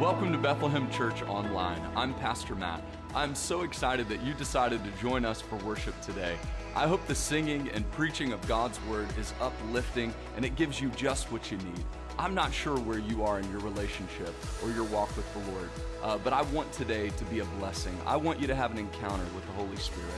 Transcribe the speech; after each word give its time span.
Welcome 0.00 0.32
to 0.32 0.38
Bethlehem 0.38 0.90
Church 0.90 1.20
Online. 1.24 1.78
I'm 1.94 2.14
Pastor 2.14 2.54
Matt. 2.54 2.82
I'm 3.14 3.34
so 3.34 3.64
excited 3.64 4.08
that 4.08 4.22
you 4.22 4.32
decided 4.32 4.82
to 4.82 4.90
join 4.92 5.26
us 5.26 5.42
for 5.42 5.56
worship 5.56 6.00
today. 6.00 6.38
I 6.74 6.86
hope 6.86 7.06
the 7.06 7.14
singing 7.14 7.68
and 7.74 7.88
preaching 7.90 8.32
of 8.32 8.40
God's 8.48 8.82
Word 8.86 9.08
is 9.18 9.34
uplifting 9.42 10.14
and 10.36 10.44
it 10.46 10.56
gives 10.56 10.80
you 10.80 10.88
just 10.96 11.30
what 11.30 11.50
you 11.50 11.58
need. 11.58 11.84
I'm 12.18 12.34
not 12.34 12.50
sure 12.50 12.78
where 12.78 12.98
you 12.98 13.24
are 13.24 13.40
in 13.40 13.50
your 13.50 13.60
relationship 13.60 14.34
or 14.64 14.70
your 14.70 14.84
walk 14.84 15.14
with 15.18 15.30
the 15.34 15.52
Lord, 15.52 15.68
uh, 16.02 16.16
but 16.16 16.32
I 16.32 16.40
want 16.44 16.72
today 16.72 17.10
to 17.10 17.24
be 17.26 17.40
a 17.40 17.44
blessing. 17.58 17.94
I 18.06 18.16
want 18.16 18.40
you 18.40 18.46
to 18.46 18.54
have 18.54 18.70
an 18.70 18.78
encounter 18.78 19.26
with 19.34 19.44
the 19.44 19.52
Holy 19.52 19.76
Spirit. 19.76 20.08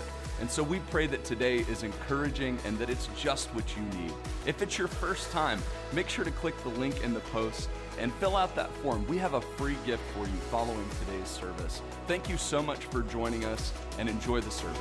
And 0.41 0.49
so 0.49 0.63
we 0.63 0.79
pray 0.91 1.09
that 1.09 1.25
today 1.25 1.59
is 1.59 1.83
encouraging 1.83 2.57
and 2.65 2.79
that 2.79 2.89
it's 2.89 3.09
just 3.17 3.49
what 3.49 3.65
you 3.77 3.83
need. 4.01 4.13
If 4.47 4.63
it's 4.63 4.79
your 4.79 4.89
first 4.89 5.33
time, 5.33 5.61
make 5.93 6.09
sure 6.09 6.25
to 6.25 6.31
click 6.31 6.61
the 6.63 6.69
link 6.71 7.03
in 7.03 7.13
the 7.15 7.21
post 7.21 7.69
and 7.99 8.13
fill 8.15 8.37
out 8.37 8.55
that 8.57 8.71
form. 8.77 9.07
We 9.07 9.19
have 9.19 9.35
a 9.35 9.41
free 9.41 9.77
gift 9.85 10.03
for 10.15 10.21
you 10.21 10.37
following 10.51 10.87
today's 11.01 11.29
service. 11.29 11.83
Thank 12.07 12.29
you 12.29 12.37
so 12.37 12.63
much 12.63 12.85
for 12.87 13.03
joining 13.03 13.45
us 13.45 13.73
and 13.99 14.09
enjoy 14.09 14.41
the 14.41 14.51
service. 14.51 14.79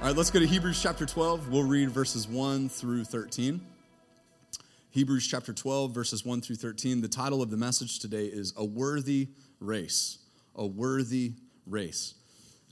All 0.00 0.06
right, 0.06 0.16
let's 0.16 0.30
go 0.30 0.40
to 0.40 0.46
Hebrews 0.46 0.80
chapter 0.82 1.04
12. 1.04 1.48
We'll 1.50 1.64
read 1.64 1.90
verses 1.90 2.26
1 2.26 2.70
through 2.70 3.04
13. 3.04 3.60
Hebrews 4.92 5.26
chapter 5.26 5.52
12, 5.52 5.92
verses 5.92 6.24
1 6.24 6.40
through 6.40 6.56
13. 6.56 7.00
The 7.00 7.08
title 7.08 7.42
of 7.42 7.50
the 7.50 7.56
message 7.56 7.98
today 7.98 8.24
is 8.24 8.54
A 8.56 8.64
Worthy 8.64 9.28
Race. 9.60 10.18
A 10.56 10.66
Worthy 10.66 11.34
Race. 11.66 12.14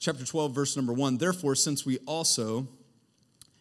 Chapter 0.00 0.24
12, 0.24 0.54
verse 0.54 0.74
number 0.74 0.92
1. 0.92 1.18
Therefore, 1.18 1.54
since 1.54 1.84
we 1.84 1.98
also 2.06 2.66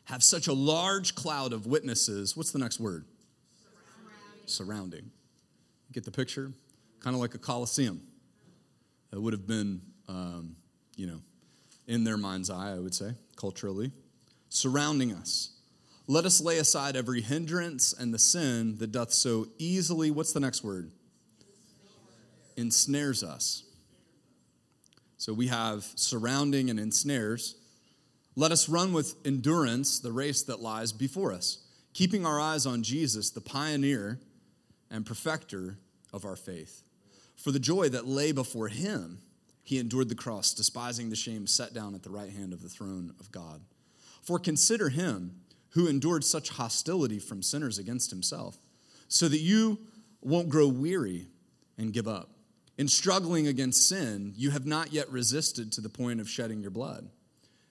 have 0.07 0.23
such 0.23 0.47
a 0.47 0.53
large 0.53 1.15
cloud 1.15 1.51
of 1.51 1.65
witnesses, 1.65 2.35
what's 2.37 2.51
the 2.51 2.59
next 2.59 2.79
word? 2.79 3.03
Surrounding. 4.45 4.47
Surrounding. 4.47 5.11
Get 5.91 6.05
the 6.05 6.11
picture? 6.11 6.53
Kind 7.01 7.13
of 7.13 7.21
like 7.21 7.35
a 7.35 7.37
coliseum. 7.37 8.01
It 9.11 9.21
would 9.21 9.33
have 9.33 9.45
been, 9.45 9.81
um, 10.07 10.55
you 10.95 11.07
know, 11.07 11.19
in 11.87 12.05
their 12.05 12.15
mind's 12.15 12.49
eye, 12.49 12.73
I 12.73 12.79
would 12.79 12.95
say, 12.95 13.11
culturally, 13.35 13.91
surrounding 14.47 15.13
us. 15.13 15.51
Let 16.07 16.23
us 16.23 16.39
lay 16.39 16.59
aside 16.59 16.95
every 16.95 17.19
hindrance 17.19 17.91
and 17.91 18.13
the 18.13 18.19
sin 18.19 18.77
that 18.77 18.93
doth 18.93 19.11
so 19.11 19.47
easily, 19.57 20.09
what's 20.09 20.31
the 20.31 20.39
next 20.39 20.63
word? 20.63 20.89
Ensnares 22.55 23.23
us. 23.23 23.63
So 25.17 25.33
we 25.33 25.47
have 25.47 25.83
surrounding 25.95 26.69
and 26.69 26.79
ensnares. 26.79 27.55
Let 28.39 28.51
us 28.51 28.69
run 28.69 28.93
with 28.93 29.15
endurance 29.25 29.99
the 29.99 30.11
race 30.11 30.43
that 30.43 30.61
lies 30.61 30.91
before 30.91 31.33
us, 31.33 31.57
keeping 31.95 32.23
our 32.23 32.39
eyes 32.39 32.67
on 32.67 32.83
Jesus, 32.83 33.31
the 33.31 33.41
pioneer 33.41 34.19
and 34.91 35.07
perfecter 35.07 35.79
of 36.13 36.23
our 36.23 36.35
faith. 36.35 36.83
For 37.35 37.51
the 37.51 37.57
joy 37.57 37.89
that 37.89 38.05
lay 38.05 38.31
before 38.31 38.67
him, 38.67 39.23
he 39.63 39.79
endured 39.79 40.09
the 40.09 40.13
cross, 40.13 40.53
despising 40.53 41.09
the 41.09 41.15
shame 41.15 41.47
set 41.47 41.73
down 41.73 41.95
at 41.95 42.03
the 42.03 42.11
right 42.11 42.29
hand 42.29 42.53
of 42.53 42.61
the 42.61 42.69
throne 42.69 43.11
of 43.19 43.31
God. 43.31 43.61
For 44.21 44.37
consider 44.37 44.89
him 44.89 45.41
who 45.69 45.87
endured 45.87 46.23
such 46.23 46.49
hostility 46.49 47.17
from 47.17 47.41
sinners 47.41 47.79
against 47.79 48.11
himself, 48.11 48.59
so 49.07 49.27
that 49.27 49.39
you 49.39 49.79
won't 50.21 50.49
grow 50.49 50.67
weary 50.67 51.25
and 51.75 51.91
give 51.91 52.07
up. 52.07 52.29
In 52.77 52.87
struggling 52.87 53.47
against 53.47 53.89
sin, 53.89 54.33
you 54.35 54.51
have 54.51 54.67
not 54.67 54.93
yet 54.93 55.11
resisted 55.11 55.71
to 55.71 55.81
the 55.81 55.89
point 55.89 56.21
of 56.21 56.29
shedding 56.29 56.61
your 56.61 56.69
blood. 56.69 57.09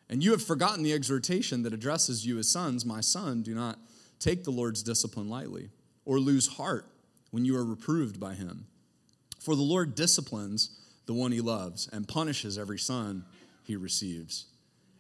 And 0.09 0.23
you 0.23 0.31
have 0.31 0.43
forgotten 0.43 0.83
the 0.83 0.93
exhortation 0.93 1.63
that 1.63 1.73
addresses 1.73 2.25
you 2.25 2.39
as 2.39 2.49
sons 2.49 2.85
My 2.85 3.01
son, 3.01 3.43
do 3.43 3.55
not 3.55 3.79
take 4.19 4.45
the 4.45 4.51
Lord's 4.51 4.83
discipline 4.83 5.29
lightly, 5.29 5.71
or 6.05 6.19
lose 6.19 6.47
heart 6.47 6.87
when 7.31 7.45
you 7.45 7.57
are 7.57 7.65
reproved 7.65 8.21
by 8.21 8.35
him. 8.35 8.67
For 9.41 9.55
the 9.55 9.63
Lord 9.63 9.95
disciplines 9.95 10.71
the 11.07 11.15
one 11.15 11.33
he 11.33 11.41
loves 11.41 11.89
and 11.93 12.09
punishes 12.09 12.59
every 12.59 12.79
son 12.79 13.25
he 13.63 13.77
receives. 13.77 14.47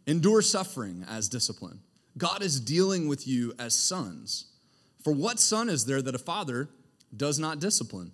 Endure 0.06 0.42
suffering 0.42 1.04
as 1.08 1.28
discipline. 1.28 1.80
God 2.18 2.42
is 2.42 2.60
dealing 2.60 3.08
with 3.08 3.26
you 3.26 3.52
as 3.58 3.74
sons. 3.74 4.46
For 5.02 5.12
what 5.12 5.38
son 5.38 5.68
is 5.68 5.84
there 5.84 6.02
that 6.02 6.14
a 6.14 6.18
father 6.18 6.68
does 7.16 7.38
not 7.38 7.60
discipline? 7.60 8.12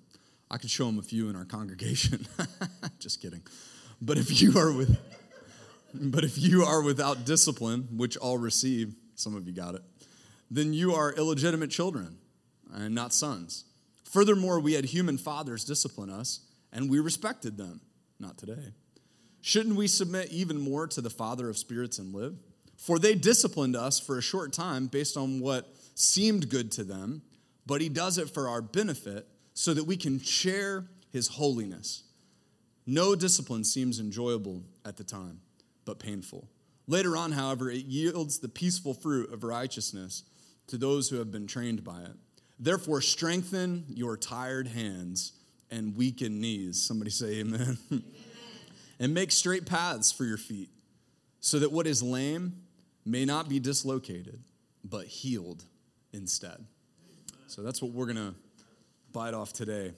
I 0.51 0.59
could 0.59 0.71
show 0.71 0.89
him 0.89 0.99
a 0.99 1.03
few 1.03 1.29
in 1.29 1.37
our 1.37 1.45
congregation. 1.45 2.27
Just 2.99 3.23
kidding. 3.23 3.43
But 4.01 4.19
if 4.19 4.43
you 4.43 4.59
are 4.59 4.73
with 4.73 4.99
but 5.95 6.25
if 6.25 6.39
you 6.39 6.65
are 6.65 6.83
without 6.83 7.25
discipline, 7.25 7.89
which 7.97 8.17
all 8.17 8.39
receive, 8.39 8.95
some 9.15 9.35
of 9.35 9.47
you 9.47 9.53
got 9.53 9.75
it, 9.75 9.83
then 10.51 10.73
you 10.73 10.95
are 10.95 11.13
illegitimate 11.13 11.71
children 11.71 12.19
and 12.73 12.95
not 12.95 13.13
sons. 13.13 13.65
Furthermore, 14.05 14.61
we 14.61 14.75
had 14.75 14.85
human 14.85 15.17
fathers 15.19 15.65
discipline 15.65 16.11
us 16.11 16.41
and 16.73 16.91
we 16.91 17.01
respected 17.01 17.57
them. 17.57 17.81
Not 18.19 18.39
today. 18.39 18.73
Shouldn't 19.41 19.77
we 19.77 19.89
submit 19.89 20.31
even 20.31 20.61
more 20.61 20.87
to 20.87 21.01
the 21.01 21.11
Father 21.11 21.49
of 21.49 21.59
spirits 21.59 21.99
and 21.99 22.15
live? 22.15 22.37
For 22.77 22.99
they 22.99 23.15
disciplined 23.15 23.77
us 23.77 23.99
for 23.99 24.19
a 24.19 24.23
short 24.23 24.53
time 24.53 24.87
based 24.87 25.17
on 25.17 25.41
what 25.41 25.75
seemed 25.95 26.49
good 26.49 26.71
to 26.73 26.85
them, 26.85 27.23
but 27.67 27.81
He 27.81 27.89
does 27.89 28.19
it 28.19 28.31
for 28.31 28.49
our 28.49 28.63
benefit 28.63 29.27
so 29.55 29.75
that 29.75 29.85
we 29.85 29.97
can 29.97 30.21
share 30.21 30.87
His 31.11 31.29
holiness. 31.29 32.05
No 32.87 33.15
discipline 33.15 33.65
seems 33.65 34.01
enjoyable 34.01 34.63
at 34.85 34.97
the 34.97 35.05
time, 35.05 35.41
but 35.85 35.99
painful. 35.99 36.49
Later 36.87 37.17
on, 37.17 37.33
however, 37.33 37.71
it 37.71 37.85
yields 37.85 38.39
the 38.39 38.49
peaceful 38.49 38.95
fruit 38.95 39.33
of 39.33 39.45
righteousness 39.45 40.25
to 40.67 40.77
those 40.77 41.09
who 41.09 41.17
have 41.17 41.31
been 41.31 41.47
trained 41.47 41.85
by 41.85 42.01
it. 42.03 42.17
Therefore, 42.59 43.01
strengthen 43.01 43.85
your 43.89 44.17
tired 44.17 44.69
hands 44.69 45.33
and 45.71 45.97
weakened 45.97 46.41
knees. 46.41 46.81
Somebody 46.81 47.11
say 47.11 47.41
amen. 47.41 47.79
amen. 47.91 48.05
and 49.01 49.15
make 49.15 49.33
straight 49.33 49.67
paths 49.67 50.13
for 50.13 50.25
your 50.25 50.37
feet, 50.37 50.71
so 51.41 51.59
that 51.59 51.73
what 51.73 51.87
is 51.87 52.03
lame 52.03 52.63
may 53.05 53.25
not 53.25 53.49
be 53.49 53.59
dislocated, 53.59 54.41
but 54.85 55.07
healed 55.07 55.65
instead. 56.13 56.65
So 57.49 57.63
that's 57.63 57.83
what 57.83 57.93
we're 57.93 58.07
going 58.07 58.17
to 58.17 58.35
bite 59.13 59.35
off 59.35 59.53
today. 59.53 59.93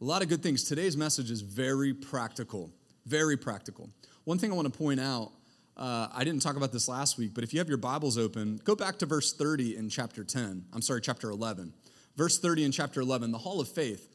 A 0.00 0.04
lot 0.04 0.22
of 0.22 0.28
good 0.28 0.42
things. 0.42 0.64
Today's 0.64 0.96
message 0.96 1.30
is 1.30 1.40
very 1.40 1.92
practical, 1.92 2.70
very 3.06 3.36
practical. 3.36 3.90
One 4.30 4.38
thing 4.38 4.52
I 4.52 4.54
want 4.54 4.72
to 4.72 4.78
point 4.78 5.00
out 5.00 5.32
uh, 5.76 6.06
I 6.14 6.22
didn't 6.22 6.40
talk 6.40 6.54
about 6.54 6.70
this 6.70 6.86
last 6.86 7.18
week, 7.18 7.34
but 7.34 7.42
if 7.42 7.52
you 7.52 7.58
have 7.58 7.68
your 7.68 7.78
Bibles 7.78 8.16
open, 8.16 8.60
go 8.62 8.76
back 8.76 8.96
to 9.00 9.06
verse 9.06 9.32
30 9.32 9.76
in 9.76 9.88
chapter 9.88 10.22
10. 10.22 10.66
I'm 10.72 10.82
sorry, 10.82 11.00
chapter 11.00 11.30
11. 11.30 11.72
Verse 12.16 12.38
30 12.38 12.66
in 12.66 12.70
chapter 12.70 13.00
11, 13.00 13.32
the 13.32 13.38
hall 13.38 13.60
of 13.60 13.68
faith. 13.68 14.08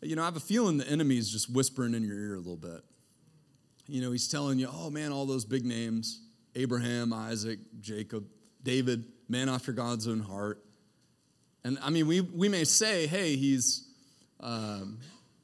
You 0.00 0.16
know, 0.16 0.22
I 0.22 0.24
have 0.24 0.38
a 0.38 0.40
feeling 0.40 0.78
the 0.78 0.88
enemy 0.88 1.18
is 1.18 1.30
just 1.30 1.52
whispering 1.52 1.92
in 1.92 2.02
your 2.02 2.18
ear 2.18 2.36
a 2.36 2.38
little 2.38 2.56
bit. 2.56 2.80
You 3.86 4.00
know, 4.00 4.10
he's 4.10 4.26
telling 4.26 4.58
you, 4.58 4.70
oh 4.72 4.88
man, 4.88 5.12
all 5.12 5.26
those 5.26 5.44
big 5.44 5.66
names 5.66 6.22
Abraham, 6.54 7.12
Isaac, 7.12 7.58
Jacob, 7.78 8.26
David, 8.62 9.04
man 9.28 9.50
after 9.50 9.72
God's 9.72 10.08
own 10.08 10.20
heart. 10.20 10.64
And 11.62 11.78
I 11.82 11.90
mean, 11.90 12.06
we, 12.06 12.22
we 12.22 12.48
may 12.48 12.64
say, 12.64 13.06
hey, 13.06 13.36
he's, 13.36 13.86
um, 14.40 15.00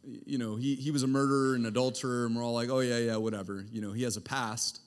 you 0.06 0.38
know, 0.38 0.56
he, 0.56 0.74
he 0.74 0.90
was 0.90 1.02
a 1.02 1.06
murderer 1.06 1.54
and 1.54 1.66
adulterer, 1.66 2.26
and 2.26 2.36
we're 2.36 2.44
all 2.44 2.54
like, 2.54 2.68
oh, 2.70 2.80
yeah, 2.80 2.98
yeah, 2.98 3.16
whatever. 3.16 3.64
You 3.70 3.80
know, 3.80 3.92
he 3.92 4.02
has 4.02 4.16
a 4.16 4.20
past. 4.20 4.80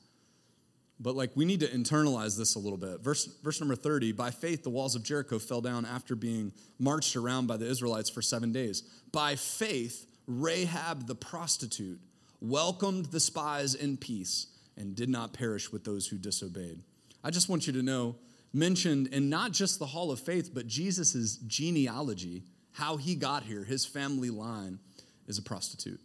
But 1.00 1.16
like 1.16 1.32
we 1.36 1.46
need 1.46 1.60
to 1.60 1.68
internalize 1.68 2.38
this 2.38 2.56
a 2.56 2.60
little 2.60 2.78
bit. 2.78 3.02
Verse, 3.02 3.26
verse 3.44 3.60
number 3.60 3.76
30 3.76 4.14
By 4.14 4.32
faith, 4.32 4.64
the 4.64 4.70
walls 4.70 4.96
of 4.96 5.04
Jericho 5.04 5.40
fell 5.40 5.62
down 5.62 5.86
after 5.86 6.16
being 6.16 6.52
marched 6.80 7.16
around 7.16 7.48
by 7.48 7.58
the 7.58 7.68
Israelites 7.68 8.10
for 8.10 8.22
seven 8.22 8.52
days. 8.52 8.82
By 9.12 9.36
faith, 9.36 10.08
Rahab 10.26 11.08
the 11.08 11.16
prostitute 11.16 12.00
welcomed 12.42 13.06
the 13.06 13.20
spies 13.20 13.76
in 13.76 13.98
peace 13.98 14.48
and 14.76 14.96
did 14.96 15.10
not 15.10 15.34
perish 15.34 15.72
with 15.72 15.84
those 15.84 16.08
who 16.08 16.18
disobeyed. 16.18 16.82
I 17.24 17.30
just 17.32 17.50
want 17.50 17.68
you 17.68 17.74
to 17.74 17.84
know, 17.84 18.16
mentioned 18.54 19.08
in 19.08 19.30
not 19.30 19.52
just 19.52 19.80
the 19.80 19.88
hall 19.88 20.12
of 20.12 20.20
faith, 20.20 20.52
but 20.54 20.68
Jesus' 20.68 21.38
genealogy, 21.48 22.44
how 22.74 22.98
he 22.98 23.16
got 23.16 23.44
here, 23.44 23.64
his 23.64 23.86
family 23.86 24.30
line 24.30 24.80
is 25.28 25.38
a 25.38 25.42
prostitute. 25.42 26.00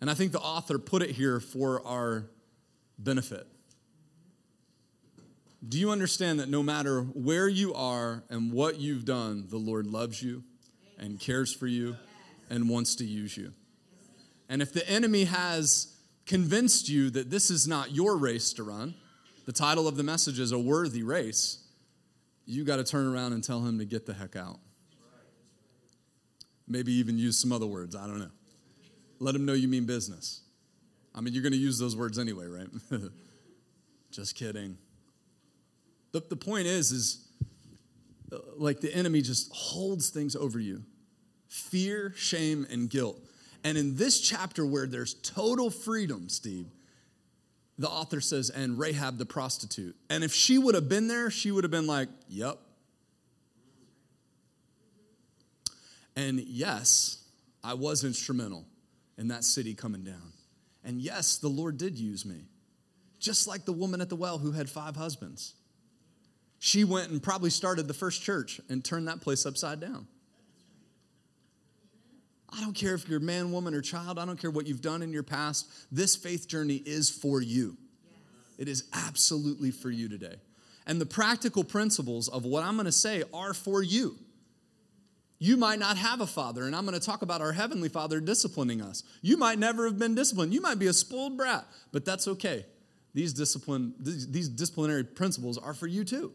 And 0.00 0.10
I 0.10 0.14
think 0.14 0.32
the 0.32 0.40
author 0.40 0.78
put 0.78 1.02
it 1.02 1.10
here 1.10 1.38
for 1.38 1.86
our 1.86 2.26
benefit. 2.98 3.46
Do 5.66 5.78
you 5.78 5.90
understand 5.90 6.40
that 6.40 6.48
no 6.48 6.62
matter 6.62 7.02
where 7.02 7.48
you 7.48 7.72
are 7.74 8.24
and 8.28 8.52
what 8.52 8.80
you've 8.80 9.04
done, 9.04 9.46
the 9.48 9.58
Lord 9.58 9.86
loves 9.86 10.20
you 10.20 10.42
and 10.98 11.20
cares 11.20 11.54
for 11.54 11.68
you 11.68 11.96
and 12.50 12.68
wants 12.68 12.96
to 12.96 13.04
use 13.04 13.36
you? 13.36 13.52
And 14.48 14.60
if 14.60 14.72
the 14.72 14.88
enemy 14.88 15.24
has 15.24 15.96
convinced 16.26 16.88
you 16.88 17.10
that 17.10 17.30
this 17.30 17.50
is 17.50 17.68
not 17.68 17.92
your 17.92 18.16
race 18.16 18.52
to 18.54 18.64
run, 18.64 18.94
the 19.46 19.52
title 19.52 19.86
of 19.86 19.96
the 19.96 20.02
message 20.02 20.40
is 20.40 20.50
A 20.50 20.58
Worthy 20.58 21.02
Race, 21.02 21.64
you 22.44 22.64
got 22.64 22.76
to 22.76 22.84
turn 22.84 23.06
around 23.06 23.32
and 23.32 23.42
tell 23.42 23.60
him 23.60 23.78
to 23.78 23.84
get 23.84 24.04
the 24.04 24.14
heck 24.14 24.34
out. 24.34 24.58
Maybe 26.72 26.92
even 26.94 27.18
use 27.18 27.38
some 27.38 27.52
other 27.52 27.66
words, 27.66 27.94
I 27.94 28.06
don't 28.06 28.18
know. 28.18 28.30
Let 29.20 29.32
them 29.32 29.44
know 29.44 29.52
you 29.52 29.68
mean 29.68 29.84
business. 29.84 30.40
I 31.14 31.20
mean, 31.20 31.34
you're 31.34 31.42
going 31.42 31.52
to 31.52 31.58
use 31.58 31.78
those 31.78 31.94
words 31.94 32.18
anyway, 32.18 32.46
right? 32.46 32.68
Just 34.10 34.34
kidding. 34.34 34.78
The, 36.12 36.20
the 36.20 36.36
point 36.36 36.66
is, 36.66 36.90
is 36.90 37.28
uh, 38.32 38.38
like 38.56 38.80
the 38.80 38.94
enemy 38.94 39.22
just 39.22 39.52
holds 39.54 40.10
things 40.10 40.34
over 40.34 40.58
you. 40.58 40.82
fear, 41.48 42.14
shame, 42.16 42.66
and 42.70 42.88
guilt. 42.88 43.20
And 43.62 43.76
in 43.76 43.96
this 43.96 44.20
chapter 44.20 44.64
where 44.64 44.86
there's 44.86 45.14
total 45.14 45.70
freedom, 45.70 46.28
Steve, 46.28 46.66
the 47.78 47.88
author 47.88 48.20
says, 48.20 48.50
and 48.50 48.78
Rahab 48.78 49.18
the 49.18 49.26
prostitute. 49.26 49.94
And 50.08 50.24
if 50.24 50.32
she 50.32 50.58
would 50.58 50.74
have 50.74 50.88
been 50.88 51.08
there, 51.08 51.30
she 51.30 51.50
would 51.50 51.64
have 51.64 51.70
been 51.70 51.86
like, 51.86 52.08
yep. 52.28 52.58
And 56.16 56.40
yes, 56.40 57.24
I 57.64 57.74
was 57.74 58.04
instrumental 58.04 58.64
in 59.18 59.28
that 59.28 59.44
city 59.44 59.74
coming 59.74 60.04
down. 60.04 60.32
And 60.84 61.00
yes, 61.00 61.38
the 61.38 61.48
Lord 61.48 61.78
did 61.78 61.98
use 61.98 62.24
me, 62.24 62.46
just 63.20 63.46
like 63.46 63.64
the 63.64 63.72
woman 63.72 64.00
at 64.00 64.08
the 64.08 64.16
well 64.16 64.38
who 64.38 64.52
had 64.52 64.68
five 64.68 64.96
husbands. 64.96 65.54
She 66.58 66.84
went 66.84 67.10
and 67.10 67.22
probably 67.22 67.50
started 67.50 67.88
the 67.88 67.94
first 67.94 68.22
church 68.22 68.60
and 68.68 68.84
turned 68.84 69.08
that 69.08 69.20
place 69.20 69.46
upside 69.46 69.80
down. 69.80 70.06
I 72.54 72.60
don't 72.60 72.74
care 72.74 72.94
if 72.94 73.08
you're 73.08 73.20
man, 73.20 73.50
woman, 73.50 73.74
or 73.74 73.80
child. 73.80 74.18
I 74.18 74.26
don't 74.26 74.38
care 74.38 74.50
what 74.50 74.66
you've 74.66 74.82
done 74.82 75.02
in 75.02 75.12
your 75.12 75.22
past. 75.22 75.68
This 75.90 76.16
faith 76.16 76.46
journey 76.46 76.82
is 76.84 77.08
for 77.08 77.40
you. 77.40 77.76
It 78.58 78.68
is 78.68 78.84
absolutely 78.92 79.70
for 79.70 79.90
you 79.90 80.08
today. 80.08 80.36
And 80.86 81.00
the 81.00 81.06
practical 81.06 81.64
principles 81.64 82.28
of 82.28 82.44
what 82.44 82.62
I'm 82.62 82.74
going 82.74 82.86
to 82.86 82.92
say 82.92 83.22
are 83.32 83.54
for 83.54 83.82
you. 83.82 84.16
You 85.42 85.56
might 85.56 85.80
not 85.80 85.96
have 85.96 86.20
a 86.20 86.26
father, 86.26 86.64
and 86.64 86.76
I'm 86.76 86.86
going 86.86 86.98
to 86.98 87.04
talk 87.04 87.22
about 87.22 87.40
our 87.40 87.50
heavenly 87.50 87.88
father 87.88 88.20
disciplining 88.20 88.80
us. 88.80 89.02
You 89.22 89.36
might 89.36 89.58
never 89.58 89.86
have 89.86 89.98
been 89.98 90.14
disciplined. 90.14 90.54
You 90.54 90.60
might 90.60 90.78
be 90.78 90.86
a 90.86 90.92
spoiled 90.92 91.36
brat, 91.36 91.66
but 91.90 92.04
that's 92.04 92.28
okay. 92.28 92.64
These 93.12 93.32
discipline 93.32 93.94
these 93.98 94.48
disciplinary 94.48 95.02
principles 95.02 95.58
are 95.58 95.74
for 95.74 95.88
you 95.88 96.04
too. 96.04 96.32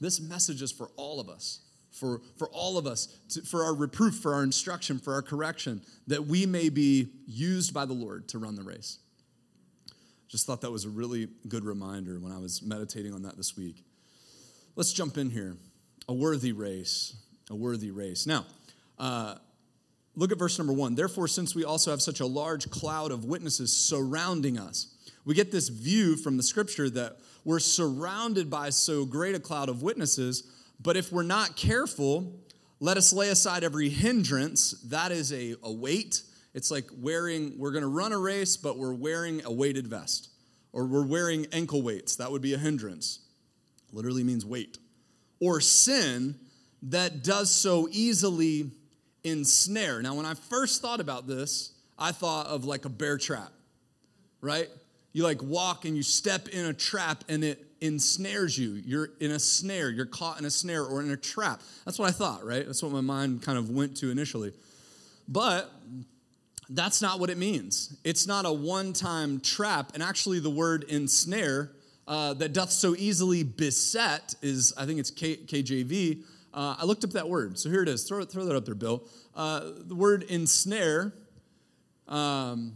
This 0.00 0.20
message 0.20 0.60
is 0.60 0.70
for 0.70 0.90
all 0.96 1.18
of 1.18 1.30
us 1.30 1.60
for, 1.96 2.20
for 2.36 2.48
all 2.48 2.76
of 2.78 2.86
us, 2.86 3.08
to, 3.30 3.42
for 3.42 3.64
our 3.64 3.74
reproof, 3.74 4.16
for 4.16 4.34
our 4.34 4.42
instruction, 4.42 4.98
for 4.98 5.14
our 5.14 5.22
correction, 5.22 5.80
that 6.06 6.26
we 6.26 6.46
may 6.46 6.68
be 6.68 7.08
used 7.26 7.72
by 7.72 7.86
the 7.86 7.94
Lord 7.94 8.28
to 8.28 8.38
run 8.38 8.54
the 8.54 8.62
race. 8.62 8.98
Just 10.28 10.46
thought 10.46 10.60
that 10.60 10.70
was 10.70 10.84
a 10.84 10.90
really 10.90 11.28
good 11.48 11.64
reminder 11.64 12.18
when 12.18 12.32
I 12.32 12.38
was 12.38 12.62
meditating 12.62 13.14
on 13.14 13.22
that 13.22 13.36
this 13.36 13.56
week. 13.56 13.82
Let's 14.74 14.92
jump 14.92 15.16
in 15.16 15.30
here. 15.30 15.56
A 16.08 16.12
worthy 16.12 16.52
race, 16.52 17.16
a 17.50 17.54
worthy 17.54 17.90
race. 17.90 18.26
Now, 18.26 18.44
uh, 18.98 19.36
look 20.14 20.32
at 20.32 20.38
verse 20.38 20.58
number 20.58 20.72
one. 20.72 20.94
Therefore, 20.94 21.28
since 21.28 21.54
we 21.54 21.64
also 21.64 21.90
have 21.90 22.02
such 22.02 22.20
a 22.20 22.26
large 22.26 22.70
cloud 22.70 23.12
of 23.12 23.24
witnesses 23.24 23.76
surrounding 23.76 24.58
us, 24.58 24.94
we 25.24 25.34
get 25.34 25.50
this 25.52 25.68
view 25.68 26.16
from 26.16 26.36
the 26.36 26.42
scripture 26.42 26.88
that 26.90 27.16
we're 27.44 27.58
surrounded 27.60 28.50
by 28.50 28.70
so 28.70 29.04
great 29.04 29.34
a 29.34 29.40
cloud 29.40 29.68
of 29.68 29.82
witnesses 29.82 30.52
but 30.80 30.96
if 30.96 31.12
we're 31.12 31.22
not 31.22 31.56
careful, 31.56 32.40
let 32.80 32.96
us 32.96 33.12
lay 33.12 33.30
aside 33.30 33.64
every 33.64 33.88
hindrance. 33.88 34.72
That 34.82 35.12
is 35.12 35.32
a, 35.32 35.56
a 35.62 35.72
weight. 35.72 36.22
It's 36.54 36.70
like 36.70 36.88
wearing, 36.98 37.58
we're 37.58 37.72
going 37.72 37.82
to 37.82 37.88
run 37.88 38.12
a 38.12 38.18
race, 38.18 38.56
but 38.56 38.78
we're 38.78 38.94
wearing 38.94 39.44
a 39.44 39.52
weighted 39.52 39.86
vest. 39.86 40.30
Or 40.72 40.86
we're 40.86 41.06
wearing 41.06 41.46
ankle 41.52 41.82
weights. 41.82 42.16
That 42.16 42.30
would 42.30 42.42
be 42.42 42.54
a 42.54 42.58
hindrance. 42.58 43.20
Literally 43.92 44.24
means 44.24 44.44
weight. 44.44 44.78
Or 45.40 45.60
sin 45.60 46.38
that 46.86 47.24
does 47.24 47.50
so 47.50 47.88
easily 47.90 48.70
ensnare. 49.24 50.02
Now, 50.02 50.14
when 50.14 50.26
I 50.26 50.34
first 50.34 50.82
thought 50.82 51.00
about 51.00 51.26
this, 51.26 51.72
I 51.98 52.12
thought 52.12 52.46
of 52.46 52.64
like 52.64 52.84
a 52.84 52.88
bear 52.88 53.18
trap, 53.18 53.50
right? 54.40 54.68
You 55.12 55.24
like 55.24 55.42
walk 55.42 55.84
and 55.84 55.96
you 55.96 56.02
step 56.02 56.48
in 56.48 56.66
a 56.66 56.74
trap 56.74 57.24
and 57.28 57.42
it 57.42 57.64
ensnares 57.80 58.56
you. 58.56 58.74
You're 58.74 59.10
in 59.20 59.32
a 59.32 59.38
snare, 59.38 59.90
you're 59.90 60.06
caught 60.06 60.38
in 60.38 60.44
a 60.44 60.50
snare 60.50 60.84
or 60.84 61.00
in 61.00 61.10
a 61.10 61.16
trap. 61.16 61.60
That's 61.84 61.98
what 61.98 62.08
I 62.08 62.12
thought, 62.12 62.44
right? 62.44 62.64
That's 62.64 62.82
what 62.82 62.92
my 62.92 63.00
mind 63.00 63.42
kind 63.42 63.58
of 63.58 63.70
went 63.70 63.96
to 63.98 64.10
initially. 64.10 64.52
But 65.28 65.72
that's 66.68 67.02
not 67.02 67.18
what 67.18 67.30
it 67.30 67.38
means. 67.38 67.96
It's 68.04 68.26
not 68.26 68.44
a 68.44 68.52
one 68.52 68.92
time 68.92 69.40
trap. 69.40 69.92
And 69.94 70.02
actually, 70.02 70.38
the 70.38 70.50
word 70.50 70.84
ensnare 70.84 71.72
uh, 72.06 72.34
that 72.34 72.52
doth 72.52 72.70
so 72.70 72.94
easily 72.96 73.42
beset 73.42 74.34
is, 74.42 74.72
I 74.76 74.86
think 74.86 75.00
it's 75.00 75.10
K- 75.10 75.38
KJV. 75.38 76.22
Uh, 76.56 76.74
I 76.78 76.86
looked 76.86 77.04
up 77.04 77.10
that 77.10 77.28
word. 77.28 77.58
So 77.58 77.68
here 77.68 77.82
it 77.82 77.88
is. 77.88 78.04
Throw, 78.04 78.24
throw 78.24 78.46
that 78.46 78.56
up 78.56 78.64
there, 78.64 78.74
Bill. 78.74 79.04
Uh, 79.34 79.72
the 79.76 79.94
word 79.94 80.22
ensnare, 80.22 81.12
um, 82.08 82.72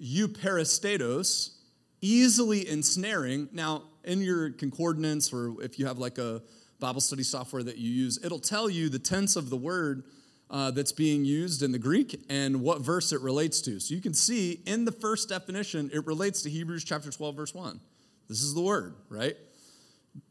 euperistetos, 0.00 1.56
easily 2.00 2.68
ensnaring. 2.68 3.48
Now, 3.52 3.82
in 4.04 4.20
your 4.20 4.50
concordance 4.50 5.32
or 5.32 5.60
if 5.62 5.80
you 5.80 5.86
have 5.86 5.98
like 5.98 6.18
a 6.18 6.42
Bible 6.78 7.00
study 7.00 7.24
software 7.24 7.64
that 7.64 7.76
you 7.76 7.90
use, 7.90 8.20
it'll 8.24 8.38
tell 8.38 8.70
you 8.70 8.88
the 8.88 9.00
tense 9.00 9.34
of 9.34 9.50
the 9.50 9.56
word 9.56 10.04
uh, 10.48 10.70
that's 10.70 10.92
being 10.92 11.24
used 11.24 11.64
in 11.64 11.72
the 11.72 11.78
Greek 11.78 12.24
and 12.28 12.60
what 12.60 12.82
verse 12.82 13.12
it 13.12 13.20
relates 13.20 13.60
to. 13.62 13.80
So 13.80 13.94
you 13.94 14.00
can 14.00 14.14
see 14.14 14.60
in 14.64 14.84
the 14.84 14.92
first 14.92 15.28
definition, 15.28 15.90
it 15.92 16.06
relates 16.06 16.42
to 16.42 16.50
Hebrews 16.50 16.84
chapter 16.84 17.10
12, 17.10 17.34
verse 17.34 17.54
1. 17.54 17.80
This 18.28 18.42
is 18.42 18.54
the 18.54 18.60
word, 18.60 18.94
right? 19.08 19.36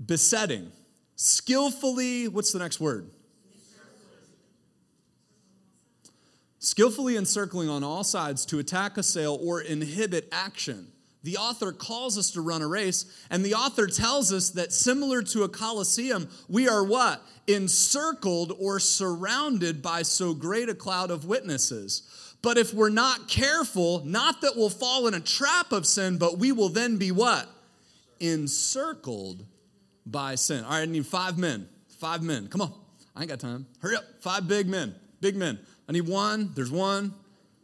Besetting. 0.06 0.72
Skillfully, 1.16 2.28
what's 2.28 2.52
the 2.52 2.60
next 2.60 2.80
word? 2.80 3.10
Skillfully 6.60 7.18
encircling 7.18 7.70
on 7.70 7.84
all 7.84 8.04
sides 8.04 8.46
to 8.46 8.58
attack, 8.58 8.98
assail, 8.98 9.38
or 9.42 9.62
inhibit 9.62 10.30
action. 10.32 10.88
The 11.22 11.38
author 11.38 11.72
calls 11.72 12.18
us 12.18 12.32
to 12.32 12.42
run 12.42 12.62
a 12.62 12.68
race, 12.68 13.06
and 13.30 13.44
the 13.44 13.54
author 13.54 13.88
tells 13.88 14.32
us 14.34 14.50
that 14.52 14.74
similar 14.74 15.22
to 15.24 15.44
a 15.44 15.50
coliseum, 15.50 16.30
we 16.50 16.68
are 16.68 16.84
what? 16.84 17.22
Encircled 17.48 18.54
or 18.60 18.80
surrounded 18.80 19.82
by 19.82 20.02
so 20.02 20.34
great 20.34 20.70
a 20.70 20.76
cloud 20.76 21.12
of 21.12 21.26
witnesses. 21.26 22.36
But 22.42 22.58
if 22.58 22.74
we're 22.74 22.90
not 22.90 23.30
careful, 23.30 24.04
not 24.06 24.42
that 24.42 24.58
we'll 24.58 24.70
fall 24.70 25.08
in 25.08 25.14
a 25.14 25.22
trap 25.22 25.72
of 25.72 25.86
sin, 25.86 26.18
but 26.18 26.38
we 26.38 26.52
will 26.52 26.70
then 26.70 26.98
be 26.98 27.12
what? 27.12 27.48
Encircled 28.20 29.46
by 30.06 30.36
sin. 30.36 30.64
All 30.64 30.72
right, 30.72 30.82
I 30.82 30.86
need 30.86 31.06
five 31.06 31.38
men. 31.38 31.68
Five 32.00 32.22
men. 32.24 32.48
Come 32.48 32.62
on. 32.62 32.74
I 33.16 33.22
ain't 33.22 33.30
got 33.30 33.40
time. 33.40 33.66
Hurry 33.80 33.96
up. 33.96 34.04
Five 34.22 34.48
big 34.48 34.68
men. 34.68 34.96
Big 35.22 35.36
men. 35.36 35.60
I 35.88 35.92
need 35.92 36.08
one. 36.08 36.52
There's 36.56 36.72
one. 36.72 37.14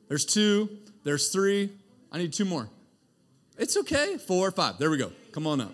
There's 0.07 0.25
two. 0.25 0.69
There's 1.03 1.29
three. 1.29 1.69
I 2.11 2.17
need 2.17 2.33
two 2.33 2.45
more. 2.45 2.69
It's 3.57 3.75
okay. 3.77 4.17
Four, 4.17 4.47
or 4.47 4.51
five. 4.51 4.77
There 4.77 4.89
we 4.89 4.97
go. 4.97 5.11
Come 5.31 5.45
on 5.45 5.61
up. 5.61 5.73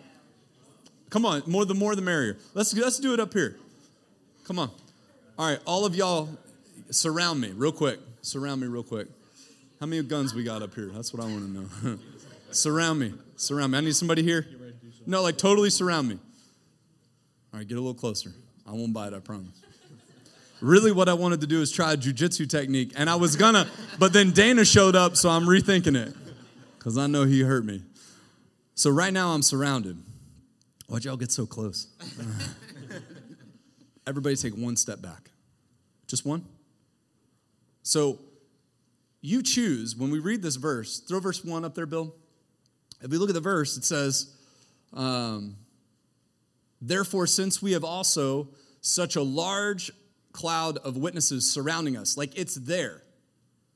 Come 1.09 1.25
on. 1.25 1.43
More 1.45 1.65
the 1.65 1.75
more 1.75 1.95
the 1.95 2.01
merrier. 2.01 2.37
Let's 2.53 2.73
let's 2.73 2.99
do 2.99 3.13
it 3.13 3.19
up 3.19 3.33
here. 3.33 3.57
Come 4.45 4.59
on. 4.59 4.69
All 5.37 5.49
right, 5.49 5.59
all 5.65 5.85
of 5.85 5.95
y'all 5.95 6.29
surround 6.91 7.41
me 7.41 7.51
real 7.55 7.71
quick. 7.71 7.99
Surround 8.21 8.61
me 8.61 8.67
real 8.67 8.83
quick. 8.83 9.07
How 9.79 9.85
many 9.85 10.01
guns 10.03 10.33
we 10.33 10.43
got 10.43 10.61
up 10.61 10.73
here? 10.73 10.89
That's 10.93 11.13
what 11.13 11.23
I 11.23 11.27
want 11.27 11.45
to 11.45 11.87
know. 11.87 11.99
surround 12.51 12.99
me. 12.99 13.13
Surround 13.35 13.73
me. 13.73 13.77
I 13.77 13.81
need 13.81 13.95
somebody 13.95 14.23
here. 14.23 14.47
No, 15.05 15.21
like 15.21 15.37
totally 15.37 15.69
surround 15.69 16.07
me. 16.07 16.19
All 17.55 17.59
right, 17.59 17.67
get 17.69 17.77
a 17.77 17.79
little 17.79 17.93
closer. 17.93 18.33
I 18.67 18.73
won't 18.73 18.91
bite, 18.91 19.13
I 19.13 19.19
promise. 19.19 19.61
Really, 20.59 20.91
what 20.91 21.07
I 21.07 21.13
wanted 21.13 21.39
to 21.39 21.47
do 21.47 21.61
is 21.61 21.71
try 21.71 21.93
a 21.93 21.95
jujitsu 21.95 22.49
technique, 22.49 22.91
and 22.97 23.09
I 23.09 23.15
was 23.15 23.37
gonna, 23.37 23.65
but 23.97 24.11
then 24.11 24.31
Dana 24.31 24.65
showed 24.65 24.93
up, 24.93 25.15
so 25.15 25.29
I'm 25.29 25.45
rethinking 25.45 25.95
it 25.95 26.13
because 26.77 26.97
I 26.97 27.07
know 27.07 27.23
he 27.23 27.43
hurt 27.43 27.63
me. 27.63 27.81
So 28.73 28.89
right 28.89 29.13
now 29.13 29.29
I'm 29.29 29.41
surrounded. 29.41 29.97
Why'd 30.87 31.05
y'all 31.05 31.15
get 31.15 31.31
so 31.31 31.45
close? 31.45 31.87
Everybody 34.05 34.35
take 34.35 34.57
one 34.57 34.75
step 34.75 35.01
back. 35.01 35.31
Just 36.07 36.25
one. 36.25 36.43
So 37.83 38.19
you 39.21 39.41
choose, 39.41 39.95
when 39.95 40.11
we 40.11 40.19
read 40.19 40.41
this 40.41 40.57
verse, 40.57 40.99
throw 40.99 41.21
verse 41.21 41.41
one 41.41 41.63
up 41.63 41.73
there, 41.73 41.85
Bill. 41.85 42.13
If 43.01 43.11
we 43.11 43.17
look 43.17 43.29
at 43.29 43.35
the 43.35 43.39
verse, 43.39 43.77
it 43.77 43.85
says, 43.85 44.35
um, 44.91 45.55
Therefore, 46.85 47.25
since 47.25 47.63
we 47.63 47.71
have 47.71 47.83
also 47.83 48.49
such 48.81 49.15
a 49.15 49.21
large 49.23 49.91
cloud 50.31 50.77
of 50.77 50.97
witnesses 50.97 51.51
surrounding 51.51 51.97
us, 51.97 52.15
like 52.15 52.37
it's 52.37 52.53
there. 52.53 53.01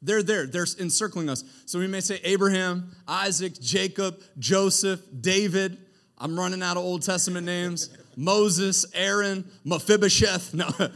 They're 0.03 0.21
there, 0.21 0.45
they're 0.45 0.67
encircling 0.79 1.27
us. 1.27 1.43
So 1.65 1.79
we 1.79 1.87
may 1.87 2.01
say 2.01 2.19
Abraham, 2.23 2.95
Isaac, 3.07 3.59
Jacob, 3.59 4.21
Joseph, 4.37 5.01
David. 5.19 5.77
I'm 6.19 6.39
running 6.39 6.61
out 6.61 6.77
of 6.77 6.83
Old 6.83 7.01
Testament 7.01 7.47
names. 7.47 7.89
Moses, 8.15 8.85
Aaron, 8.93 9.49
Mephibosheth. 9.65 10.53
No. 10.53 10.69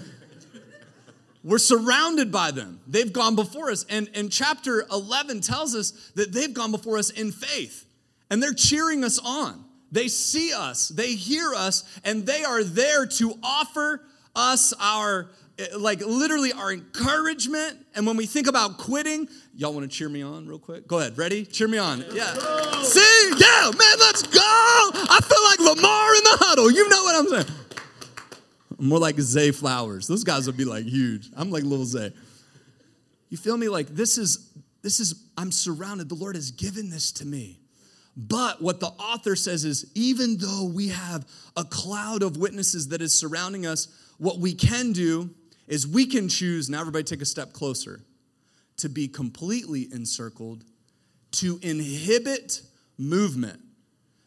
We're 1.43 1.57
surrounded 1.57 2.31
by 2.31 2.51
them. 2.51 2.79
They've 2.87 3.11
gone 3.11 3.35
before 3.35 3.71
us. 3.71 3.85
And, 3.89 4.07
and 4.13 4.31
chapter 4.31 4.85
11 4.91 5.41
tells 5.41 5.75
us 5.75 6.11
that 6.15 6.31
they've 6.31 6.53
gone 6.53 6.71
before 6.71 6.97
us 6.97 7.09
in 7.09 7.31
faith. 7.31 7.85
And 8.29 8.41
they're 8.41 8.53
cheering 8.53 9.03
us 9.03 9.19
on. 9.19 9.62
They 9.93 10.07
see 10.07 10.51
us, 10.51 10.87
they 10.89 11.13
hear 11.13 11.53
us, 11.53 11.83
and 12.03 12.25
they 12.25 12.43
are 12.43 12.63
there 12.63 13.05
to 13.05 13.37
offer 13.43 14.01
us 14.35 14.73
our 14.79 15.29
eh, 15.59 15.67
like 15.77 16.01
literally 16.01 16.51
our 16.51 16.73
encouragement. 16.73 17.77
And 17.93 18.07
when 18.07 18.17
we 18.17 18.25
think 18.25 18.47
about 18.47 18.79
quitting, 18.79 19.29
y'all 19.55 19.71
want 19.71 19.89
to 19.89 19.95
cheer 19.95 20.09
me 20.09 20.23
on 20.23 20.47
real 20.47 20.57
quick? 20.57 20.87
Go 20.87 20.97
ahead. 20.97 21.15
Ready? 21.15 21.45
Cheer 21.45 21.67
me 21.67 21.77
on. 21.77 22.03
Yeah. 22.11 22.33
See? 22.81 23.33
Yeah, 23.37 23.71
man, 23.77 23.95
let's 23.99 24.23
go. 24.23 24.39
I 24.41 25.19
feel 25.21 25.43
like 25.43 25.75
Lamar 25.75 26.15
in 26.15 26.23
the 26.23 26.37
huddle. 26.41 26.71
You 26.71 26.89
know 26.89 27.03
what 27.03 27.15
I'm 27.15 27.29
saying? 27.43 27.59
more 28.79 28.99
like 28.99 29.19
Zay 29.19 29.51
Flowers. 29.51 30.07
Those 30.07 30.23
guys 30.23 30.47
would 30.47 30.57
be 30.57 30.65
like 30.65 30.85
huge. 30.85 31.29
I'm 31.37 31.51
like 31.51 31.63
little 31.63 31.85
Zay. 31.85 32.11
You 33.29 33.37
feel 33.37 33.57
me? 33.57 33.69
Like 33.69 33.89
this 33.89 34.17
is 34.17 34.51
this 34.81 34.99
is 34.99 35.23
I'm 35.37 35.51
surrounded. 35.51 36.09
The 36.09 36.15
Lord 36.15 36.35
has 36.35 36.49
given 36.49 36.89
this 36.89 37.11
to 37.13 37.25
me. 37.25 37.59
But 38.15 38.61
what 38.61 38.79
the 38.79 38.87
author 38.87 39.35
says 39.35 39.65
is 39.65 39.89
even 39.95 40.37
though 40.37 40.65
we 40.65 40.89
have 40.89 41.25
a 41.57 41.63
cloud 41.63 42.21
of 42.21 42.37
witnesses 42.37 42.89
that 42.89 43.01
is 43.01 43.13
surrounding 43.13 43.65
us, 43.65 43.87
what 44.17 44.39
we 44.39 44.53
can 44.53 44.91
do 44.91 45.31
is 45.67 45.87
we 45.87 46.05
can 46.05 46.29
choose, 46.29 46.69
now 46.69 46.81
everybody 46.81 47.03
take 47.03 47.21
a 47.21 47.25
step 47.25 47.53
closer, 47.53 48.01
to 48.77 48.89
be 48.89 49.07
completely 49.07 49.87
encircled, 49.91 50.63
to 51.31 51.59
inhibit 51.61 52.61
movement. 52.97 53.59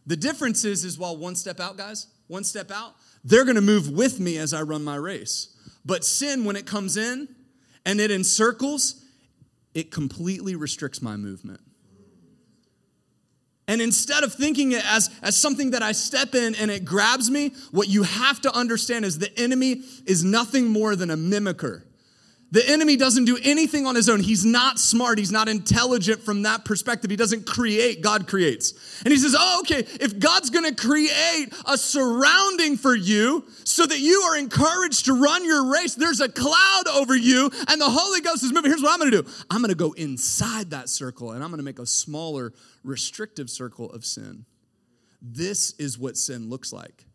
The 0.06 0.16
difference 0.16 0.64
is, 0.64 0.84
is 0.84 0.98
while 0.98 1.16
one 1.16 1.36
step 1.36 1.60
out, 1.60 1.76
guys, 1.76 2.08
one 2.26 2.44
step 2.44 2.70
out, 2.70 2.94
they're 3.22 3.44
gonna 3.44 3.60
move 3.60 3.90
with 3.90 4.18
me 4.18 4.38
as 4.38 4.52
I 4.52 4.62
run 4.62 4.82
my 4.82 4.96
race. 4.96 5.56
But 5.84 6.04
sin, 6.04 6.44
when 6.44 6.56
it 6.56 6.66
comes 6.66 6.96
in 6.96 7.28
and 7.84 8.00
it 8.00 8.10
encircles, 8.10 9.04
it 9.74 9.90
completely 9.92 10.56
restricts 10.56 11.00
my 11.00 11.16
movement. 11.16 11.60
And 13.68 13.82
instead 13.82 14.22
of 14.22 14.32
thinking 14.32 14.72
it 14.72 14.84
as, 14.86 15.10
as 15.22 15.36
something 15.36 15.72
that 15.72 15.82
I 15.82 15.92
step 15.92 16.34
in 16.34 16.54
and 16.54 16.70
it 16.70 16.84
grabs 16.84 17.30
me, 17.30 17.52
what 17.72 17.88
you 17.88 18.04
have 18.04 18.40
to 18.42 18.54
understand 18.54 19.04
is 19.04 19.18
the 19.18 19.36
enemy 19.38 19.82
is 20.06 20.24
nothing 20.24 20.68
more 20.68 20.94
than 20.94 21.10
a 21.10 21.16
mimicker. 21.16 21.82
The 22.52 22.68
enemy 22.68 22.96
doesn't 22.96 23.24
do 23.24 23.36
anything 23.42 23.86
on 23.86 23.96
his 23.96 24.08
own. 24.08 24.20
He's 24.20 24.44
not 24.44 24.78
smart. 24.78 25.18
He's 25.18 25.32
not 25.32 25.48
intelligent 25.48 26.22
from 26.22 26.42
that 26.42 26.64
perspective. 26.64 27.10
He 27.10 27.16
doesn't 27.16 27.44
create, 27.44 28.02
God 28.02 28.28
creates. 28.28 29.02
And 29.04 29.12
he 29.12 29.18
says, 29.18 29.34
Oh, 29.36 29.60
okay, 29.60 29.80
if 30.00 30.18
God's 30.18 30.50
gonna 30.50 30.74
create 30.74 31.48
a 31.66 31.76
surrounding 31.76 32.76
for 32.76 32.94
you 32.94 33.44
so 33.64 33.84
that 33.84 33.98
you 33.98 34.20
are 34.22 34.36
encouraged 34.36 35.06
to 35.06 35.20
run 35.20 35.44
your 35.44 35.72
race, 35.72 35.96
there's 35.96 36.20
a 36.20 36.28
cloud 36.28 36.86
over 36.94 37.16
you, 37.16 37.50
and 37.68 37.80
the 37.80 37.90
Holy 37.90 38.20
Ghost 38.20 38.44
is 38.44 38.52
moving. 38.52 38.70
Here's 38.70 38.82
what 38.82 38.92
I'm 38.92 39.00
gonna 39.00 39.10
do 39.10 39.28
I'm 39.50 39.60
gonna 39.60 39.74
go 39.74 39.92
inside 39.92 40.70
that 40.70 40.88
circle 40.88 41.32
and 41.32 41.42
I'm 41.42 41.50
gonna 41.50 41.64
make 41.64 41.80
a 41.80 41.86
smaller, 41.86 42.52
restrictive 42.84 43.50
circle 43.50 43.90
of 43.90 44.04
sin. 44.04 44.46
This 45.20 45.72
is 45.78 45.98
what 45.98 46.16
sin 46.16 46.48
looks 46.48 46.72
like. 46.72 47.06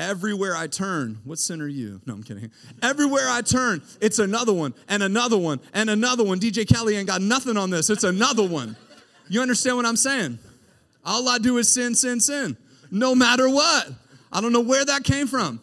Everywhere 0.00 0.56
I 0.56 0.66
turn, 0.66 1.18
what 1.24 1.38
sin 1.38 1.60
are 1.60 1.68
you? 1.68 2.00
No, 2.06 2.14
I'm 2.14 2.22
kidding. 2.22 2.50
Everywhere 2.82 3.28
I 3.28 3.42
turn, 3.42 3.82
it's 4.00 4.18
another 4.18 4.54
one 4.54 4.72
and 4.88 5.02
another 5.02 5.36
one 5.36 5.60
and 5.74 5.90
another 5.90 6.24
one. 6.24 6.40
DJ 6.40 6.66
Khaled 6.66 6.94
ain't 6.94 7.06
got 7.06 7.20
nothing 7.20 7.58
on 7.58 7.68
this. 7.68 7.90
It's 7.90 8.02
another 8.02 8.46
one. 8.48 8.76
You 9.28 9.42
understand 9.42 9.76
what 9.76 9.84
I'm 9.84 9.96
saying? 9.96 10.38
All 11.04 11.28
I 11.28 11.36
do 11.36 11.58
is 11.58 11.70
sin, 11.70 11.94
sin, 11.94 12.18
sin. 12.18 12.56
No 12.90 13.14
matter 13.14 13.46
what. 13.46 13.90
I 14.32 14.40
don't 14.40 14.54
know 14.54 14.62
where 14.62 14.82
that 14.86 15.04
came 15.04 15.26
from. 15.26 15.60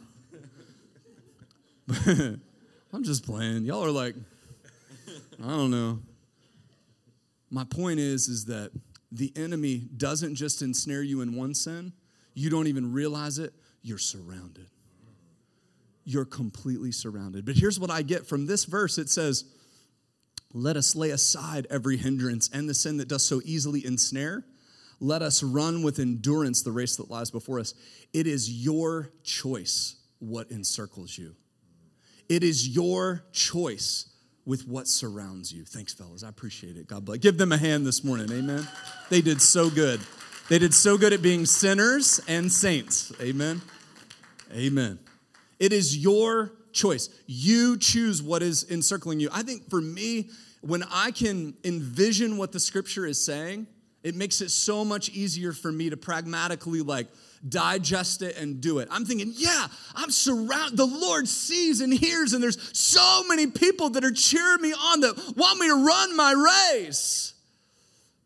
I'm 2.06 3.04
just 3.04 3.26
playing. 3.26 3.66
Y'all 3.66 3.84
are 3.84 3.90
like, 3.90 4.14
I 5.44 5.48
don't 5.48 5.72
know. 5.72 5.98
My 7.50 7.64
point 7.64 8.00
is, 8.00 8.28
is 8.28 8.46
that 8.46 8.70
the 9.12 9.34
enemy 9.36 9.88
doesn't 9.98 10.36
just 10.36 10.62
ensnare 10.62 11.02
you 11.02 11.22
in 11.22 11.36
one 11.36 11.56
sin. 11.56 11.92
You 12.36 12.52
don't 12.52 12.68
even 12.68 12.94
realize 12.94 13.40
it 13.40 13.52
you're 13.88 13.98
surrounded. 13.98 14.68
You're 16.04 16.26
completely 16.26 16.92
surrounded. 16.92 17.46
But 17.46 17.56
here's 17.56 17.80
what 17.80 17.90
I 17.90 18.02
get 18.02 18.26
from 18.26 18.46
this 18.46 18.66
verse 18.66 18.98
it 18.98 19.10
says, 19.10 19.46
Let 20.54 20.76
us 20.76 20.96
lay 20.96 21.12
aside 21.12 21.68
every 21.70 21.98
hindrance 21.98 22.50
and 22.54 22.68
the 22.68 22.74
sin 22.74 22.98
that 22.98 23.08
does 23.08 23.24
so 23.24 23.42
easily 23.46 23.86
ensnare. 23.86 24.44
Let 25.00 25.22
us 25.22 25.44
run 25.44 25.84
with 25.84 26.00
endurance 26.00 26.64
the 26.64 26.72
race 26.72 26.96
that 26.98 27.10
lies 27.10 27.30
before 27.30 27.60
us. 27.60 27.74
It 28.14 28.28
is 28.28 28.50
your 28.52 29.12
choice 29.24 29.96
what 30.20 30.52
encircles 30.52 31.18
you. 31.18 31.36
It 32.28 32.44
is 32.44 32.68
your 32.68 33.24
choice 33.32 34.10
with 34.46 34.68
what 34.68 34.88
surrounds 34.88 35.54
you. 35.54 35.66
Thanks, 35.66 35.94
fellas. 35.94 36.24
I 36.24 36.30
appreciate 36.30 36.78
it. 36.78 36.88
God 36.88 37.06
bless. 37.06 37.20
Give 37.20 37.38
them 37.38 37.52
a 37.52 37.58
hand 37.58 37.86
this 37.86 38.04
morning. 38.04 38.32
Amen. 38.32 38.68
They 39.10 39.22
did 39.22 39.42
so 39.42 39.70
good. 39.70 40.02
They 40.50 40.58
did 40.58 40.74
so 40.74 40.98
good 40.98 41.14
at 41.14 41.22
being 41.22 41.46
sinners 41.46 42.22
and 42.28 42.52
saints. 42.52 43.14
Amen. 43.22 43.62
Amen. 44.54 45.00
It 45.60 45.74
is 45.74 45.98
your 45.98 46.54
choice. 46.72 47.10
You 47.26 47.78
choose 47.78 48.22
what 48.22 48.44
is 48.44 48.70
encircling 48.70 49.20
you. 49.20 49.30
I 49.32 49.42
think 49.44 49.70
for 49.70 49.82
me, 49.82 50.30
when 50.62 50.84
I 50.92 51.12
can 51.12 51.56
envision 51.64 52.38
what 52.38 52.52
the 52.52 52.60
scripture 52.60 53.06
is 53.06 53.24
saying, 53.24 53.68
it 54.04 54.16
makes 54.16 54.42
it 54.42 54.52
so 54.52 54.86
much 54.86 55.10
easier 55.10 55.52
for 55.52 55.72
me 55.72 55.90
to 55.90 55.98
pragmatically 55.98 56.82
like 56.82 57.08
digest 57.48 58.22
it 58.22 58.38
and 58.38 58.62
do 58.62 58.80
it. 58.80 58.88
I'm 58.92 59.06
thinking, 59.06 59.34
yeah, 59.36 59.68
I'm 59.96 60.12
surrounded. 60.12 60.78
The 60.78 60.86
Lord 60.86 61.28
sees 61.28 61.82
and 61.82 61.94
hears, 61.94 62.34
and 62.34 62.42
there's 62.42 62.78
so 62.78 63.24
many 63.28 63.48
people 63.48 63.90
that 63.92 64.04
are 64.04 64.12
cheering 64.12 64.62
me 64.62 64.74
on 64.74 65.02
that 65.02 65.34
want 65.36 65.60
me 65.60 65.68
to 65.68 65.86
run 65.86 66.16
my 66.16 66.72
race. 66.78 67.34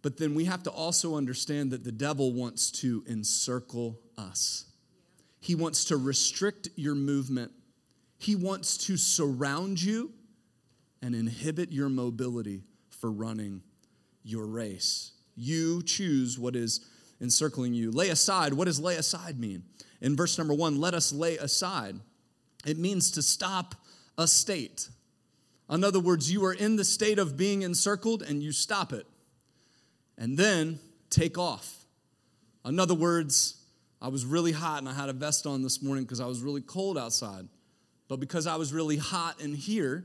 But 0.01 0.17
then 0.17 0.33
we 0.33 0.45
have 0.45 0.63
to 0.63 0.71
also 0.71 1.15
understand 1.15 1.71
that 1.71 1.83
the 1.83 1.91
devil 1.91 2.33
wants 2.33 2.71
to 2.71 3.03
encircle 3.07 3.99
us. 4.17 4.65
He 5.41 5.55
wants 5.55 5.85
to 5.85 5.97
restrict 5.97 6.69
your 6.75 6.95
movement. 6.95 7.51
He 8.17 8.35
wants 8.35 8.77
to 8.85 8.95
surround 8.95 9.81
you 9.81 10.11
and 11.01 11.15
inhibit 11.15 11.71
your 11.71 11.89
mobility 11.89 12.61
for 12.89 13.11
running 13.11 13.63
your 14.23 14.45
race. 14.45 15.11
You 15.35 15.81
choose 15.81 16.37
what 16.37 16.55
is 16.55 16.85
encircling 17.19 17.73
you. 17.73 17.91
Lay 17.91 18.09
aside. 18.09 18.53
What 18.53 18.65
does 18.65 18.79
lay 18.79 18.95
aside 18.95 19.39
mean? 19.39 19.63
In 19.99 20.15
verse 20.15 20.37
number 20.37 20.53
one, 20.53 20.79
let 20.79 20.93
us 20.93 21.11
lay 21.11 21.37
aside. 21.37 21.99
It 22.63 22.77
means 22.77 23.09
to 23.11 23.23
stop 23.23 23.73
a 24.19 24.27
state. 24.27 24.89
In 25.71 25.83
other 25.83 25.99
words, 25.99 26.31
you 26.31 26.45
are 26.45 26.53
in 26.53 26.75
the 26.75 26.83
state 26.83 27.17
of 27.17 27.35
being 27.35 27.63
encircled 27.63 28.21
and 28.21 28.43
you 28.43 28.51
stop 28.51 28.93
it 28.93 29.07
and 30.17 30.37
then 30.37 30.79
take 31.09 31.37
off. 31.37 31.85
In 32.63 32.79
other 32.79 32.93
words, 32.93 33.60
I 34.01 34.07
was 34.07 34.25
really 34.25 34.51
hot 34.51 34.79
and 34.79 34.89
I 34.89 34.93
had 34.93 35.09
a 35.09 35.13
vest 35.13 35.45
on 35.45 35.61
this 35.61 35.83
morning 35.83 36.03
because 36.03 36.19
I 36.19 36.25
was 36.25 36.41
really 36.41 36.61
cold 36.61 36.97
outside. 36.97 37.47
But 38.07 38.19
because 38.19 38.47
I 38.47 38.55
was 38.55 38.73
really 38.73 38.97
hot 38.97 39.39
in 39.39 39.53
here, 39.53 40.03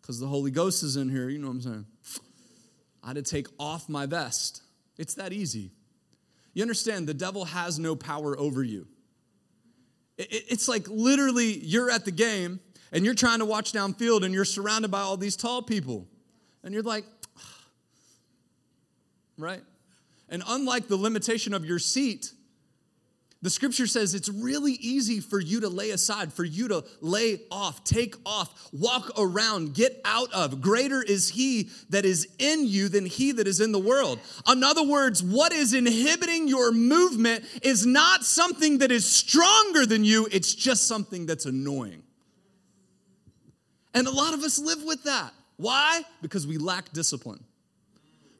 because 0.00 0.18
the 0.18 0.26
Holy 0.26 0.50
Ghost 0.50 0.82
is 0.82 0.96
in 0.96 1.08
here, 1.08 1.28
you 1.28 1.38
know 1.38 1.46
what 1.46 1.54
I'm 1.54 1.60
saying? 1.62 1.86
I 3.02 3.08
had 3.08 3.16
to 3.16 3.22
take 3.22 3.46
off 3.58 3.88
my 3.88 4.06
vest. 4.06 4.62
It's 4.98 5.14
that 5.14 5.32
easy. 5.32 5.70
You 6.52 6.62
understand, 6.62 7.06
the 7.06 7.14
devil 7.14 7.44
has 7.44 7.78
no 7.78 7.94
power 7.94 8.38
over 8.38 8.62
you. 8.62 8.88
It's 10.18 10.68
like 10.68 10.86
literally 10.88 11.58
you're 11.64 11.90
at 11.90 12.04
the 12.04 12.10
game 12.10 12.60
and 12.92 13.04
you're 13.04 13.14
trying 13.14 13.38
to 13.38 13.44
watch 13.44 13.72
downfield 13.72 14.24
and 14.24 14.34
you're 14.34 14.44
surrounded 14.44 14.90
by 14.90 15.00
all 15.00 15.16
these 15.16 15.36
tall 15.36 15.62
people. 15.62 16.06
And 16.62 16.74
you're 16.74 16.82
like, 16.82 17.04
right? 19.38 19.62
And 20.28 20.42
unlike 20.46 20.88
the 20.88 20.96
limitation 20.96 21.54
of 21.54 21.64
your 21.64 21.78
seat, 21.78 22.32
the 23.42 23.48
scripture 23.48 23.86
says 23.86 24.14
it's 24.14 24.28
really 24.28 24.72
easy 24.72 25.20
for 25.20 25.40
you 25.40 25.60
to 25.60 25.68
lay 25.68 25.90
aside, 25.90 26.30
for 26.30 26.44
you 26.44 26.68
to 26.68 26.84
lay 27.00 27.40
off, 27.50 27.82
take 27.84 28.14
off, 28.26 28.68
walk 28.72 29.12
around, 29.18 29.74
get 29.74 29.98
out 30.04 30.30
of. 30.34 30.60
Greater 30.60 31.02
is 31.02 31.30
he 31.30 31.70
that 31.88 32.04
is 32.04 32.28
in 32.38 32.66
you 32.66 32.90
than 32.90 33.06
he 33.06 33.32
that 33.32 33.48
is 33.48 33.60
in 33.60 33.72
the 33.72 33.78
world. 33.78 34.20
In 34.46 34.62
other 34.62 34.82
words, 34.82 35.22
what 35.22 35.52
is 35.52 35.72
inhibiting 35.72 36.48
your 36.48 36.70
movement 36.70 37.44
is 37.62 37.86
not 37.86 38.24
something 38.24 38.78
that 38.78 38.92
is 38.92 39.10
stronger 39.10 39.86
than 39.86 40.04
you, 40.04 40.28
it's 40.30 40.54
just 40.54 40.86
something 40.86 41.24
that's 41.24 41.46
annoying. 41.46 42.02
And 43.94 44.06
a 44.06 44.10
lot 44.10 44.34
of 44.34 44.42
us 44.42 44.58
live 44.58 44.82
with 44.84 45.04
that. 45.04 45.32
Why? 45.56 46.02
Because 46.20 46.46
we 46.46 46.58
lack 46.58 46.92
discipline. 46.92 47.42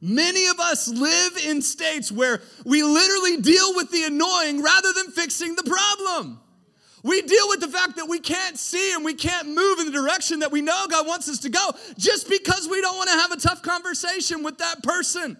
Many 0.03 0.47
of 0.47 0.59
us 0.59 0.89
live 0.89 1.37
in 1.45 1.61
states 1.61 2.11
where 2.11 2.41
we 2.65 2.83
literally 2.83 3.37
deal 3.37 3.75
with 3.75 3.91
the 3.91 4.05
annoying 4.05 4.63
rather 4.63 4.93
than 4.95 5.11
fixing 5.11 5.57
the 5.57 5.63
problem. 5.63 6.41
We 7.03 7.23
deal 7.23 7.49
with 7.49 7.61
the 7.61 7.69
fact 7.69 7.97
that 7.97 8.09
we 8.09 8.19
can't 8.19 8.59
see 8.59 8.93
and 8.93 9.05
we 9.05 9.15
can't 9.15 9.49
move 9.49 9.79
in 9.79 9.87
the 9.87 9.93
direction 9.93 10.41
that 10.41 10.53
we 10.53 10.61
know 10.61 10.87
God 10.91 11.07
wants 11.07 11.29
us 11.29 11.39
to 11.41 11.49
go 11.49 11.71
just 11.97 12.29
because 12.29 12.69
we 12.69 12.81
don't 12.81 12.97
want 12.97 13.09
to 13.09 13.17
have 13.17 13.33
a 13.33 13.37
tough 13.37 13.63
conversation 13.63 14.43
with 14.43 14.59
that 14.59 14.83
person. 14.83 15.37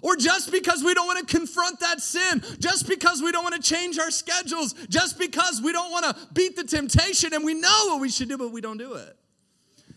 Or 0.00 0.16
just 0.16 0.50
because 0.50 0.82
we 0.82 0.94
don't 0.94 1.06
want 1.06 1.26
to 1.26 1.36
confront 1.36 1.78
that 1.78 2.00
sin, 2.00 2.42
just 2.58 2.88
because 2.88 3.22
we 3.22 3.30
don't 3.30 3.44
want 3.44 3.54
to 3.54 3.62
change 3.62 4.00
our 4.00 4.10
schedules, 4.10 4.74
just 4.88 5.16
because 5.16 5.62
we 5.62 5.72
don't 5.72 5.92
want 5.92 6.04
to 6.04 6.16
beat 6.32 6.56
the 6.56 6.64
temptation 6.64 7.32
and 7.32 7.44
we 7.44 7.54
know 7.54 7.86
what 7.86 8.00
we 8.00 8.08
should 8.08 8.28
do, 8.28 8.36
but 8.36 8.50
we 8.50 8.60
don't 8.60 8.78
do 8.78 8.94
it. 8.94 9.16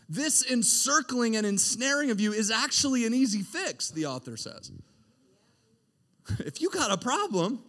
This 0.07 0.49
encircling 0.49 1.35
and 1.35 1.45
ensnaring 1.45 2.11
of 2.11 2.19
you 2.19 2.31
is 2.31 2.51
actually 2.51 3.05
an 3.05 3.13
easy 3.13 3.41
fix, 3.41 3.89
the 3.89 4.05
author 4.05 4.37
says. 4.37 4.71
If 6.39 6.59
you 6.59 6.71
got 6.71 6.91
a 6.91 6.97
problem, 6.97 7.59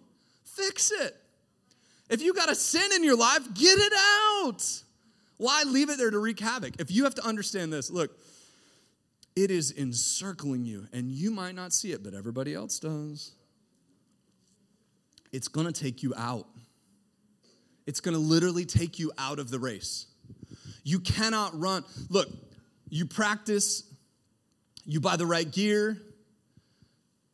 fix 0.45 0.90
it. 0.90 1.14
If 2.09 2.23
you 2.23 2.33
got 2.33 2.50
a 2.50 2.55
sin 2.55 2.90
in 2.95 3.05
your 3.05 3.16
life, 3.16 3.43
get 3.55 3.78
it 3.78 3.93
out. 3.95 4.83
Why 5.37 5.64
leave 5.66 5.90
it 5.90 5.99
there 5.99 6.11
to 6.11 6.19
wreak 6.19 6.40
havoc? 6.40 6.81
If 6.81 6.90
you 6.90 7.05
have 7.05 7.14
to 7.16 7.26
understand 7.26 7.73
this, 7.73 7.90
look, 7.90 8.16
it 9.35 9.50
is 9.50 9.73
encircling 9.76 10.64
you, 10.64 10.87
and 10.93 11.11
you 11.11 11.31
might 11.31 11.55
not 11.55 11.73
see 11.73 11.93
it, 11.93 12.02
but 12.02 12.14
everybody 12.14 12.55
else 12.55 12.78
does. 12.78 13.33
It's 15.33 15.49
gonna 15.49 15.73
take 15.73 16.02
you 16.02 16.14
out. 16.16 16.47
It's 17.87 18.00
gonna 18.00 18.19
literally 18.19 18.64
take 18.64 18.99
you 18.99 19.12
out 19.19 19.38
of 19.38 19.50
the 19.50 19.59
race. 19.59 20.07
You 20.87 21.00
cannot 21.00 21.59
run. 21.59 21.83
Look, 22.11 22.28
you 22.88 23.07
practice 23.07 23.83
you 24.85 25.00
buy 25.00 25.16
the 25.16 25.26
right 25.26 25.50
gear. 25.50 26.00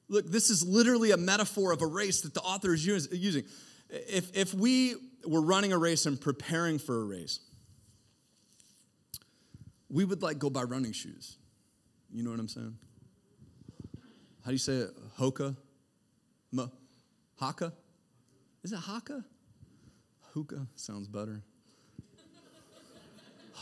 Look, 0.09 0.27
this 0.27 0.49
is 0.49 0.67
literally 0.67 1.11
a 1.11 1.19
metaphor 1.19 1.71
of 1.71 1.83
a 1.83 1.87
race 1.87 2.23
that 2.23 2.33
the 2.33 2.41
author 2.41 2.73
is 2.73 2.87
using. 2.87 3.45
If, 3.91 4.35
if 4.35 4.55
we 4.55 4.95
were 5.27 5.43
running 5.43 5.75
a 5.75 5.77
race 5.77 6.07
and 6.07 6.19
preparing 6.19 6.79
for 6.79 7.03
a 7.03 7.05
race, 7.05 7.41
we 9.91 10.07
would 10.07 10.23
like 10.23 10.39
go 10.39 10.49
buy 10.49 10.63
running 10.63 10.93
shoes. 10.93 11.37
You 12.11 12.23
know 12.23 12.31
what 12.31 12.41
I'm 12.41 12.49
saying? 12.49 12.75
How 14.45 14.47
do 14.47 14.53
you 14.53 14.59
say 14.59 14.77
it? 14.77 14.91
Hoka? 15.19 15.55
M- 16.57 16.73
Haka? 17.39 17.75
Is 18.65 18.73
it 18.73 18.79
Haka? 18.79 19.23
Hookah 20.33 20.69
sounds 20.75 21.07
better. 21.07 21.43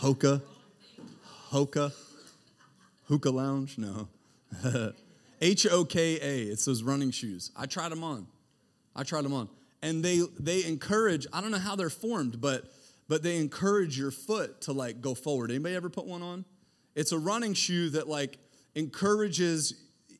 Hoka? 0.01 0.41
Hoka? 1.51 1.93
Hookah 3.09 3.31
Lounge? 3.31 3.77
No. 3.77 4.09
H 5.43 5.67
O 5.67 5.85
K 5.85 6.19
A. 6.19 6.51
It's 6.51 6.65
those 6.65 6.83
running 6.83 7.11
shoes. 7.11 7.51
I 7.55 7.67
tried 7.67 7.91
them 7.91 8.03
on. 8.03 8.27
I 8.97 9.03
tried 9.03 9.25
them 9.25 9.35
on. 9.35 9.51
And 9.83 10.03
they 10.03 10.23
they 10.39 10.65
encourage, 10.65 11.27
I 11.35 11.43
don't 11.43 11.51
know 11.51 11.59
how 11.59 11.77
they're 11.77 11.91
formed, 11.91 12.41
but 12.41 12.73
but 13.09 13.23
they 13.23 13.37
encourage 13.37 13.99
your 13.99 14.11
foot 14.11 14.63
to 14.63 14.73
like 14.73 15.03
go 15.03 15.15
forward. 15.15 15.51
Anybody 15.51 15.75
ever 15.75 15.91
put 15.91 16.07
one 16.07 16.23
on? 16.23 16.47
It's 16.95 17.13
a 17.13 17.19
running 17.19 17.53
shoe 17.53 17.91
that 17.91 18.09
like 18.09 18.39
encourages 18.75 19.75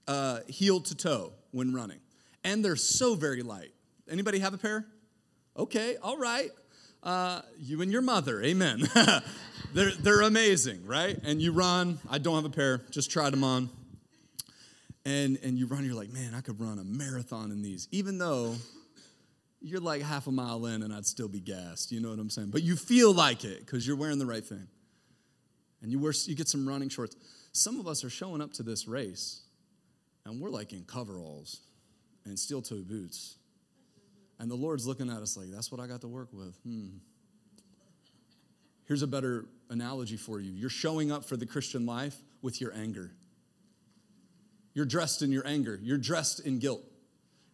uh, 0.07 0.41
heel 0.47 0.81
to 0.83 0.95
toe 0.95 1.33
when 1.53 1.73
running. 1.73 2.01
And 2.45 2.63
they're 2.63 2.77
so 2.77 3.15
very 3.15 3.43
light. 3.43 3.73
Anybody 4.11 4.41
have 4.41 4.53
a 4.53 4.59
pair? 4.59 4.87
Okay, 5.57 5.97
all 6.03 6.19
right. 6.19 6.51
Uh, 7.03 7.41
you 7.59 7.81
and 7.81 7.91
your 7.91 8.03
mother, 8.03 8.43
amen. 8.43 8.83
they're, 9.75 9.93
they're 9.93 10.21
amazing, 10.21 10.87
right? 10.87 11.17
And 11.25 11.41
you 11.41 11.53
run. 11.53 11.99
I 12.11 12.19
don't 12.19 12.35
have 12.35 12.45
a 12.45 12.55
pair, 12.55 12.83
just 12.91 13.11
tried 13.11 13.33
them 13.33 13.45
on. 13.45 13.71
And, 15.07 15.39
and 15.43 15.59
you 15.59 15.67
run, 15.67 15.85
you're 15.85 15.95
like, 15.95 16.13
man, 16.13 16.35
I 16.35 16.43
could 16.43 16.61
run 16.61 16.79
a 16.79 16.85
marathon 16.85 17.51
in 17.51 17.63
these, 17.63 17.89
even 17.91 18.19
though 18.19 18.55
you're 19.63 19.81
like 19.81 20.03
half 20.03 20.27
a 20.27 20.33
mile 20.33 20.67
in 20.67 20.83
and 20.83 20.93
I'd 20.93 21.07
still 21.07 21.29
be 21.29 21.41
gassed. 21.41 21.91
You 21.91 22.01
know 22.01 22.11
what 22.11 22.19
I'm 22.19 22.31
saying? 22.31 22.51
But 22.51 22.63
you 22.63 22.77
feel 22.77 23.13
like 23.15 23.45
it 23.45 23.61
because 23.61 23.87
you're 23.87 23.97
wearing 23.97 24.19
the 24.19 24.27
right 24.27 24.45
thing. 24.45 24.67
And 25.83 25.91
you, 25.91 25.99
wear, 25.99 26.13
you 26.27 26.35
get 26.35 26.49
some 26.49 26.69
running 26.69 26.91
shorts. 26.91 27.17
Some 27.53 27.81
of 27.81 27.89
us 27.89 28.05
are 28.05 28.11
showing 28.11 28.43
up 28.43 28.53
to 28.55 28.63
this 28.63 28.87
race 28.87 29.43
and 30.27 30.41
we're 30.41 30.51
like 30.51 30.73
in 30.73 30.85
coveralls 30.85 31.61
and 32.27 32.39
steel 32.39 32.61
toe 32.61 32.83
boots 32.87 33.37
and 34.41 34.51
the 34.51 34.57
Lord's 34.57 34.87
looking 34.87 35.11
at 35.11 35.19
us 35.19 35.37
like, 35.37 35.51
that's 35.51 35.71
what 35.71 35.81
I 35.81 35.87
got 35.87 36.01
to 36.01 36.09
work 36.09 36.31
with. 36.33 36.57
Hmm. 36.65 36.89
Here's 38.87 39.03
a 39.03 39.07
better 39.07 39.45
analogy 39.69 40.17
for 40.17 40.41
you 40.41 40.51
you're 40.51 40.69
showing 40.69 41.13
up 41.13 41.25
for 41.25 41.37
the 41.37 41.47
Christian 41.47 41.87
life 41.87 42.17
with 42.43 42.61
your 42.61 42.75
anger. 42.75 43.13
You're 44.73 44.87
dressed 44.87 45.23
in 45.23 45.31
your 45.31 45.47
anger, 45.47 45.79
you're 45.83 45.99
dressed 45.99 46.41
in 46.41 46.59
guilt, 46.59 46.83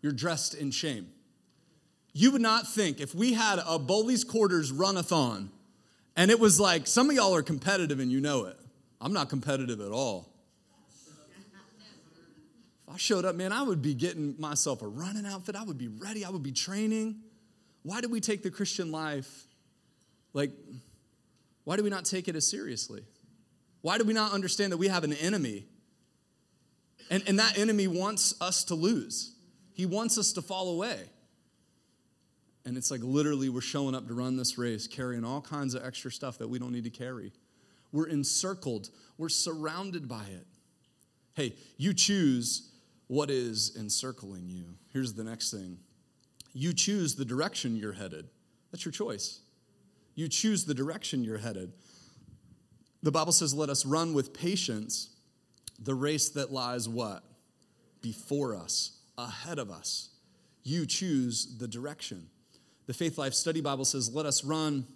you're 0.00 0.12
dressed 0.12 0.55
in 0.55 0.71
shame. 0.71 1.09
You 2.14 2.31
would 2.31 2.40
not 2.40 2.66
think 2.66 3.00
if 3.00 3.14
we 3.14 3.35
had 3.35 3.59
a 3.66 3.78
Bowley's 3.78 4.25
Quarters 4.25 4.73
runathon 4.73 5.49
and 6.16 6.31
it 6.31 6.40
was 6.40 6.59
like, 6.59 6.87
some 6.87 7.11
of 7.11 7.16
y'all 7.16 7.35
are 7.35 7.43
competitive 7.43 8.00
and 8.00 8.11
you 8.11 8.21
know 8.21 8.47
it. 8.47 8.57
I'm 9.00 9.12
not 9.12 9.28
competitive 9.28 9.81
at 9.81 9.90
all. 9.90 10.33
I 12.93 12.97
showed 12.97 13.25
up, 13.25 13.35
man, 13.35 13.52
I 13.52 13.62
would 13.62 13.83
be 13.83 13.95
getting 13.95 14.35
myself 14.38 14.83
a 14.83 14.87
running 14.87 15.26
outfit. 15.26 15.57
I 15.57 15.64
would 15.64 15.78
be 15.78 15.88
ready. 15.88 16.25
I 16.25 16.31
would 16.31 16.43
be 16.43 16.52
training. 16.52 17.16
Why 17.83 18.00
do 18.00 18.09
we 18.09 18.21
take 18.21 18.43
the 18.43 18.50
Christian 18.50 18.93
life 18.93 19.47
like, 20.33 20.50
why 21.64 21.76
do 21.76 21.83
we 21.83 21.88
not 21.88 22.05
take 22.05 22.28
it 22.28 22.37
as 22.37 22.47
seriously? 22.47 23.02
Why 23.81 23.97
do 23.97 24.05
we 24.05 24.12
not 24.12 24.33
understand 24.33 24.73
that 24.73 24.76
we 24.76 24.88
have 24.88 25.02
an 25.02 25.14
enemy? 25.14 25.64
And, 27.11 27.22
and 27.27 27.38
that 27.38 27.59
enemy 27.59 27.87
wants 27.87 28.35
us 28.40 28.64
to 28.64 28.75
lose, 28.75 29.35
he 29.72 29.87
wants 29.87 30.18
us 30.18 30.33
to 30.35 30.42
fall 30.42 30.75
away. 30.75 30.99
And 32.64 32.77
it's 32.77 32.90
like 32.90 33.01
literally 33.03 33.49
we're 33.49 33.61
showing 33.61 33.94
up 33.94 34.09
to 34.09 34.14
run 34.14 34.37
this 34.37 34.59
race 34.59 34.88
carrying 34.88 35.25
all 35.25 35.40
kinds 35.40 35.75
of 35.75 35.87
extra 35.87 36.11
stuff 36.11 36.38
that 36.38 36.49
we 36.49 36.59
don't 36.59 36.72
need 36.72 36.85
to 36.85 36.90
carry. 36.90 37.33
We're 37.92 38.09
encircled, 38.09 38.90
we're 39.16 39.29
surrounded 39.29 40.09
by 40.09 40.25
it. 40.25 40.46
Hey, 41.35 41.55
you 41.77 41.94
choose 41.94 42.72
what 43.09 43.31
is 43.31 43.77
encircling 43.79 44.49
you. 44.49 44.75
Here's 44.92 45.14
the 45.14 45.25
next 45.25 45.51
thing 45.51 45.79
you 46.53 46.73
choose 46.73 47.14
the 47.14 47.25
direction 47.25 47.77
you're 47.77 47.92
headed. 47.92 48.29
That's 48.73 48.85
your 48.85 48.92
choice. 48.92 49.40
You 50.14 50.29
choose 50.29 50.64
the 50.64 50.75
direction 50.75 51.23
you're 51.23 51.38
headed. 51.38 51.73
The 53.03 53.12
Bible 53.12 53.33
says, 53.33 53.53
let 53.53 53.69
us 53.69 53.85
run 53.85 54.14
with 54.14 54.33
patience 54.33 55.11
the 55.79 55.95
race 55.95 56.31
that 56.31 56.51
lies 56.51 56.88
what? 56.88 57.23
Before 58.01 58.57
us, 58.57 58.99
ahead 59.19 59.59
of 59.59 59.71
us. 59.71 60.09
You 60.62 60.87
choose 60.87 61.59
the 61.59 61.69
direction. 61.69 62.29
The 62.87 62.95
Faith 62.95 63.19
Life 63.19 63.35
Study 63.35 63.61
Bible 63.61 63.85
says, 63.85 64.14
let 64.14 64.27
us 64.27 64.42
run, 64.42 64.87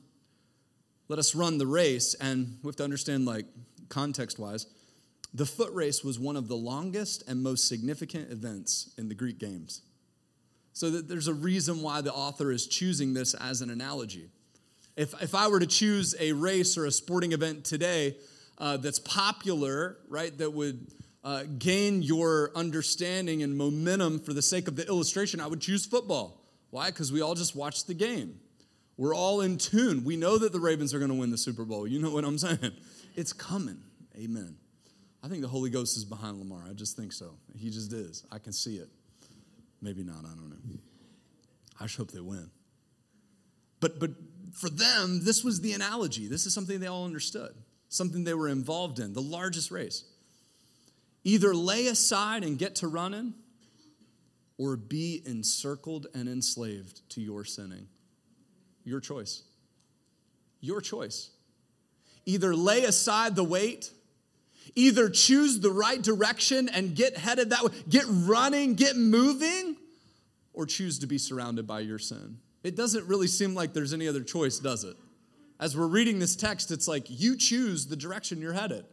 let 1.08 1.18
us 1.18 1.34
run 1.34 1.58
the 1.58 1.66
race. 1.66 2.14
And 2.14 2.58
we 2.62 2.68
have 2.68 2.76
to 2.76 2.84
understand, 2.84 3.26
like, 3.26 3.44
context 3.88 4.38
wise, 4.38 4.66
the 5.32 5.46
foot 5.46 5.72
race 5.72 6.02
was 6.02 6.18
one 6.18 6.36
of 6.36 6.48
the 6.48 6.56
longest 6.56 7.22
and 7.28 7.42
most 7.42 7.68
significant 7.68 8.32
events 8.32 8.92
in 8.98 9.08
the 9.08 9.14
Greek 9.14 9.38
games. 9.38 9.82
So 10.72 10.90
that 10.90 11.08
there's 11.08 11.28
a 11.28 11.34
reason 11.34 11.82
why 11.82 12.00
the 12.00 12.12
author 12.12 12.50
is 12.50 12.66
choosing 12.66 13.14
this 13.14 13.34
as 13.34 13.60
an 13.60 13.70
analogy. 13.70 14.30
If, 14.96 15.20
if 15.22 15.34
I 15.34 15.48
were 15.48 15.60
to 15.60 15.66
choose 15.66 16.14
a 16.18 16.32
race 16.32 16.76
or 16.76 16.86
a 16.86 16.90
sporting 16.90 17.32
event 17.32 17.64
today 17.64 18.16
uh, 18.58 18.76
that's 18.76 18.98
popular, 18.98 19.98
right, 20.08 20.36
that 20.38 20.50
would 20.50 20.86
uh, 21.22 21.44
gain 21.58 22.02
your 22.02 22.50
understanding 22.54 23.42
and 23.42 23.56
momentum 23.56 24.20
for 24.20 24.32
the 24.32 24.42
sake 24.42 24.68
of 24.68 24.76
the 24.76 24.86
illustration, 24.86 25.40
I 25.40 25.46
would 25.46 25.60
choose 25.60 25.86
football. 25.86 26.40
Why? 26.70 26.86
Because 26.86 27.12
we 27.12 27.20
all 27.20 27.34
just 27.34 27.54
watch 27.54 27.86
the 27.86 27.94
game. 27.94 28.40
We're 28.96 29.14
all 29.14 29.40
in 29.40 29.58
tune. 29.58 30.04
We 30.04 30.16
know 30.16 30.38
that 30.38 30.52
the 30.52 30.60
Ravens 30.60 30.92
are 30.92 30.98
going 30.98 31.10
to 31.10 31.16
win 31.16 31.30
the 31.30 31.38
Super 31.38 31.64
Bowl. 31.64 31.86
You 31.86 32.00
know 32.00 32.10
what 32.10 32.24
I'm 32.24 32.38
saying? 32.38 32.72
It's 33.16 33.32
coming. 33.32 33.78
Amen. 34.16 34.56
I 35.22 35.28
think 35.28 35.42
the 35.42 35.48
Holy 35.48 35.70
Ghost 35.70 35.96
is 35.96 36.04
behind 36.04 36.38
Lamar. 36.38 36.64
I 36.68 36.72
just 36.72 36.96
think 36.96 37.12
so. 37.12 37.34
He 37.56 37.70
just 37.70 37.92
is. 37.92 38.24
I 38.32 38.38
can 38.38 38.52
see 38.52 38.76
it. 38.76 38.88
Maybe 39.82 40.02
not. 40.02 40.24
I 40.24 40.34
don't 40.34 40.50
know. 40.50 40.78
I 41.78 41.84
just 41.84 41.96
hope 41.96 42.10
they 42.10 42.20
win. 42.20 42.50
But 43.80 43.98
but 43.98 44.10
for 44.52 44.68
them, 44.68 45.24
this 45.24 45.44
was 45.44 45.60
the 45.60 45.72
analogy. 45.72 46.26
This 46.26 46.46
is 46.46 46.54
something 46.54 46.80
they 46.80 46.86
all 46.86 47.04
understood, 47.04 47.54
something 47.88 48.24
they 48.24 48.34
were 48.34 48.48
involved 48.48 48.98
in, 48.98 49.12
the 49.12 49.22
largest 49.22 49.70
race. 49.70 50.04
Either 51.24 51.54
lay 51.54 51.86
aside 51.86 52.44
and 52.44 52.58
get 52.58 52.76
to 52.76 52.88
running, 52.88 53.34
or 54.58 54.76
be 54.76 55.22
encircled 55.24 56.06
and 56.14 56.28
enslaved 56.28 57.08
to 57.10 57.20
your 57.20 57.44
sinning. 57.44 57.88
Your 58.84 59.00
choice. 59.00 59.42
Your 60.60 60.80
choice. 60.80 61.30
Either 62.26 62.54
lay 62.54 62.84
aside 62.84 63.36
the 63.36 63.44
weight 63.44 63.90
Either 64.74 65.08
choose 65.08 65.60
the 65.60 65.70
right 65.70 66.00
direction 66.00 66.68
and 66.68 66.94
get 66.94 67.16
headed 67.16 67.50
that 67.50 67.64
way, 67.64 67.70
get 67.88 68.04
running, 68.08 68.74
get 68.74 68.96
moving, 68.96 69.76
or 70.52 70.66
choose 70.66 70.98
to 71.00 71.06
be 71.06 71.18
surrounded 71.18 71.66
by 71.66 71.80
your 71.80 71.98
sin. 71.98 72.38
It 72.62 72.76
doesn't 72.76 73.06
really 73.06 73.26
seem 73.26 73.54
like 73.54 73.72
there's 73.72 73.92
any 73.92 74.06
other 74.06 74.22
choice, 74.22 74.58
does 74.58 74.84
it? 74.84 74.96
As 75.58 75.76
we're 75.76 75.86
reading 75.86 76.18
this 76.18 76.36
text, 76.36 76.70
it's 76.70 76.88
like 76.88 77.06
you 77.08 77.36
choose 77.36 77.86
the 77.86 77.96
direction 77.96 78.40
you're 78.40 78.52
headed. 78.52 78.84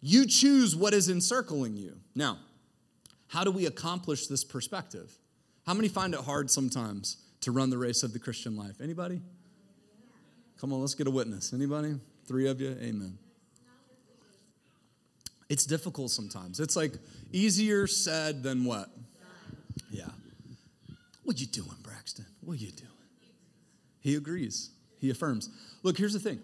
You 0.00 0.26
choose 0.26 0.76
what 0.76 0.94
is 0.94 1.08
encircling 1.08 1.76
you. 1.76 1.96
Now, 2.14 2.38
how 3.26 3.44
do 3.44 3.50
we 3.50 3.66
accomplish 3.66 4.26
this 4.26 4.44
perspective? 4.44 5.12
How 5.66 5.74
many 5.74 5.88
find 5.88 6.14
it 6.14 6.20
hard 6.20 6.50
sometimes 6.50 7.18
to 7.42 7.52
run 7.52 7.70
the 7.70 7.78
race 7.78 8.02
of 8.02 8.12
the 8.12 8.18
Christian 8.18 8.56
life? 8.56 8.80
Anybody? 8.80 9.20
Come 10.60 10.72
on, 10.72 10.80
let's 10.80 10.94
get 10.94 11.06
a 11.06 11.10
witness. 11.10 11.52
Anybody? 11.52 11.94
Three 12.26 12.48
of 12.48 12.60
you? 12.60 12.76
Amen. 12.80 13.18
It's 15.48 15.64
difficult 15.64 16.10
sometimes. 16.10 16.60
It's 16.60 16.76
like 16.76 16.92
easier 17.32 17.86
said 17.86 18.42
than 18.42 18.64
what? 18.64 18.90
Yeah. 19.90 20.08
What 21.24 21.40
you 21.40 21.46
doing, 21.46 21.76
Braxton? 21.82 22.26
What 22.40 22.60
you 22.60 22.70
doing? 22.70 22.88
He 24.00 24.14
agrees. 24.14 24.70
He 24.98 25.10
affirms. 25.10 25.48
Look, 25.82 25.96
here's 25.96 26.12
the 26.12 26.20
thing. 26.20 26.40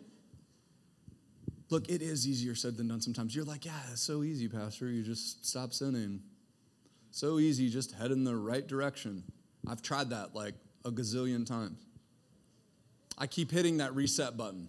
Look, 1.71 1.89
it 1.89 2.03
is 2.03 2.27
easier 2.27 2.55
said 2.55 2.77
than 2.77 2.89
done 2.89 3.01
sometimes. 3.01 3.35
You're 3.35 3.45
like, 3.45 3.65
yeah, 3.65 3.73
it's 3.93 4.03
so 4.03 4.23
easy, 4.23 4.49
Pastor. 4.49 4.91
You 4.91 5.03
just 5.03 5.47
stop 5.47 5.73
sinning. 5.73 6.21
So 7.11 7.39
easy, 7.39 7.69
just 7.69 7.93
head 7.93 8.11
in 8.11 8.25
the 8.25 8.37
right 8.37 8.67
direction. 8.67 9.23
I've 9.67 9.83
tried 9.83 10.11
that 10.11 10.35
like 10.35 10.55
a 10.85 10.91
gazillion 10.91 11.47
times. 11.47 11.79
I 13.17 13.27
keep 13.27 13.51
hitting 13.51 13.79
that 13.79 13.95
reset 13.95 14.37
button. 14.37 14.69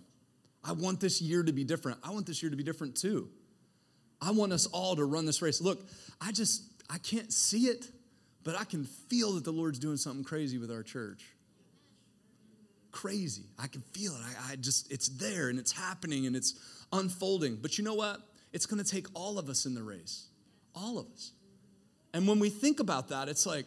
I 0.63 0.71
want 0.71 0.99
this 0.99 1.21
year 1.21 1.43
to 1.43 1.51
be 1.51 1.63
different. 1.63 1.99
I 2.03 2.11
want 2.11 2.25
this 2.25 2.41
year 2.41 2.49
to 2.49 2.55
be 2.55 2.63
different 2.63 2.95
too. 2.95 3.29
I 4.21 4.31
want 4.31 4.53
us 4.53 4.65
all 4.67 4.95
to 4.95 5.05
run 5.05 5.25
this 5.25 5.41
race. 5.41 5.61
Look, 5.61 5.79
I 6.21 6.31
just, 6.31 6.63
I 6.89 6.97
can't 6.97 7.31
see 7.31 7.67
it, 7.67 7.85
but 8.43 8.59
I 8.59 8.63
can 8.63 8.85
feel 8.85 9.33
that 9.33 9.43
the 9.43 9.51
Lord's 9.51 9.79
doing 9.79 9.97
something 9.97 10.23
crazy 10.23 10.57
with 10.57 10.71
our 10.71 10.83
church. 10.83 11.23
Crazy. 12.91 13.43
I 13.59 13.67
can 13.67 13.81
feel 13.81 14.13
it. 14.13 14.21
I, 14.21 14.53
I 14.53 14.55
just, 14.55 14.91
it's 14.91 15.09
there 15.09 15.49
and 15.49 15.59
it's 15.59 15.71
happening 15.71 16.25
and 16.27 16.35
it's 16.35 16.57
unfolding. 16.93 17.57
But 17.57 17.77
you 17.77 17.83
know 17.83 17.95
what? 17.95 18.21
it's 18.55 18.65
going 18.65 18.81
to 18.81 18.89
take 18.89 19.07
all 19.13 19.37
of 19.37 19.49
us 19.49 19.65
in 19.65 19.75
the 19.75 19.83
race. 19.83 20.27
All 20.73 20.97
of 20.97 21.07
us. 21.11 21.33
And 22.13 22.25
when 22.25 22.39
we 22.39 22.49
think 22.49 22.79
about 22.79 23.09
that, 23.09 23.27
it's 23.27 23.45
like, 23.45 23.65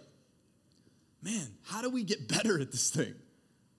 man, 1.22 1.46
how 1.66 1.82
do 1.82 1.90
we 1.90 2.04
get 2.04 2.26
better 2.26 2.58
at 2.58 2.72
this 2.72 2.88
thing? 2.88 3.14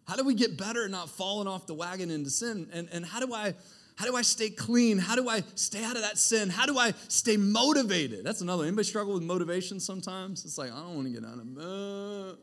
How 0.07 0.15
do 0.15 0.23
we 0.23 0.35
get 0.35 0.55
better 0.55 0.85
at 0.85 0.91
not 0.91 1.09
falling 1.09 1.47
off 1.47 1.65
the 1.65 1.73
wagon 1.73 2.11
into 2.11 2.29
sin? 2.29 2.69
And, 2.71 2.87
and 2.91 3.03
how 3.03 3.19
do 3.19 3.33
I 3.33 3.55
how 3.99 4.05
do 4.05 4.15
I 4.15 4.21
stay 4.21 4.49
clean? 4.49 4.97
How 4.97 5.15
do 5.15 5.27
I 5.27 5.43
stay 5.55 5.83
out 5.83 5.97
of 5.97 6.03
that 6.03 6.17
sin? 6.17 6.49
How 6.49 6.65
do 6.65 6.79
I 6.79 6.93
stay 7.09 7.35
motivated? 7.35 8.23
That's 8.23 8.39
another. 8.39 8.63
Anybody 8.63 8.87
struggle 8.87 9.13
with 9.13 9.23
motivation 9.23 9.77
sometimes? 9.77 10.45
It's 10.45 10.57
like 10.57 10.71
I 10.71 10.77
don't 10.77 10.95
want 10.95 11.07
to 11.07 11.13
get 11.13 11.25
out 11.25 11.37
of 11.37 12.37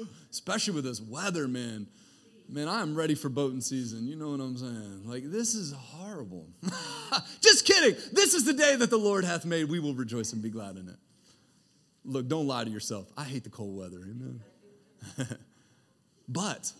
uh, 0.00 0.04
especially 0.30 0.72
with 0.72 0.84
this 0.84 0.98
weather, 0.98 1.46
man. 1.48 1.86
Man, 2.48 2.66
I 2.66 2.80
am 2.80 2.94
ready 2.94 3.14
for 3.14 3.28
boating 3.28 3.60
season. 3.60 4.08
You 4.08 4.16
know 4.16 4.30
what 4.30 4.40
I'm 4.40 4.56
saying? 4.56 5.02
Like, 5.04 5.24
this 5.26 5.54
is 5.54 5.72
horrible. 5.72 6.46
Just 7.42 7.66
kidding. 7.66 7.94
This 8.14 8.32
is 8.32 8.46
the 8.46 8.54
day 8.54 8.74
that 8.76 8.88
the 8.88 8.96
Lord 8.96 9.24
hath 9.26 9.44
made. 9.44 9.64
We 9.64 9.80
will 9.80 9.94
rejoice 9.94 10.32
and 10.32 10.40
be 10.40 10.48
glad 10.48 10.76
in 10.76 10.88
it. 10.88 10.96
Look, 12.06 12.26
don't 12.26 12.46
lie 12.46 12.64
to 12.64 12.70
yourself. 12.70 13.12
I 13.18 13.24
hate 13.24 13.44
the 13.44 13.50
cold 13.50 13.76
weather. 13.76 13.98
Amen. 13.98 14.40
but 16.26 16.72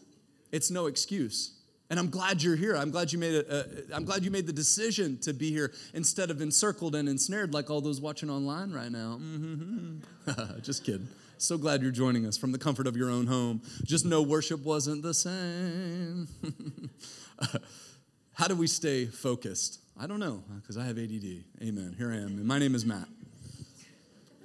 it's 0.51 0.71
no 0.71 0.87
excuse. 0.87 1.60
And 1.91 1.99
I'm 1.99 2.09
glad 2.09 2.41
you're 2.41 2.57
here. 2.57 2.77
I'm 2.77 2.93
glad 2.93 3.13
you 3.13 3.19
made 3.19 3.35
a, 3.35 3.61
a, 3.61 3.65
I'm 3.93 4.05
glad 4.05 4.25
you 4.25 4.31
made 4.31 4.47
the 4.47 4.53
decision 4.53 5.19
to 5.23 5.33
be 5.33 5.51
here 5.51 5.73
instead 5.93 6.31
of 6.31 6.41
encircled 6.41 6.95
and 6.95 7.09
ensnared 7.09 7.53
like 7.53 7.69
all 7.69 7.81
those 7.81 8.01
watching 8.01 8.31
online 8.31 8.73
right 8.73 8.93
now. 8.93 9.19
Mm-hmm. 9.21 10.61
Just 10.63 10.85
kidding. 10.85 11.09
So 11.37 11.59
glad 11.59 11.83
you're 11.83 11.91
joining 11.91 12.27
us 12.27 12.37
from 12.37 12.53
the 12.53 12.59
comfort 12.59 12.87
of 12.87 12.97
your 12.97 13.11
own 13.11 13.27
home. 13.27 13.63
Just 13.83 14.05
know 14.05 14.23
worship 14.23 14.63
wasn't 14.63 15.03
the 15.03 15.15
same. 15.15 16.29
How 18.35 18.47
do 18.47 18.55
we 18.55 18.67
stay 18.67 19.07
focused? 19.07 19.81
I 19.99 20.07
don't 20.07 20.21
know 20.21 20.45
because 20.61 20.77
I 20.77 20.85
have 20.85 20.97
ADD. 20.97 21.45
Amen. 21.63 21.95
Here 21.99 22.13
I 22.13 22.17
am. 22.17 22.39
And 22.39 22.45
my 22.45 22.59
name 22.59 22.75
is 22.75 22.87
Matt. 22.87 23.09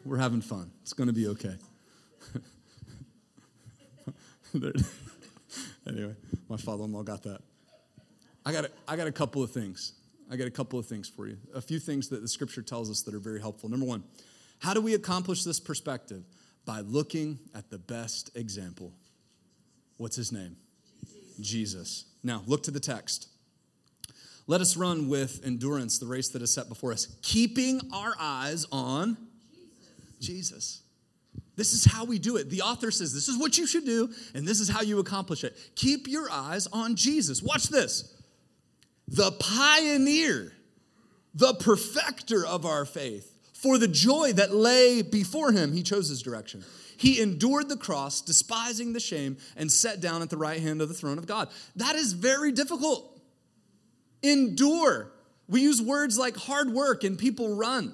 We're 0.03 0.17
having 0.17 0.41
fun. 0.41 0.71
It's 0.81 0.93
going 0.93 1.08
to 1.08 1.13
be 1.13 1.27
okay. 1.27 1.55
anyway, 5.87 6.15
my 6.49 6.57
father-in-law 6.57 7.03
got 7.03 7.23
that. 7.23 7.41
I 8.45 8.51
got 8.51 8.65
a, 8.65 8.71
I 8.87 8.95
got 8.95 9.07
a 9.07 9.11
couple 9.11 9.43
of 9.43 9.51
things. 9.51 9.93
I 10.31 10.35
got 10.35 10.47
a 10.47 10.51
couple 10.51 10.79
of 10.79 10.85
things 10.85 11.07
for 11.07 11.27
you. 11.27 11.37
A 11.53 11.61
few 11.61 11.79
things 11.79 12.09
that 12.09 12.21
the 12.21 12.27
scripture 12.27 12.61
tells 12.61 12.89
us 12.89 13.01
that 13.03 13.13
are 13.13 13.19
very 13.19 13.39
helpful. 13.39 13.69
Number 13.69 13.85
one, 13.85 14.03
how 14.59 14.73
do 14.73 14.81
we 14.81 14.93
accomplish 14.93 15.43
this 15.43 15.59
perspective? 15.59 16.23
By 16.65 16.79
looking 16.79 17.39
at 17.53 17.69
the 17.69 17.77
best 17.77 18.35
example. 18.35 18.91
What's 19.97 20.15
his 20.15 20.31
name? 20.31 20.55
Jesus. 21.39 22.05
Now, 22.23 22.41
look 22.47 22.63
to 22.63 22.71
the 22.71 22.79
text. 22.79 23.29
Let 24.47 24.61
us 24.61 24.77
run 24.77 25.09
with 25.09 25.41
endurance 25.45 25.99
the 25.99 26.05
race 26.05 26.29
that 26.29 26.41
is 26.41 26.53
set 26.53 26.69
before 26.69 26.91
us, 26.91 27.15
keeping 27.21 27.81
our 27.93 28.13
eyes 28.19 28.65
on 28.71 29.17
Jesus. 30.19 30.81
This 31.55 31.73
is 31.73 31.85
how 31.85 32.05
we 32.05 32.19
do 32.19 32.35
it. 32.37 32.49
The 32.49 32.61
author 32.61 32.91
says 32.91 33.13
this 33.13 33.27
is 33.27 33.37
what 33.37 33.57
you 33.57 33.65
should 33.65 33.85
do, 33.85 34.09
and 34.33 34.47
this 34.47 34.59
is 34.59 34.69
how 34.69 34.81
you 34.81 34.99
accomplish 34.99 35.43
it. 35.43 35.57
Keep 35.75 36.07
your 36.07 36.29
eyes 36.29 36.67
on 36.67 36.95
Jesus. 36.95 37.41
Watch 37.41 37.67
this. 37.67 38.13
The 39.07 39.31
pioneer, 39.33 40.51
the 41.33 41.53
perfecter 41.53 42.45
of 42.45 42.65
our 42.65 42.85
faith, 42.85 43.33
for 43.53 43.77
the 43.77 43.87
joy 43.87 44.33
that 44.33 44.53
lay 44.53 45.01
before 45.01 45.51
him, 45.51 45.73
he 45.73 45.81
chose 45.81 46.09
his 46.09 46.21
direction. 46.21 46.63
He 46.97 47.21
endured 47.21 47.69
the 47.69 47.77
cross, 47.77 48.21
despising 48.21 48.93
the 48.93 48.99
shame, 48.99 49.37
and 49.55 49.71
sat 49.71 50.01
down 50.01 50.21
at 50.21 50.29
the 50.29 50.37
right 50.37 50.61
hand 50.61 50.81
of 50.81 50.87
the 50.87 50.93
throne 50.93 51.17
of 51.17 51.27
God. 51.27 51.49
That 51.75 51.95
is 51.95 52.13
very 52.13 52.51
difficult. 52.51 53.19
Endure. 54.23 55.11
We 55.47 55.61
use 55.61 55.81
words 55.81 56.17
like 56.17 56.35
hard 56.35 56.71
work 56.71 57.03
and 57.03 57.17
people 57.17 57.55
run. 57.55 57.93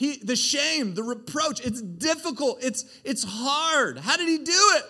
He, 0.00 0.16
the 0.16 0.34
shame, 0.34 0.94
the 0.94 1.02
reproach, 1.02 1.60
it's 1.60 1.82
difficult. 1.82 2.64
It's, 2.64 2.86
it's 3.04 3.22
hard. 3.22 3.98
How 3.98 4.16
did 4.16 4.28
he 4.28 4.38
do 4.38 4.70
it? 4.76 4.84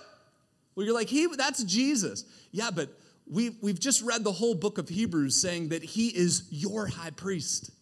Well, 0.76 0.86
you're 0.86 0.94
like, 0.94 1.08
he, 1.08 1.26
that's 1.26 1.64
Jesus. 1.64 2.24
Yeah, 2.52 2.70
but 2.72 2.90
we, 3.28 3.56
we've 3.60 3.80
just 3.80 4.02
read 4.02 4.22
the 4.22 4.30
whole 4.30 4.54
book 4.54 4.78
of 4.78 4.88
Hebrews 4.88 5.34
saying 5.34 5.70
that 5.70 5.82
he 5.82 6.10
is 6.10 6.44
your 6.50 6.86
high 6.86 7.10
priest. 7.10 7.72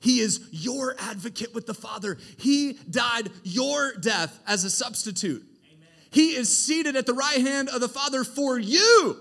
He 0.00 0.18
is 0.18 0.48
your 0.50 0.96
advocate 0.98 1.54
with 1.54 1.66
the 1.66 1.74
Father. 1.74 2.18
He 2.38 2.72
died 2.90 3.30
your 3.44 3.92
death 3.94 4.36
as 4.44 4.64
a 4.64 4.70
substitute. 4.70 5.46
Amen. 5.68 5.88
He 6.10 6.30
is 6.34 6.58
seated 6.58 6.96
at 6.96 7.06
the 7.06 7.14
right 7.14 7.40
hand 7.40 7.68
of 7.68 7.80
the 7.80 7.88
Father 7.88 8.24
for 8.24 8.58
you. 8.58 9.16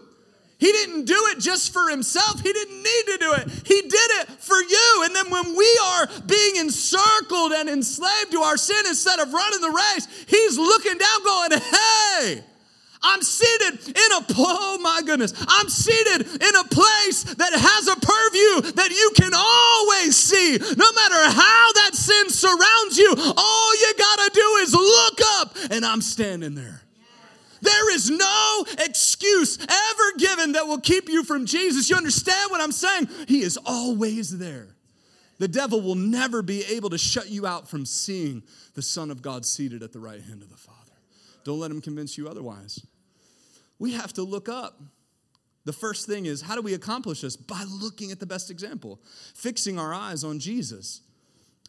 He 0.61 0.71
didn't 0.71 1.05
do 1.05 1.17
it 1.31 1.39
just 1.39 1.73
for 1.73 1.89
himself. 1.89 2.39
He 2.39 2.53
didn't 2.53 2.77
need 2.77 3.03
to 3.07 3.17
do 3.17 3.33
it. 3.33 3.49
He 3.65 3.81
did 3.81 4.09
it 4.21 4.29
for 4.29 4.61
you. 4.61 5.01
And 5.05 5.15
then 5.15 5.31
when 5.31 5.57
we 5.57 5.79
are 5.83 6.07
being 6.27 6.57
encircled 6.57 7.51
and 7.51 7.67
enslaved 7.67 8.31
to 8.31 8.41
our 8.41 8.57
sin 8.57 8.85
instead 8.85 9.19
of 9.19 9.33
running 9.33 9.59
the 9.59 9.71
race, 9.71 10.07
he's 10.27 10.59
looking 10.59 10.99
down 10.99 11.23
going, 11.23 11.51
hey, 11.59 12.43
I'm 13.01 13.23
seated 13.23 13.87
in 13.87 13.95
a, 13.95 14.25
oh 14.37 14.77
my 14.83 15.01
goodness, 15.03 15.33
I'm 15.47 15.67
seated 15.67 16.27
in 16.27 16.55
a 16.55 16.63
place 16.65 17.23
that 17.23 17.53
has 17.53 17.87
a 17.87 17.95
purview 17.95 18.71
that 18.73 18.91
you 18.91 19.11
can 19.15 19.33
always 19.33 20.15
see. 20.15 20.59
No 20.59 20.93
matter 20.93 21.31
how 21.41 21.71
that 21.73 21.91
sin 21.93 22.29
surrounds 22.29 22.99
you, 22.99 23.15
all 23.35 23.75
you 23.79 23.93
gotta 23.97 24.29
do 24.31 24.57
is 24.61 24.73
look 24.73 25.19
up, 25.39 25.57
and 25.71 25.83
I'm 25.83 26.01
standing 26.01 26.53
there. 26.53 26.81
There 27.63 27.93
is 27.93 28.09
no 28.09 28.65
excuse 28.79 29.10
ever 29.23 30.17
given 30.17 30.53
that 30.53 30.67
will 30.67 30.79
keep 30.79 31.09
you 31.09 31.23
from 31.23 31.45
Jesus. 31.45 31.89
You 31.89 31.95
understand 31.95 32.51
what 32.51 32.61
I'm 32.61 32.71
saying? 32.71 33.09
He 33.27 33.41
is 33.41 33.57
always 33.65 34.37
there. 34.37 34.75
The 35.39 35.47
devil 35.47 35.81
will 35.81 35.95
never 35.95 36.41
be 36.41 36.63
able 36.65 36.91
to 36.91 36.97
shut 36.97 37.29
you 37.29 37.47
out 37.47 37.67
from 37.67 37.85
seeing 37.85 38.43
the 38.75 38.81
Son 38.81 39.09
of 39.09 39.21
God 39.21 39.45
seated 39.45 39.81
at 39.81 39.91
the 39.91 39.99
right 39.99 40.21
hand 40.21 40.43
of 40.43 40.49
the 40.49 40.57
Father. 40.57 40.77
Don't 41.43 41.59
let 41.59 41.71
him 41.71 41.81
convince 41.81 42.17
you 42.17 42.27
otherwise. 42.27 42.85
We 43.79 43.93
have 43.93 44.13
to 44.13 44.21
look 44.21 44.47
up. 44.47 44.79
The 45.65 45.73
first 45.73 46.07
thing 46.07 46.25
is 46.25 46.41
how 46.41 46.55
do 46.55 46.61
we 46.61 46.73
accomplish 46.73 47.21
this? 47.21 47.35
By 47.35 47.63
looking 47.81 48.11
at 48.11 48.19
the 48.19 48.25
best 48.25 48.51
example, 48.51 48.99
fixing 49.33 49.79
our 49.79 49.93
eyes 49.93 50.23
on 50.23 50.39
Jesus. 50.39 51.01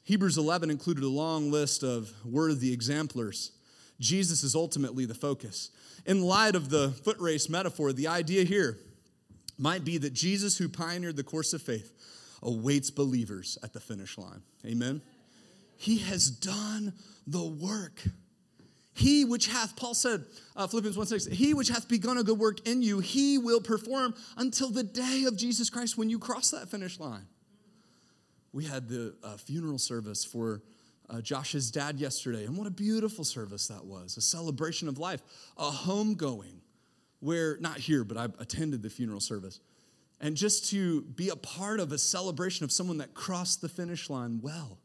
Hebrews 0.05 0.37
11 0.37 0.71
included 0.71 1.05
a 1.05 1.09
long 1.09 1.51
list 1.51 1.83
of 1.83 2.13
worthy 2.25 2.73
exemplars. 2.73 3.53
Jesus 4.01 4.43
is 4.43 4.55
ultimately 4.55 5.07
the 5.07 5.15
focus. 5.15 5.71
In 6.05 6.23
light 6.23 6.55
of 6.55 6.69
the 6.69 6.91
foot 6.91 7.19
race 7.19 7.49
metaphor, 7.49 7.93
the 7.93 8.09
idea 8.09 8.45
here 8.45 8.79
might 9.59 9.85
be 9.85 9.99
that 9.99 10.13
Jesus, 10.13 10.59
who 10.59 10.69
pioneered 10.69 11.17
the 11.17 11.23
course 11.23 11.53
of 11.53 11.63
faith, 11.63 11.93
awaits 12.43 12.91
believers 12.91 13.59
at 13.63 13.73
the 13.73 13.81
finish 13.81 14.19
line. 14.19 14.43
Amen? 14.67 15.01
He 15.77 15.99
has 15.99 16.31
done 16.31 16.93
the 17.27 17.45
work. 17.45 18.03
He 18.95 19.25
which 19.25 19.47
hath, 19.47 19.77
Paul 19.77 19.95
said, 19.95 20.25
uh, 20.57 20.67
Philippians 20.67 20.97
1 20.97 21.07
6, 21.07 21.27
he 21.27 21.55
which 21.55 21.69
hath 21.69 21.89
begun 21.89 22.19
a 22.19 22.25
good 22.25 22.39
work 22.39 22.67
in 22.67 22.83
you, 22.83 22.99
he 22.99 23.39
will 23.39 23.61
perform 23.61 24.15
until 24.37 24.71
the 24.71 24.83
day 24.83 25.25
of 25.27 25.37
Jesus 25.37 25.71
Christ 25.71 25.97
when 25.97 26.11
you 26.11 26.19
cross 26.19 26.51
that 26.51 26.69
finish 26.69 27.01
line. 27.01 27.27
We 28.53 28.65
had 28.65 28.89
the 28.89 29.15
uh, 29.25 29.39
funeral 29.39 29.79
service 29.79 30.25
for 30.25 30.63
uh, 31.13 31.21
Josh's 31.21 31.71
dad 31.71 31.99
yesterday, 32.01 32.45
and 32.45 32.57
what 32.57 32.67
a 32.67 32.71
beautiful 32.71 33.25
service 33.25 33.69
that 33.69 33.85
was 33.85 34.17
a 34.17 34.21
celebration 34.21 34.89
of 34.89 34.99
life, 34.99 35.23
a 35.59 35.71
homegoing 35.71 36.61
where, 37.21 37.59
not 37.59 37.79
here, 37.79 38.03
but 38.03 38.17
I 38.17 38.25
attended 38.41 38.83
the 38.83 38.91
funeral 38.91 39.21
service. 39.21 39.61
And 40.21 40.37
just 40.37 40.71
to 40.71 41.03
be 41.03 41.29
a 41.29 41.37
part 41.37 41.81
of 41.81 41.93
a 41.93 41.99
celebration 41.99 42.65
of 42.65 42.73
someone 42.73 42.99
that 42.99 43.13
crossed 43.13 43.61
the 43.61 43.69
finish 43.69 44.09
line 44.09 44.41
well. 44.41 44.79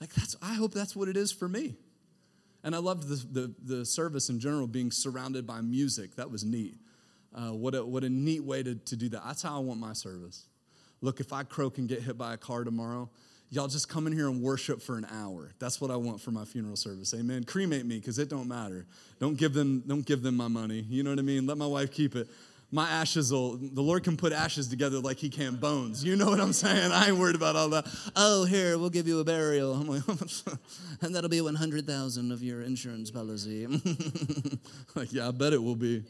Like, 0.00 0.12
that's, 0.14 0.36
I 0.42 0.54
hope 0.54 0.72
that's 0.72 0.96
what 0.96 1.08
it 1.08 1.16
is 1.16 1.30
for 1.32 1.48
me. 1.48 1.76
And 2.62 2.74
I 2.74 2.78
loved 2.78 3.08
the, 3.08 3.40
the, 3.40 3.54
the 3.76 3.84
service 3.84 4.30
in 4.30 4.40
general 4.40 4.66
being 4.66 4.90
surrounded 4.90 5.46
by 5.46 5.60
music. 5.60 6.16
That 6.16 6.30
was 6.30 6.44
neat. 6.44 6.76
Uh, 7.34 7.52
what, 7.52 7.74
a, 7.74 7.84
what 7.84 8.04
a 8.04 8.08
neat 8.08 8.42
way 8.42 8.62
to, 8.62 8.74
to 8.74 8.96
do 8.96 9.08
that. 9.10 9.22
That's 9.24 9.42
how 9.42 9.56
I 9.56 9.58
want 9.60 9.80
my 9.80 9.92
service. 9.92 10.46
Look, 11.00 11.20
if 11.20 11.32
I 11.32 11.42
croak 11.42 11.78
and 11.78 11.88
get 11.88 12.02
hit 12.02 12.16
by 12.16 12.32
a 12.32 12.38
car 12.38 12.64
tomorrow, 12.64 13.10
y'all 13.54 13.68
just 13.68 13.88
come 13.88 14.06
in 14.06 14.12
here 14.12 14.28
and 14.28 14.42
worship 14.42 14.82
for 14.82 14.98
an 14.98 15.06
hour. 15.12 15.52
That's 15.60 15.80
what 15.80 15.90
I 15.90 15.96
want 15.96 16.20
for 16.20 16.32
my 16.32 16.44
funeral 16.44 16.76
service. 16.76 17.14
Amen. 17.14 17.44
Cremate 17.44 17.86
me 17.86 17.98
because 17.98 18.18
it 18.18 18.28
don't 18.28 18.48
matter. 18.48 18.84
Don't 19.20 19.36
give 19.36 19.54
them 19.54 19.84
don't 19.86 20.04
give 20.04 20.22
them 20.22 20.36
my 20.36 20.48
money. 20.48 20.84
You 20.88 21.02
know 21.04 21.10
what 21.10 21.20
I 21.20 21.22
mean? 21.22 21.46
Let 21.46 21.56
my 21.56 21.66
wife 21.66 21.92
keep 21.92 22.16
it. 22.16 22.28
My 22.72 22.88
ashes 22.88 23.32
will 23.32 23.56
the 23.56 23.80
Lord 23.80 24.02
can 24.02 24.16
put 24.16 24.32
ashes 24.32 24.66
together 24.66 24.98
like 24.98 25.18
he 25.18 25.28
can 25.28 25.54
bones. 25.54 26.02
You 26.02 26.16
know 26.16 26.26
what 26.26 26.40
I'm 26.40 26.52
saying? 26.52 26.90
I 26.90 27.08
ain't 27.08 27.16
worried 27.16 27.36
about 27.36 27.54
all 27.54 27.68
that. 27.68 27.86
Oh, 28.16 28.44
here, 28.44 28.76
we'll 28.76 28.90
give 28.90 29.06
you 29.06 29.20
a 29.20 29.24
burial. 29.24 29.72
I'm 29.74 29.86
like, 29.86 30.02
and 31.00 31.14
that'll 31.14 31.30
be 31.30 31.40
100,000 31.40 32.32
of 32.32 32.42
your 32.42 32.62
insurance 32.62 33.12
policy. 33.12 33.66
like, 34.96 35.12
yeah, 35.12 35.28
I 35.28 35.30
bet 35.30 35.52
it 35.52 35.62
will 35.62 35.76
be. 35.76 36.02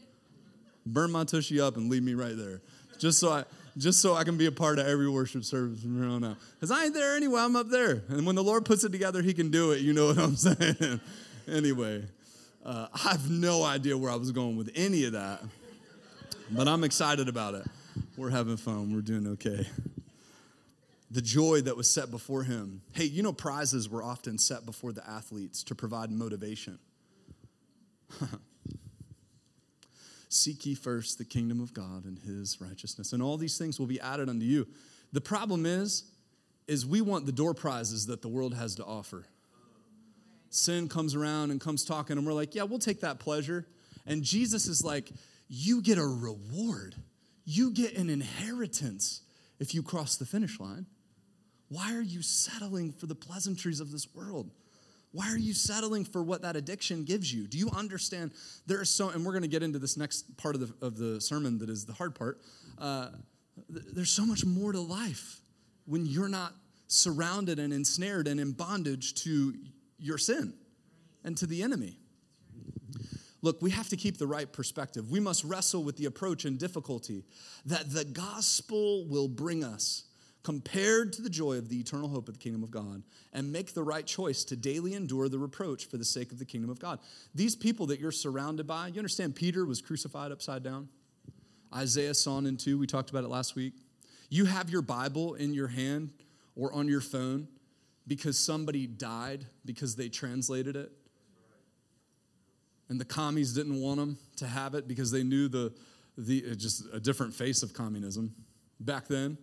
Burn 0.87 1.11
my 1.11 1.23
tushy 1.23 1.61
up 1.61 1.77
and 1.77 1.89
leave 1.89 2.03
me 2.03 2.15
right 2.15 2.35
there. 2.35 2.61
Just 2.97 3.19
so 3.19 3.31
I 3.31 3.43
just 3.77 4.01
so 4.01 4.13
I 4.13 4.23
can 4.23 4.37
be 4.37 4.45
a 4.45 4.51
part 4.51 4.79
of 4.79 4.87
every 4.87 5.09
worship 5.09 5.43
service 5.43 5.81
from 5.81 5.99
here 5.99 6.09
on 6.09 6.23
out. 6.23 6.37
Because 6.53 6.71
I 6.71 6.85
ain't 6.85 6.93
there 6.93 7.15
anyway, 7.15 7.41
I'm 7.41 7.55
up 7.55 7.69
there. 7.69 8.03
And 8.09 8.25
when 8.25 8.35
the 8.35 8.43
Lord 8.43 8.65
puts 8.65 8.83
it 8.83 8.91
together, 8.91 9.21
He 9.21 9.33
can 9.33 9.51
do 9.51 9.71
it. 9.71 9.81
You 9.81 9.93
know 9.93 10.07
what 10.07 10.17
I'm 10.17 10.35
saying? 10.37 11.01
anyway, 11.47 12.03
uh, 12.65 12.87
I 12.93 13.11
have 13.11 13.29
no 13.29 13.63
idea 13.63 13.97
where 13.97 14.11
I 14.11 14.15
was 14.15 14.31
going 14.31 14.55
with 14.55 14.71
any 14.75 15.05
of 15.05 15.13
that, 15.13 15.41
but 16.51 16.67
I'm 16.67 16.83
excited 16.83 17.27
about 17.27 17.53
it. 17.55 17.65
We're 18.17 18.29
having 18.29 18.57
fun, 18.57 18.93
we're 18.93 19.01
doing 19.01 19.27
okay. 19.33 19.67
the 21.11 21.21
joy 21.21 21.61
that 21.61 21.75
was 21.75 21.89
set 21.89 22.11
before 22.11 22.43
him. 22.43 22.81
Hey, 22.93 23.05
you 23.05 23.23
know, 23.23 23.33
prizes 23.33 23.89
were 23.89 24.03
often 24.03 24.37
set 24.37 24.65
before 24.65 24.93
the 24.93 25.07
athletes 25.07 25.63
to 25.63 25.75
provide 25.75 26.11
motivation. 26.11 26.79
Seek 30.29 30.65
ye 30.65 30.75
first 30.75 31.17
the 31.17 31.25
kingdom 31.25 31.61
of 31.61 31.73
God 31.73 32.05
and 32.05 32.19
his 32.19 32.59
righteousness, 32.59 33.13
and 33.13 33.21
all 33.21 33.37
these 33.37 33.57
things 33.57 33.79
will 33.79 33.85
be 33.85 33.99
added 33.99 34.29
unto 34.29 34.45
you. 34.45 34.67
The 35.13 35.21
problem 35.21 35.65
is, 35.65 36.03
is 36.67 36.85
we 36.85 37.01
want 37.01 37.25
the 37.25 37.31
door 37.31 37.53
prizes 37.53 38.07
that 38.07 38.21
the 38.21 38.27
world 38.27 38.53
has 38.53 38.75
to 38.75 38.85
offer. 38.85 39.25
Sin 40.49 40.87
comes 40.87 41.15
around 41.15 41.51
and 41.51 41.61
comes 41.61 41.85
talking, 41.85 42.17
and 42.17 42.25
we're 42.25 42.33
like, 42.33 42.55
yeah, 42.55 42.63
we'll 42.63 42.79
take 42.79 43.01
that 43.01 43.19
pleasure. 43.19 43.67
And 44.05 44.23
Jesus 44.23 44.67
is 44.67 44.83
like, 44.83 45.11
you 45.47 45.81
get 45.81 45.97
a 45.97 46.05
reward, 46.05 46.95
you 47.43 47.71
get 47.71 47.95
an 47.95 48.09
inheritance 48.09 49.21
if 49.59 49.73
you 49.73 49.83
cross 49.83 50.17
the 50.17 50.25
finish 50.25 50.59
line. 50.59 50.85
Why 51.69 51.93
are 51.93 52.01
you 52.01 52.21
settling 52.21 52.91
for 52.91 53.05
the 53.05 53.15
pleasantries 53.15 53.79
of 53.79 53.91
this 53.91 54.07
world? 54.13 54.51
Why 55.15 55.31
are 55.31 55.37
you 55.37 55.53
settling 55.53 56.03
for 56.03 56.21
what 56.21 56.41
that 56.41 56.57
addiction 56.57 57.05
gives 57.05 57.33
you? 57.33 57.47
Do 57.47 57.57
you 57.57 57.69
understand? 57.69 58.33
There 58.67 58.81
are 58.81 58.85
so, 58.85 59.11
and 59.11 59.25
we're 59.25 59.31
going 59.31 59.43
to 59.43 59.47
get 59.47 59.63
into 59.63 59.79
this 59.79 59.95
next 59.95 60.35
part 60.35 60.55
of 60.55 60.61
the, 60.61 60.85
of 60.85 60.97
the 60.97 61.21
sermon 61.21 61.57
that 61.59 61.69
is 61.69 61.85
the 61.85 61.93
hard 61.93 62.15
part. 62.15 62.41
Uh, 62.77 63.11
there's 63.69 64.09
so 64.09 64.25
much 64.25 64.43
more 64.43 64.73
to 64.73 64.79
life 64.81 65.39
when 65.85 66.05
you're 66.05 66.27
not 66.27 66.51
surrounded 66.87 67.59
and 67.59 67.71
ensnared 67.71 68.27
and 68.27 68.41
in 68.41 68.51
bondage 68.51 69.13
to 69.23 69.53
your 69.97 70.17
sin 70.17 70.53
and 71.23 71.37
to 71.37 71.47
the 71.47 71.63
enemy. 71.63 71.97
Look, 73.41 73.61
we 73.61 73.71
have 73.71 73.87
to 73.89 73.95
keep 73.95 74.17
the 74.17 74.27
right 74.27 74.51
perspective. 74.51 75.09
We 75.09 75.21
must 75.21 75.45
wrestle 75.45 75.85
with 75.85 75.95
the 75.95 76.07
approach 76.07 76.43
and 76.43 76.59
difficulty 76.59 77.23
that 77.67 77.89
the 77.89 78.03
gospel 78.03 79.07
will 79.07 79.29
bring 79.29 79.63
us 79.63 80.03
compared 80.45 81.11
to 81.11 81.23
the 81.23 81.29
joy 81.29 81.57
of 81.57 81.69
the 81.69 81.79
eternal 81.79 82.07
hope 82.07 82.27
of 82.27 82.35
the 82.35 82.39
kingdom 82.39 82.61
of 82.61 82.69
God 82.69 83.01
and 83.33 83.51
make 83.51 83.73
the 83.73 83.81
right 83.81 84.05
choice 84.05 84.43
to 84.43 84.55
daily 84.55 84.93
endure 84.93 85.27
the 85.27 85.39
reproach 85.39 85.87
for 85.87 85.97
the 85.97 86.05
sake 86.05 86.31
of 86.31 86.37
the 86.37 86.45
kingdom 86.45 86.69
of 86.69 86.79
God. 86.79 86.99
These 87.33 87.55
people 87.55 87.87
that 87.87 87.99
you're 87.99 88.11
surrounded 88.11 88.67
by, 88.67 88.89
you 88.89 88.99
understand 88.99 89.35
Peter 89.35 89.65
was 89.65 89.81
crucified 89.81 90.31
upside 90.31 90.61
down? 90.61 90.87
Isaiah 91.73 92.13
saw 92.13 92.37
in 92.37 92.57
2, 92.57 92.77
we 92.77 92.85
talked 92.85 93.09
about 93.09 93.23
it 93.23 93.29
last 93.29 93.55
week. 93.55 93.73
You 94.29 94.45
have 94.45 94.69
your 94.69 94.83
Bible 94.83 95.33
in 95.33 95.55
your 95.55 95.67
hand 95.67 96.11
or 96.55 96.71
on 96.73 96.87
your 96.87 97.01
phone 97.01 97.47
because 98.05 98.37
somebody 98.37 98.85
died 98.85 99.47
because 99.65 99.95
they 99.95 100.09
translated 100.09 100.75
it. 100.75 100.91
And 102.87 103.01
the 103.01 103.05
commies 103.05 103.51
didn't 103.55 103.81
want 103.81 103.97
them 103.99 104.19
to 104.35 104.45
have 104.45 104.75
it 104.75 104.87
because 104.87 105.09
they 105.09 105.23
knew 105.23 105.47
the, 105.47 105.73
the 106.19 106.55
just 106.55 106.83
a 106.93 106.99
different 106.99 107.33
face 107.33 107.63
of 107.63 107.73
communism 107.73 108.35
back 108.79 109.07
then. 109.07 109.39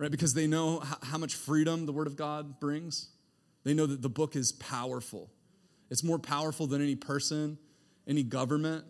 Right? 0.00 0.10
Because 0.10 0.32
they 0.32 0.46
know 0.46 0.82
how 1.02 1.18
much 1.18 1.34
freedom 1.34 1.84
the 1.84 1.92
Word 1.92 2.06
of 2.06 2.16
God 2.16 2.58
brings. 2.58 3.10
They 3.64 3.74
know 3.74 3.84
that 3.84 4.00
the 4.00 4.08
book 4.08 4.34
is 4.34 4.50
powerful. 4.50 5.30
It's 5.90 6.02
more 6.02 6.18
powerful 6.18 6.66
than 6.66 6.80
any 6.80 6.96
person, 6.96 7.58
any 8.08 8.22
government, 8.22 8.86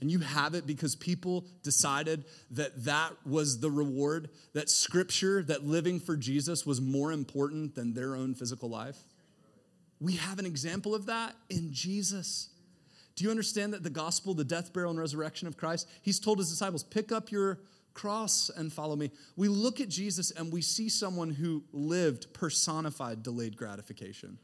and 0.00 0.10
you 0.10 0.18
have 0.18 0.56
it 0.56 0.66
because 0.66 0.96
people 0.96 1.46
decided 1.62 2.24
that 2.50 2.86
that 2.86 3.12
was 3.24 3.60
the 3.60 3.70
reward, 3.70 4.30
that 4.52 4.68
scripture, 4.68 5.44
that 5.44 5.64
living 5.64 6.00
for 6.00 6.16
Jesus 6.16 6.66
was 6.66 6.80
more 6.80 7.12
important 7.12 7.76
than 7.76 7.94
their 7.94 8.16
own 8.16 8.34
physical 8.34 8.68
life. 8.68 8.98
We 10.00 10.16
have 10.16 10.40
an 10.40 10.46
example 10.46 10.92
of 10.92 11.06
that 11.06 11.36
in 11.50 11.72
Jesus. 11.72 12.48
Do 13.14 13.22
you 13.22 13.30
understand 13.30 13.74
that 13.74 13.84
the 13.84 13.90
gospel, 13.90 14.34
the 14.34 14.42
death, 14.42 14.72
burial, 14.72 14.90
and 14.90 14.98
resurrection 14.98 15.46
of 15.46 15.56
Christ, 15.56 15.88
he's 16.02 16.18
told 16.18 16.38
his 16.38 16.50
disciples, 16.50 16.82
pick 16.82 17.12
up 17.12 17.30
your 17.30 17.60
cross 17.94 18.50
and 18.50 18.72
follow 18.72 18.96
me. 18.96 19.10
We 19.36 19.48
look 19.48 19.80
at 19.80 19.88
Jesus 19.88 20.30
and 20.30 20.52
we 20.52 20.62
see 20.62 20.88
someone 20.88 21.30
who 21.30 21.64
lived 21.72 22.32
personified 22.32 23.22
delayed 23.22 23.56
gratification. 23.56 24.38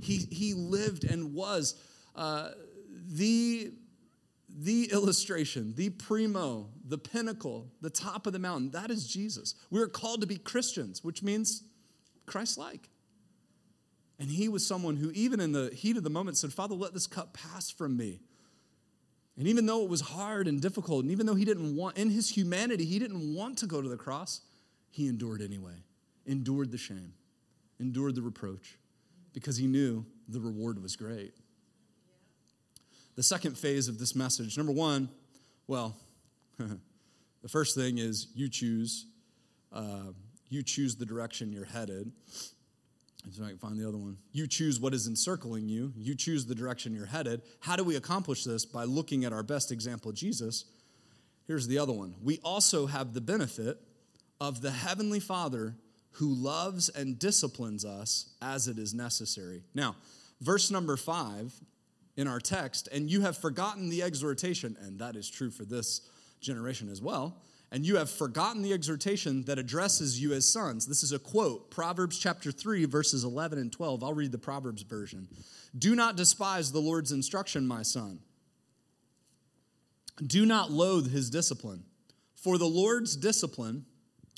He, 0.00 0.18
he 0.30 0.54
lived 0.54 1.04
and 1.04 1.34
was 1.34 1.74
uh, 2.14 2.50
the 3.08 3.72
the 4.58 4.90
illustration, 4.92 5.72
the 5.76 5.88
primo, 5.88 6.68
the 6.84 6.98
pinnacle, 6.98 7.68
the 7.80 7.90
top 7.90 8.26
of 8.26 8.32
the 8.32 8.38
mountain, 8.38 8.70
that 8.72 8.90
is 8.90 9.06
Jesus. 9.06 9.54
We 9.70 9.80
are 9.80 9.86
called 9.86 10.20
to 10.20 10.26
be 10.26 10.36
Christians, 10.36 11.02
which 11.02 11.22
means 11.22 11.62
Christ 12.26 12.58
like. 12.58 12.90
And 14.18 14.30
he 14.30 14.48
was 14.48 14.66
someone 14.66 14.96
who, 14.96 15.10
even 15.12 15.40
in 15.40 15.52
the 15.52 15.70
heat 15.74 15.96
of 15.96 16.04
the 16.04 16.10
moment, 16.10 16.36
said, 16.36 16.52
Father, 16.52 16.74
let 16.74 16.92
this 16.92 17.06
cup 17.06 17.32
pass 17.32 17.70
from 17.70 17.96
me. 17.96 18.20
And 19.36 19.48
even 19.48 19.66
though 19.66 19.82
it 19.82 19.88
was 19.88 20.00
hard 20.00 20.46
and 20.46 20.60
difficult, 20.60 21.02
and 21.02 21.10
even 21.10 21.26
though 21.26 21.34
he 21.34 21.44
didn't 21.44 21.74
want, 21.74 21.96
in 21.96 22.10
his 22.10 22.30
humanity, 22.30 22.84
he 22.84 22.98
didn't 22.98 23.34
want 23.34 23.58
to 23.58 23.66
go 23.66 23.80
to 23.80 23.88
the 23.88 23.96
cross, 23.96 24.42
he 24.90 25.08
endured 25.08 25.40
anyway, 25.40 25.84
endured 26.26 26.70
the 26.70 26.78
shame, 26.78 27.14
endured 27.80 28.14
the 28.14 28.22
reproach, 28.22 28.76
because 29.32 29.56
he 29.56 29.66
knew 29.66 30.04
the 30.28 30.40
reward 30.40 30.82
was 30.82 30.96
great 30.96 31.32
the 33.14 33.22
second 33.22 33.58
phase 33.58 33.88
of 33.88 33.98
this 33.98 34.14
message. 34.14 34.56
Number 34.56 34.72
one, 34.72 35.08
well, 35.66 35.96
the 36.58 37.48
first 37.48 37.74
thing 37.74 37.98
is 37.98 38.28
you 38.34 38.48
choose. 38.48 39.06
Uh, 39.72 40.12
you 40.48 40.62
choose 40.62 40.96
the 40.96 41.06
direction 41.06 41.50
you're 41.52 41.64
headed. 41.64 42.12
So 43.30 43.44
I 43.44 43.48
can 43.48 43.58
find 43.58 43.78
the 43.78 43.88
other 43.88 43.98
one. 43.98 44.18
You 44.32 44.46
choose 44.46 44.80
what 44.80 44.92
is 44.92 45.06
encircling 45.06 45.68
you. 45.68 45.92
You 45.96 46.14
choose 46.14 46.44
the 46.44 46.54
direction 46.54 46.94
you're 46.94 47.06
headed. 47.06 47.42
How 47.60 47.76
do 47.76 47.84
we 47.84 47.96
accomplish 47.96 48.44
this? 48.44 48.66
By 48.66 48.84
looking 48.84 49.24
at 49.24 49.32
our 49.32 49.42
best 49.42 49.70
example, 49.70 50.12
Jesus. 50.12 50.64
Here's 51.46 51.66
the 51.68 51.78
other 51.78 51.92
one. 51.92 52.16
We 52.22 52.40
also 52.44 52.86
have 52.86 53.14
the 53.14 53.20
benefit 53.20 53.78
of 54.40 54.60
the 54.60 54.72
Heavenly 54.72 55.20
Father 55.20 55.76
who 56.16 56.34
loves 56.34 56.88
and 56.88 57.18
disciplines 57.18 57.84
us 57.84 58.34
as 58.42 58.68
it 58.68 58.78
is 58.78 58.92
necessary. 58.92 59.62
Now, 59.74 59.96
verse 60.40 60.70
number 60.70 60.96
five 60.96 61.54
in 62.16 62.28
our 62.28 62.40
text, 62.40 62.88
and 62.92 63.10
you 63.10 63.22
have 63.22 63.38
forgotten 63.38 63.88
the 63.88 64.02
exhortation, 64.02 64.76
and 64.82 64.98
that 64.98 65.16
is 65.16 65.30
true 65.30 65.50
for 65.50 65.64
this 65.64 66.02
generation 66.40 66.90
as 66.90 67.00
well. 67.00 67.38
And 67.72 67.86
you 67.86 67.96
have 67.96 68.10
forgotten 68.10 68.60
the 68.60 68.74
exhortation 68.74 69.44
that 69.44 69.58
addresses 69.58 70.20
you 70.20 70.34
as 70.34 70.46
sons. 70.46 70.86
This 70.86 71.02
is 71.02 71.12
a 71.12 71.18
quote, 71.18 71.70
Proverbs 71.70 72.18
chapter 72.18 72.52
3, 72.52 72.84
verses 72.84 73.24
11 73.24 73.58
and 73.58 73.72
12. 73.72 74.04
I'll 74.04 74.12
read 74.12 74.30
the 74.30 74.36
Proverbs 74.36 74.82
version. 74.82 75.26
Do 75.76 75.96
not 75.96 76.14
despise 76.14 76.70
the 76.70 76.80
Lord's 76.80 77.12
instruction, 77.12 77.66
my 77.66 77.80
son. 77.80 78.18
Do 80.24 80.44
not 80.44 80.70
loathe 80.70 81.10
his 81.10 81.30
discipline. 81.30 81.84
For 82.34 82.58
the 82.58 82.68
Lord's 82.68 83.16
discipline, 83.16 83.86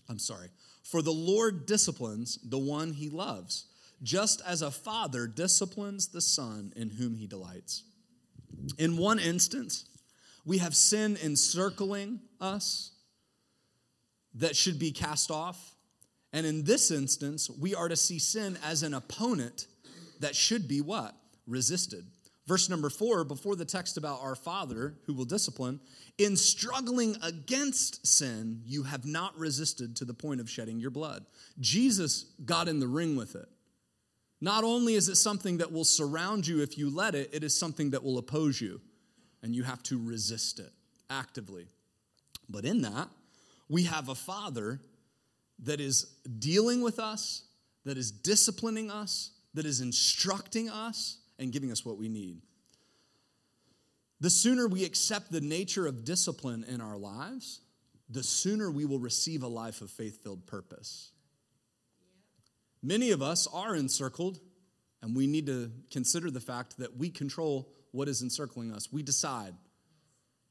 I'm 0.09 0.21
sorry, 0.21 0.51
for 0.85 1.03
the 1.03 1.13
Lord 1.13 1.67
disciplines 1.67 2.39
the 2.45 2.59
one 2.59 2.93
he 2.93 3.09
loves 3.09 3.67
just 4.05 4.43
as 4.47 4.63
a 4.63 4.71
father 4.71 5.27
disciplines 5.27 6.09
the 6.09 6.21
son 6.21 6.73
in 6.77 6.91
whom 6.91 7.17
he 7.17 7.27
delights. 7.27 7.83
In 8.79 8.97
one 8.97 9.19
instance, 9.19 9.87
we 10.45 10.59
have 10.59 10.77
sin 10.77 11.19
encircling 11.25 12.21
us 12.41 12.93
that 14.35 14.57
should 14.57 14.79
be 14.79 14.91
cast 14.91 15.31
off. 15.31 15.75
And 16.33 16.45
in 16.45 16.65
this 16.65 16.91
instance, 16.91 17.49
we 17.49 17.75
are 17.75 17.89
to 17.89 17.97
see 17.97 18.19
sin 18.19 18.59
as 18.65 18.83
an 18.83 18.95
opponent 18.95 19.67
that 20.21 20.35
should 20.35 20.67
be 20.67 20.81
what? 20.81 21.15
Resisted. 21.47 22.05
Verse 22.47 22.69
number 22.69 22.91
four, 22.91 23.25
before 23.25 23.57
the 23.57 23.65
text 23.65 23.97
about 23.97 24.21
our 24.21 24.35
Father 24.35 24.95
who 25.07 25.15
will 25.15 25.25
discipline, 25.25 25.81
in 26.19 26.37
struggling 26.37 27.17
against 27.23 28.07
sin, 28.07 28.61
you 28.67 28.83
have 28.83 29.07
not 29.07 29.39
resisted 29.39 29.97
to 29.97 30.05
the 30.05 30.13
point 30.13 30.41
of 30.41 30.51
shedding 30.51 30.79
your 30.79 30.91
blood. 30.91 31.25
Jesus 31.59 32.27
got 32.45 32.69
in 32.69 32.81
the 32.81 32.87
ring 32.87 33.17
with 33.17 33.35
it. 33.35 33.49
Not 34.41 34.63
only 34.63 34.95
is 34.95 35.09
it 35.09 35.17
something 35.17 35.59
that 35.59 35.73
will 35.73 35.85
surround 35.85 36.47
you 36.47 36.61
if 36.61 36.77
you 36.77 36.95
let 36.95 37.15
it, 37.15 37.31
it 37.33 37.43
is 37.43 37.59
something 37.59 37.91
that 37.91 38.05
will 38.05 38.19
oppose 38.19 38.61
you, 38.61 38.81
and 39.43 39.55
you 39.55 39.63
have 39.63 39.83
to 39.85 39.99
resist 39.99 40.59
it 40.59 40.73
actively. 41.09 41.67
But 42.49 42.67
in 42.67 42.83
that, 42.83 43.09
we 43.75 43.83
have 43.83 44.09
a 44.09 44.15
father 44.15 44.81
that 45.65 45.81
is 45.81 46.07
dealing 46.39 46.81
with 46.81 47.01
us, 47.01 47.43
that 47.85 47.99
is 47.99 48.13
disciplining 48.13 48.89
us, 48.89 49.33
that 49.55 49.67
is 49.67 49.81
instructing 49.81 50.71
us, 50.71 51.19
and 51.41 51.51
giving 51.51 51.73
us 51.73 51.85
what 51.85 51.99
we 51.99 52.09
need. 52.09 52.41
The 54.21 54.31
sooner 54.31 54.69
we 54.69 54.85
accept 54.85 55.33
the 55.33 55.41
nature 55.41 55.89
of 55.89 56.05
discipline 56.05 56.65
in 56.69 56.81
our 56.81 56.97
lives, 56.97 57.63
the 58.09 58.23
sooner 58.23 58.71
we 58.71 58.85
will 58.85 59.01
receive 59.01 59.43
a 59.43 59.49
life 59.49 59.81
of 59.81 59.91
faith 59.91 60.23
filled 60.23 60.47
purpose. 60.47 61.11
Many 62.81 63.11
of 63.11 63.23
us 63.23 63.49
are 63.53 63.75
encircled, 63.75 64.39
and 65.03 65.17
we 65.17 65.27
need 65.27 65.47
to 65.47 65.73
consider 65.91 66.31
the 66.31 66.39
fact 66.39 66.79
that 66.79 66.97
we 66.97 67.11
control 67.11 67.73
what 67.91 68.09
is 68.09 68.23
encircling 68.23 68.71
us. 68.71 68.93
We 68.93 69.03
decide. 69.03 69.55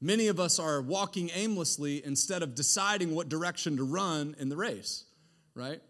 Many 0.04 0.26
of 0.26 0.38
us 0.38 0.58
are 0.58 0.82
walking 0.82 1.30
aimlessly 1.32 2.04
instead 2.04 2.42
of 2.42 2.54
deciding 2.54 3.14
what 3.14 3.30
direction 3.30 3.78
to 3.78 3.84
run 3.84 4.36
in 4.38 4.50
the 4.50 4.56
race, 4.56 5.06
right? 5.54 5.80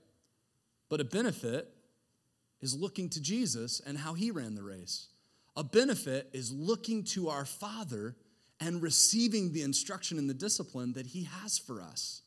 But 0.89 1.01
a 1.01 1.05
benefit 1.05 1.69
is 2.61 2.77
looking 2.77 3.11
to 3.11 3.21
Jesus 3.21 3.81
and 3.85 3.99
how 3.99 4.15
he 4.15 4.31
ran 4.31 4.55
the 4.55 4.63
race. 4.63 5.09
A 5.57 5.65
benefit 5.65 6.31
is 6.33 6.53
looking 6.53 7.03
to 7.07 7.29
our 7.29 7.45
Father 7.45 8.15
and 8.61 8.81
receiving 8.81 9.53
the 9.53 9.63
instruction 9.63 10.17
and 10.17 10.31
the 10.31 10.35
discipline 10.35 10.93
that 10.93 11.07
he 11.07 11.25
has 11.25 11.59
for 11.59 11.83
us. 11.83 12.23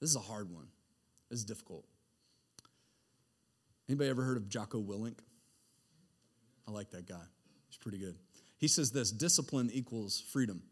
This 0.00 0.10
is 0.10 0.16
a 0.16 0.18
hard 0.18 0.50
one. 0.52 0.66
This 1.30 1.38
is 1.38 1.44
difficult. 1.44 1.84
Anybody 3.88 4.10
ever 4.10 4.24
heard 4.24 4.38
of 4.38 4.48
Jocko 4.48 4.82
Willink? 4.82 5.20
I 6.66 6.72
like 6.72 6.90
that 6.90 7.06
guy. 7.06 7.22
He's 7.68 7.78
pretty 7.78 7.98
good. 7.98 8.16
He 8.58 8.66
says 8.66 8.90
this 8.90 9.12
discipline 9.12 9.70
equals 9.72 10.20
freedom. 10.32 10.62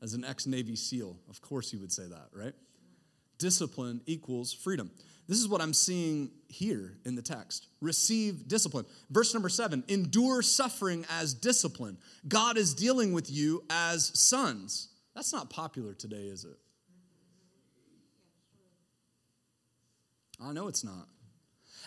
As 0.00 0.14
an 0.14 0.24
ex 0.24 0.46
Navy 0.46 0.76
SEAL, 0.76 1.16
of 1.28 1.40
course 1.40 1.70
he 1.70 1.76
would 1.76 1.92
say 1.92 2.04
that, 2.06 2.28
right? 2.32 2.54
Discipline 3.38 4.00
equals 4.06 4.52
freedom. 4.52 4.90
This 5.28 5.38
is 5.38 5.48
what 5.48 5.60
I'm 5.60 5.74
seeing 5.74 6.30
here 6.48 6.94
in 7.04 7.14
the 7.14 7.22
text. 7.22 7.66
Receive 7.80 8.48
discipline. 8.48 8.86
Verse 9.10 9.34
number 9.34 9.48
seven 9.48 9.84
endure 9.88 10.40
suffering 10.40 11.04
as 11.10 11.34
discipline. 11.34 11.98
God 12.26 12.56
is 12.56 12.74
dealing 12.74 13.12
with 13.12 13.30
you 13.30 13.62
as 13.68 14.10
sons. 14.18 14.88
That's 15.14 15.32
not 15.32 15.50
popular 15.50 15.94
today, 15.94 16.24
is 16.24 16.44
it? 16.44 16.56
I 20.40 20.52
know 20.52 20.68
it's 20.68 20.84
not. 20.84 21.08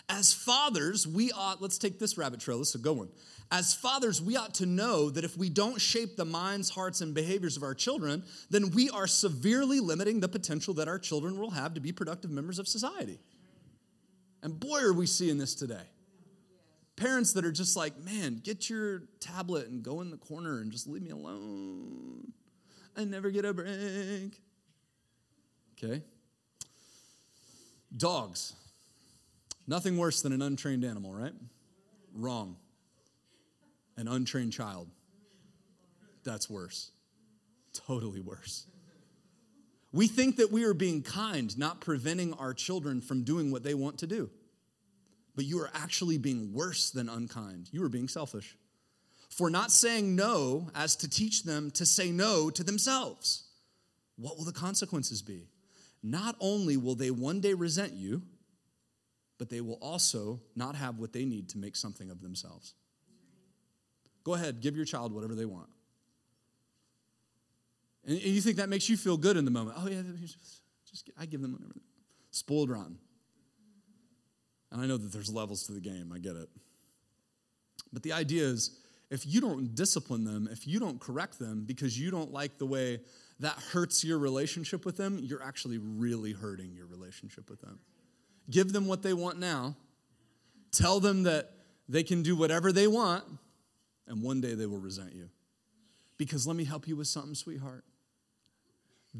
As 0.08 0.32
fathers, 0.32 1.06
we 1.06 1.32
ought, 1.32 1.62
let's 1.62 1.78
take 1.78 1.98
this 1.98 2.18
rabbit 2.18 2.40
trail, 2.40 2.58
this 2.58 2.70
is 2.70 2.74
a 2.74 2.78
good 2.78 2.96
one. 2.96 3.08
As 3.52 3.74
fathers, 3.74 4.22
we 4.22 4.34
ought 4.34 4.54
to 4.54 4.66
know 4.66 5.10
that 5.10 5.24
if 5.24 5.36
we 5.36 5.50
don't 5.50 5.78
shape 5.78 6.16
the 6.16 6.24
minds, 6.24 6.70
hearts, 6.70 7.02
and 7.02 7.12
behaviors 7.12 7.58
of 7.58 7.62
our 7.62 7.74
children, 7.74 8.24
then 8.48 8.70
we 8.70 8.88
are 8.88 9.06
severely 9.06 9.78
limiting 9.78 10.20
the 10.20 10.28
potential 10.28 10.72
that 10.74 10.88
our 10.88 10.98
children 10.98 11.38
will 11.38 11.50
have 11.50 11.74
to 11.74 11.80
be 11.80 11.92
productive 11.92 12.30
members 12.30 12.58
of 12.58 12.66
society. 12.66 13.20
And 14.42 14.58
boy, 14.58 14.80
are 14.80 14.94
we 14.94 15.04
seeing 15.04 15.36
this 15.36 15.54
today. 15.54 15.82
Parents 16.96 17.34
that 17.34 17.44
are 17.44 17.52
just 17.52 17.76
like, 17.76 17.98
man, 17.98 18.40
get 18.42 18.70
your 18.70 19.02
tablet 19.20 19.68
and 19.68 19.82
go 19.82 20.00
in 20.00 20.10
the 20.10 20.16
corner 20.16 20.60
and 20.60 20.72
just 20.72 20.88
leave 20.88 21.02
me 21.02 21.10
alone. 21.10 22.32
I 22.96 23.04
never 23.04 23.30
get 23.30 23.44
a 23.44 23.52
break. 23.52 24.40
Okay? 25.76 26.02
Dogs. 27.94 28.54
Nothing 29.66 29.98
worse 29.98 30.22
than 30.22 30.32
an 30.32 30.40
untrained 30.40 30.84
animal, 30.84 31.12
right? 31.12 31.34
Wrong. 32.14 32.56
An 33.96 34.08
untrained 34.08 34.52
child. 34.52 34.88
That's 36.24 36.48
worse. 36.48 36.90
Totally 37.72 38.20
worse. 38.20 38.66
We 39.92 40.06
think 40.06 40.36
that 40.36 40.50
we 40.50 40.64
are 40.64 40.74
being 40.74 41.02
kind, 41.02 41.56
not 41.58 41.80
preventing 41.80 42.32
our 42.34 42.54
children 42.54 43.00
from 43.00 43.24
doing 43.24 43.50
what 43.50 43.62
they 43.62 43.74
want 43.74 43.98
to 43.98 44.06
do. 44.06 44.30
But 45.36 45.44
you 45.44 45.60
are 45.60 45.70
actually 45.74 46.18
being 46.18 46.52
worse 46.52 46.90
than 46.90 47.08
unkind. 47.08 47.68
You 47.72 47.84
are 47.84 47.90
being 47.90 48.08
selfish. 48.08 48.56
For 49.28 49.50
not 49.50 49.70
saying 49.70 50.14
no 50.14 50.70
as 50.74 50.96
to 50.96 51.08
teach 51.08 51.44
them 51.44 51.70
to 51.72 51.86
say 51.86 52.10
no 52.10 52.50
to 52.50 52.64
themselves. 52.64 53.44
What 54.16 54.36
will 54.36 54.44
the 54.44 54.52
consequences 54.52 55.22
be? 55.22 55.48
Not 56.02 56.36
only 56.40 56.76
will 56.76 56.94
they 56.94 57.10
one 57.10 57.40
day 57.40 57.54
resent 57.54 57.92
you, 57.94 58.22
but 59.38 59.48
they 59.50 59.60
will 59.60 59.78
also 59.80 60.40
not 60.54 60.74
have 60.74 60.98
what 60.98 61.12
they 61.12 61.24
need 61.24 61.48
to 61.50 61.58
make 61.58 61.76
something 61.76 62.10
of 62.10 62.20
themselves. 62.20 62.74
Go 64.24 64.34
ahead, 64.34 64.60
give 64.60 64.76
your 64.76 64.84
child 64.84 65.12
whatever 65.12 65.34
they 65.34 65.44
want. 65.44 65.68
And 68.04 68.20
you 68.20 68.40
think 68.40 68.56
that 68.56 68.68
makes 68.68 68.88
you 68.88 68.96
feel 68.96 69.16
good 69.16 69.36
in 69.36 69.44
the 69.44 69.50
moment. 69.50 69.76
Oh, 69.78 69.88
yeah, 69.88 70.02
just, 70.84 71.10
I 71.18 71.26
give 71.26 71.40
them 71.40 71.52
whatever. 71.52 71.74
Spoiled 72.30 72.70
rotten. 72.70 72.98
And 74.70 74.80
I 74.80 74.86
know 74.86 74.96
that 74.96 75.12
there's 75.12 75.32
levels 75.32 75.64
to 75.66 75.72
the 75.72 75.80
game, 75.80 76.12
I 76.14 76.18
get 76.18 76.34
it. 76.34 76.48
But 77.92 78.02
the 78.02 78.12
idea 78.12 78.44
is 78.44 78.78
if 79.10 79.26
you 79.26 79.40
don't 79.40 79.74
discipline 79.74 80.24
them, 80.24 80.48
if 80.50 80.66
you 80.66 80.80
don't 80.80 80.98
correct 80.98 81.38
them 81.38 81.64
because 81.66 81.98
you 81.98 82.10
don't 82.10 82.32
like 82.32 82.58
the 82.58 82.66
way 82.66 83.00
that 83.40 83.54
hurts 83.72 84.02
your 84.02 84.18
relationship 84.18 84.86
with 84.86 84.96
them, 84.96 85.18
you're 85.22 85.42
actually 85.42 85.78
really 85.78 86.32
hurting 86.32 86.72
your 86.74 86.86
relationship 86.86 87.50
with 87.50 87.60
them. 87.60 87.78
Give 88.50 88.72
them 88.72 88.86
what 88.86 89.02
they 89.02 89.12
want 89.12 89.38
now. 89.38 89.76
Tell 90.70 90.98
them 91.00 91.24
that 91.24 91.50
they 91.88 92.02
can 92.02 92.22
do 92.22 92.34
whatever 92.34 92.72
they 92.72 92.86
want, 92.86 93.24
and 94.12 94.22
one 94.22 94.40
day 94.42 94.54
they 94.54 94.66
will 94.66 94.78
resent 94.78 95.14
you. 95.14 95.30
Because 96.18 96.46
let 96.46 96.54
me 96.54 96.64
help 96.64 96.86
you 96.86 96.94
with 96.96 97.06
something, 97.08 97.34
sweetheart. 97.34 97.82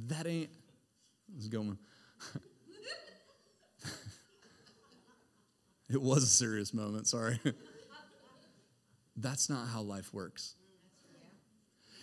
That 0.09 0.27
ain't, 0.27 0.51
let's 1.35 1.49
go. 1.49 1.79
it 5.91 6.01
was 6.01 6.23
a 6.23 6.27
serious 6.27 6.75
moment, 6.75 7.07
sorry. 7.07 7.41
That's 9.17 9.49
not 9.49 9.67
how 9.67 9.81
life 9.81 10.13
works. 10.13 10.57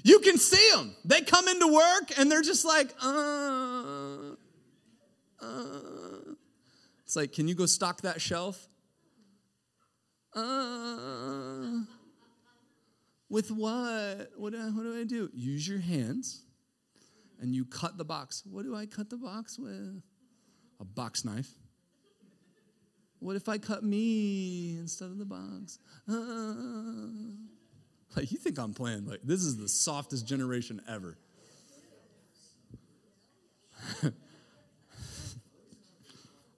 You 0.04 0.20
can 0.20 0.38
see 0.38 0.72
them. 0.74 0.96
They 1.06 1.22
come 1.22 1.48
into 1.48 1.68
work 1.68 2.18
and 2.18 2.32
they're 2.32 2.42
just 2.42 2.66
like, 2.66 2.90
uh, 3.04 4.32
uh. 5.42 6.34
It's 7.06 7.16
like, 7.16 7.34
can 7.34 7.48
you 7.48 7.54
go 7.54 7.68
stock 7.68 8.02
that 8.02 8.20
shelf? 8.20 8.68
Uh, 10.36 11.82
with 13.30 13.52
what? 13.52 14.32
What 14.36 14.54
do, 14.54 14.60
I, 14.60 14.66
what 14.70 14.84
do 14.84 15.00
I 15.00 15.04
do? 15.04 15.30
Use 15.34 15.68
your 15.68 15.80
hands 15.80 16.44
and 17.40 17.56
you 17.56 17.66
cut 17.66 17.98
the 17.98 18.06
box. 18.06 18.44
What 18.50 18.64
do 18.64 18.76
I 18.76 18.86
cut 18.86 19.10
the 19.10 19.18
box 19.18 19.58
with? 19.58 20.02
A 20.80 20.86
box 20.86 21.26
knife. 21.26 21.50
What 23.20 23.36
if 23.36 23.50
I 23.50 23.58
cut 23.58 23.84
me 23.84 24.78
instead 24.80 25.10
of 25.10 25.18
the 25.18 25.26
box? 25.26 25.80
Uh, 26.10 27.04
like, 28.16 28.32
you 28.32 28.38
think 28.38 28.58
I'm 28.58 28.74
playing? 28.74 29.06
Like, 29.06 29.20
this 29.24 29.44
is 29.44 29.58
the 29.58 29.68
softest 29.68 30.26
generation 30.26 30.82
ever. 30.88 31.18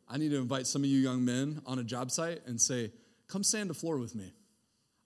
I 0.10 0.18
need 0.18 0.30
to 0.30 0.38
invite 0.38 0.68
some 0.68 0.84
of 0.84 0.90
you 0.90 1.00
young 1.00 1.26
men 1.26 1.62
on 1.66 1.80
a 1.80 1.84
job 1.84 2.12
site 2.12 2.46
and 2.46 2.62
say, 2.62 2.92
come 3.28 3.44
sand 3.44 3.70
the 3.70 3.74
floor 3.74 3.98
with 3.98 4.14
me. 4.14 4.34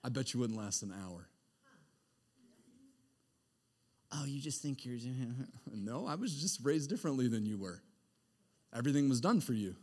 I 0.03 0.09
bet 0.09 0.33
you 0.33 0.41
wouldn't 0.41 0.59
last 0.59 0.83
an 0.83 0.93
hour. 1.03 1.29
Oh, 4.17 4.25
you 4.25 4.39
just 4.39 4.61
think 4.61 4.85
you're. 4.85 4.97
no, 5.73 6.07
I 6.07 6.15
was 6.15 6.33
just 6.41 6.63
raised 6.63 6.89
differently 6.89 7.27
than 7.27 7.45
you 7.45 7.57
were. 7.57 7.81
Everything 8.73 9.09
was 9.09 9.21
done 9.21 9.41
for 9.41 9.53
you. 9.53 9.75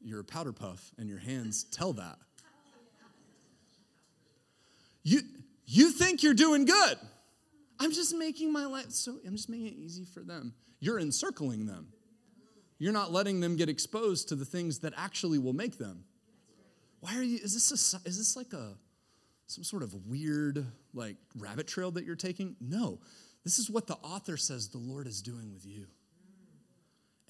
You're 0.00 0.20
a 0.20 0.24
powder 0.24 0.52
puff, 0.52 0.92
and 0.98 1.08
your 1.08 1.18
hands 1.18 1.64
tell 1.64 1.94
that. 1.94 2.18
You, 5.02 5.20
you 5.66 5.90
think 5.90 6.22
you're 6.22 6.34
doing 6.34 6.64
good. 6.64 6.98
I'm 7.78 7.92
just 7.92 8.14
making 8.16 8.52
my 8.52 8.66
life 8.66 8.90
so, 8.90 9.18
I'm 9.26 9.36
just 9.36 9.48
making 9.48 9.66
it 9.66 9.74
easy 9.74 10.04
for 10.04 10.20
them. 10.20 10.54
You're 10.80 10.98
encircling 10.98 11.66
them. 11.66 11.88
You're 12.78 12.92
not 12.92 13.12
letting 13.12 13.40
them 13.40 13.56
get 13.56 13.68
exposed 13.68 14.28
to 14.28 14.34
the 14.34 14.44
things 14.44 14.80
that 14.80 14.92
actually 14.96 15.38
will 15.38 15.52
make 15.52 15.78
them. 15.78 16.04
Why 17.00 17.16
are 17.16 17.22
you, 17.22 17.38
is 17.42 17.54
this, 17.54 17.94
a, 17.94 18.08
is 18.08 18.18
this 18.18 18.36
like 18.36 18.52
a, 18.52 18.74
some 19.46 19.64
sort 19.64 19.82
of 19.82 19.94
weird 20.06 20.64
like 20.92 21.16
rabbit 21.36 21.66
trail 21.66 21.90
that 21.92 22.04
you're 22.04 22.16
taking? 22.16 22.56
No. 22.60 23.00
This 23.44 23.58
is 23.58 23.70
what 23.70 23.86
the 23.86 23.96
author 23.96 24.36
says 24.36 24.68
the 24.68 24.78
Lord 24.78 25.06
is 25.06 25.20
doing 25.20 25.52
with 25.52 25.66
you. 25.66 25.86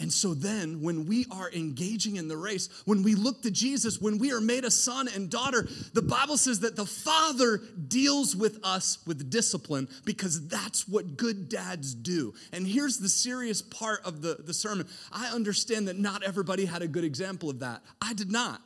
And 0.00 0.12
so 0.12 0.34
then, 0.34 0.82
when 0.82 1.06
we 1.06 1.24
are 1.30 1.48
engaging 1.52 2.16
in 2.16 2.26
the 2.26 2.36
race, 2.36 2.68
when 2.84 3.04
we 3.04 3.14
look 3.14 3.42
to 3.42 3.50
Jesus, 3.50 4.00
when 4.00 4.18
we 4.18 4.32
are 4.32 4.40
made 4.40 4.64
a 4.64 4.70
son 4.70 5.06
and 5.14 5.30
daughter, 5.30 5.68
the 5.92 6.02
Bible 6.02 6.36
says 6.36 6.60
that 6.60 6.74
the 6.74 6.84
Father 6.84 7.60
deals 7.86 8.34
with 8.34 8.58
us 8.64 8.98
with 9.06 9.30
discipline 9.30 9.88
because 10.04 10.48
that's 10.48 10.88
what 10.88 11.16
good 11.16 11.48
dads 11.48 11.94
do. 11.94 12.34
And 12.52 12.66
here's 12.66 12.98
the 12.98 13.08
serious 13.08 13.62
part 13.62 14.00
of 14.04 14.20
the, 14.20 14.34
the 14.44 14.52
sermon 14.52 14.88
I 15.12 15.28
understand 15.28 15.86
that 15.86 15.96
not 15.96 16.24
everybody 16.24 16.64
had 16.64 16.82
a 16.82 16.88
good 16.88 17.04
example 17.04 17.48
of 17.48 17.60
that. 17.60 17.80
I 18.02 18.14
did 18.14 18.32
not. 18.32 18.60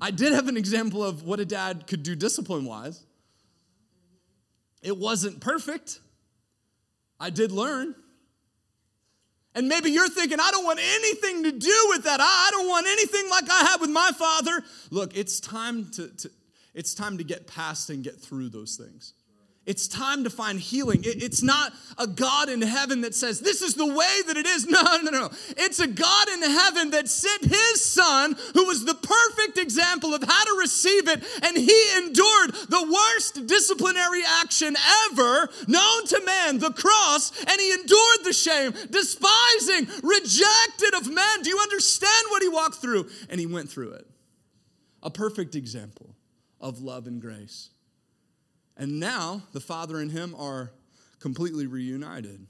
I 0.00 0.10
did 0.10 0.32
have 0.32 0.48
an 0.48 0.56
example 0.56 1.04
of 1.04 1.24
what 1.24 1.40
a 1.40 1.44
dad 1.44 1.86
could 1.86 2.02
do 2.02 2.14
discipline 2.14 2.64
wise. 2.64 3.02
It 4.82 4.96
wasn't 4.96 5.40
perfect. 5.40 6.00
I 7.18 7.30
did 7.30 7.50
learn. 7.50 7.94
And 9.54 9.66
maybe 9.66 9.90
you're 9.90 10.08
thinking, 10.08 10.38
I 10.40 10.50
don't 10.52 10.64
want 10.64 10.78
anything 10.80 11.42
to 11.44 11.52
do 11.52 11.86
with 11.88 12.04
that. 12.04 12.20
I 12.20 12.48
don't 12.52 12.68
want 12.68 12.86
anything 12.86 13.28
like 13.28 13.50
I 13.50 13.64
had 13.64 13.80
with 13.80 13.90
my 13.90 14.12
father. 14.16 14.62
Look, 14.90 15.16
it's 15.16 15.40
time 15.40 15.90
to, 15.92 16.08
to 16.08 16.30
it's 16.74 16.94
time 16.94 17.18
to 17.18 17.24
get 17.24 17.48
past 17.48 17.90
and 17.90 18.04
get 18.04 18.20
through 18.20 18.50
those 18.50 18.76
things. 18.76 19.14
It's 19.68 19.86
time 19.86 20.24
to 20.24 20.30
find 20.30 20.58
healing. 20.58 21.02
It's 21.04 21.42
not 21.42 21.74
a 21.98 22.06
God 22.06 22.48
in 22.48 22.62
heaven 22.62 23.02
that 23.02 23.14
says, 23.14 23.40
This 23.40 23.60
is 23.60 23.74
the 23.74 23.84
way 23.84 24.22
that 24.26 24.38
it 24.38 24.46
is. 24.46 24.66
No, 24.78 24.82
no, 25.02 25.10
no. 25.10 25.30
It's 25.56 25.78
a 25.80 25.86
God 25.86 26.28
in 26.28 26.42
heaven 26.42 26.90
that 26.90 27.08
sent 27.08 27.44
his 27.44 27.84
son, 27.84 28.36
who 28.54 28.64
was 28.66 28.84
the 28.84 28.94
perfect 28.94 29.58
example 29.58 30.14
of 30.14 30.22
how 30.22 30.44
to 30.44 30.58
receive 30.58 31.08
it, 31.08 31.22
and 31.42 31.56
he 31.56 31.96
endured 31.96 32.54
the 32.68 32.90
worst 32.90 33.46
disciplinary 33.46 34.22
action 34.40 34.76
ever 35.10 35.50
known 35.66 36.06
to 36.06 36.22
man, 36.24 36.58
the 36.60 36.70
cross, 36.70 37.32
and 37.40 37.60
he 37.60 37.72
endured 37.72 38.24
the 38.24 38.32
shame, 38.32 38.72
despising, 38.90 39.86
rejected 40.02 40.94
of 40.94 41.12
men. 41.12 41.42
Do 41.42 41.50
you 41.50 41.58
understand 41.58 42.26
what 42.30 42.42
he 42.42 42.48
walked 42.48 42.76
through? 42.76 43.10
And 43.28 43.40
he 43.40 43.46
went 43.46 43.68
through 43.68 43.92
it. 43.92 44.06
A 45.02 45.10
perfect 45.10 45.54
example 45.54 46.14
of 46.60 46.80
love 46.80 47.06
and 47.06 47.20
grace. 47.20 47.70
And 48.78 49.00
now 49.00 49.42
the 49.52 49.60
father 49.60 49.98
and 49.98 50.10
him 50.10 50.34
are 50.38 50.70
completely 51.18 51.66
reunited. 51.66 52.46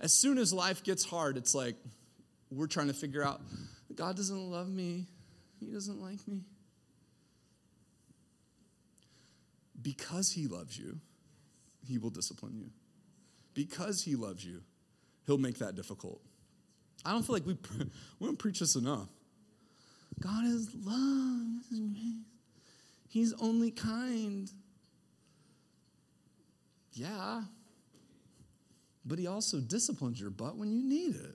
As 0.00 0.14
soon 0.14 0.38
as 0.38 0.52
life 0.52 0.82
gets 0.82 1.04
hard, 1.04 1.36
it's 1.36 1.54
like 1.54 1.76
we're 2.50 2.66
trying 2.66 2.88
to 2.88 2.94
figure 2.94 3.22
out 3.22 3.40
God 3.94 4.16
doesn't 4.16 4.50
love 4.50 4.68
me. 4.68 5.06
he 5.60 5.66
doesn't 5.66 6.00
like 6.00 6.26
me. 6.26 6.40
Because 9.80 10.32
he 10.32 10.46
loves 10.46 10.78
you, 10.78 10.98
he 11.86 11.98
will 11.98 12.10
discipline 12.10 12.56
you. 12.56 12.70
Because 13.52 14.02
he 14.02 14.16
loves 14.16 14.44
you, 14.44 14.62
he'll 15.26 15.38
make 15.38 15.58
that 15.58 15.74
difficult. 15.76 16.20
I 17.04 17.12
don't 17.12 17.22
feel 17.22 17.34
like 17.34 17.46
we, 17.46 17.58
we 18.18 18.26
don't 18.26 18.38
preach 18.38 18.60
this 18.60 18.74
enough. 18.74 19.08
God 20.20 20.44
is 20.46 20.74
love. 20.74 21.50
He's 23.08 23.34
only 23.40 23.70
kind. 23.70 24.50
Yeah. 26.94 27.42
But 29.04 29.18
he 29.18 29.26
also 29.26 29.58
disciplines 29.58 30.20
your 30.20 30.30
butt 30.30 30.56
when 30.56 30.70
you 30.70 30.82
need 30.82 31.16
it. 31.16 31.34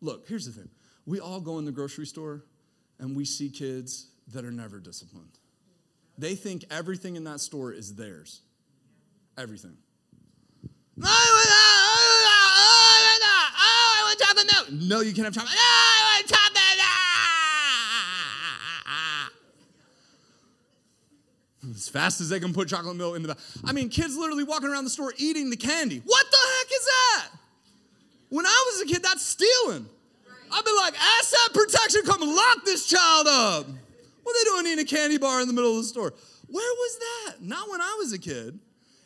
Look, 0.00 0.28
here's 0.28 0.46
the 0.46 0.52
thing. 0.52 0.68
We 1.06 1.20
all 1.20 1.40
go 1.40 1.58
in 1.58 1.64
the 1.64 1.72
grocery 1.72 2.06
store 2.06 2.42
and 2.98 3.14
we 3.16 3.24
see 3.24 3.48
kids 3.48 4.08
that 4.32 4.44
are 4.44 4.50
never 4.50 4.80
disciplined. 4.80 5.38
They 6.18 6.34
think 6.34 6.64
everything 6.70 7.16
in 7.16 7.24
that 7.24 7.40
store 7.40 7.72
is 7.72 7.94
theirs. 7.94 8.40
Everything. 9.38 9.76
No, 14.72 15.00
you 15.00 15.12
can't 15.12 15.26
have 15.26 15.34
chocolate. 15.34 15.54
No, 15.54 15.60
I 15.60 16.18
want 16.18 16.28
chocolate. 16.28 16.46
As 21.76 21.90
fast 21.90 22.22
as 22.22 22.30
they 22.30 22.40
can 22.40 22.54
put 22.54 22.68
chocolate 22.68 22.96
milk 22.96 23.16
into 23.16 23.28
the. 23.28 23.36
I 23.62 23.72
mean, 23.72 23.90
kids 23.90 24.16
literally 24.16 24.44
walking 24.44 24.70
around 24.70 24.84
the 24.84 24.90
store 24.90 25.12
eating 25.18 25.50
the 25.50 25.56
candy. 25.56 26.00
What 26.04 26.26
the 26.30 26.36
heck 26.36 26.66
is 26.72 26.84
that? 26.86 27.28
When 28.30 28.46
I 28.46 28.64
was 28.72 28.80
a 28.80 28.86
kid, 28.86 29.02
that's 29.02 29.24
stealing. 29.24 29.86
I'd 30.50 30.64
be 30.64 30.70
like, 30.78 30.94
asset 30.98 31.52
protection, 31.52 32.02
come 32.06 32.22
lock 32.22 32.64
this 32.64 32.86
child 32.86 33.26
up. 33.28 33.66
What 34.22 34.36
are 34.36 34.38
they 34.38 34.50
doing 34.50 34.66
eating 34.72 34.84
a 34.84 34.88
candy 34.88 35.18
bar 35.18 35.42
in 35.42 35.48
the 35.48 35.52
middle 35.52 35.72
of 35.72 35.76
the 35.76 35.84
store? 35.84 36.14
Where 36.48 36.74
was 36.74 36.98
that? 36.98 37.42
Not 37.42 37.68
when 37.68 37.82
I 37.82 37.94
was 37.98 38.14
a 38.14 38.18
kid. 38.18 38.58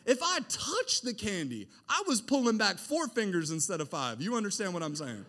If 0.05 0.19
I 0.23 0.39
touched 0.47 1.03
the 1.03 1.13
candy, 1.13 1.67
I 1.89 2.03
was 2.07 2.21
pulling 2.21 2.57
back 2.57 2.77
four 2.77 3.07
fingers 3.09 3.51
instead 3.51 3.81
of 3.81 3.89
five. 3.89 4.21
You 4.21 4.35
understand 4.35 4.73
what 4.73 4.81
I'm 4.81 4.95
saying? 4.95 5.25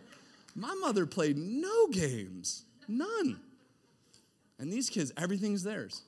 My 0.55 0.74
mother 0.74 1.07
played 1.07 1.36
no 1.36 1.88
games, 1.88 2.64
none. 2.86 3.40
And 4.59 4.72
these 4.72 4.88
kids, 4.88 5.12
everything's 5.16 5.64
theirs. 5.64 6.03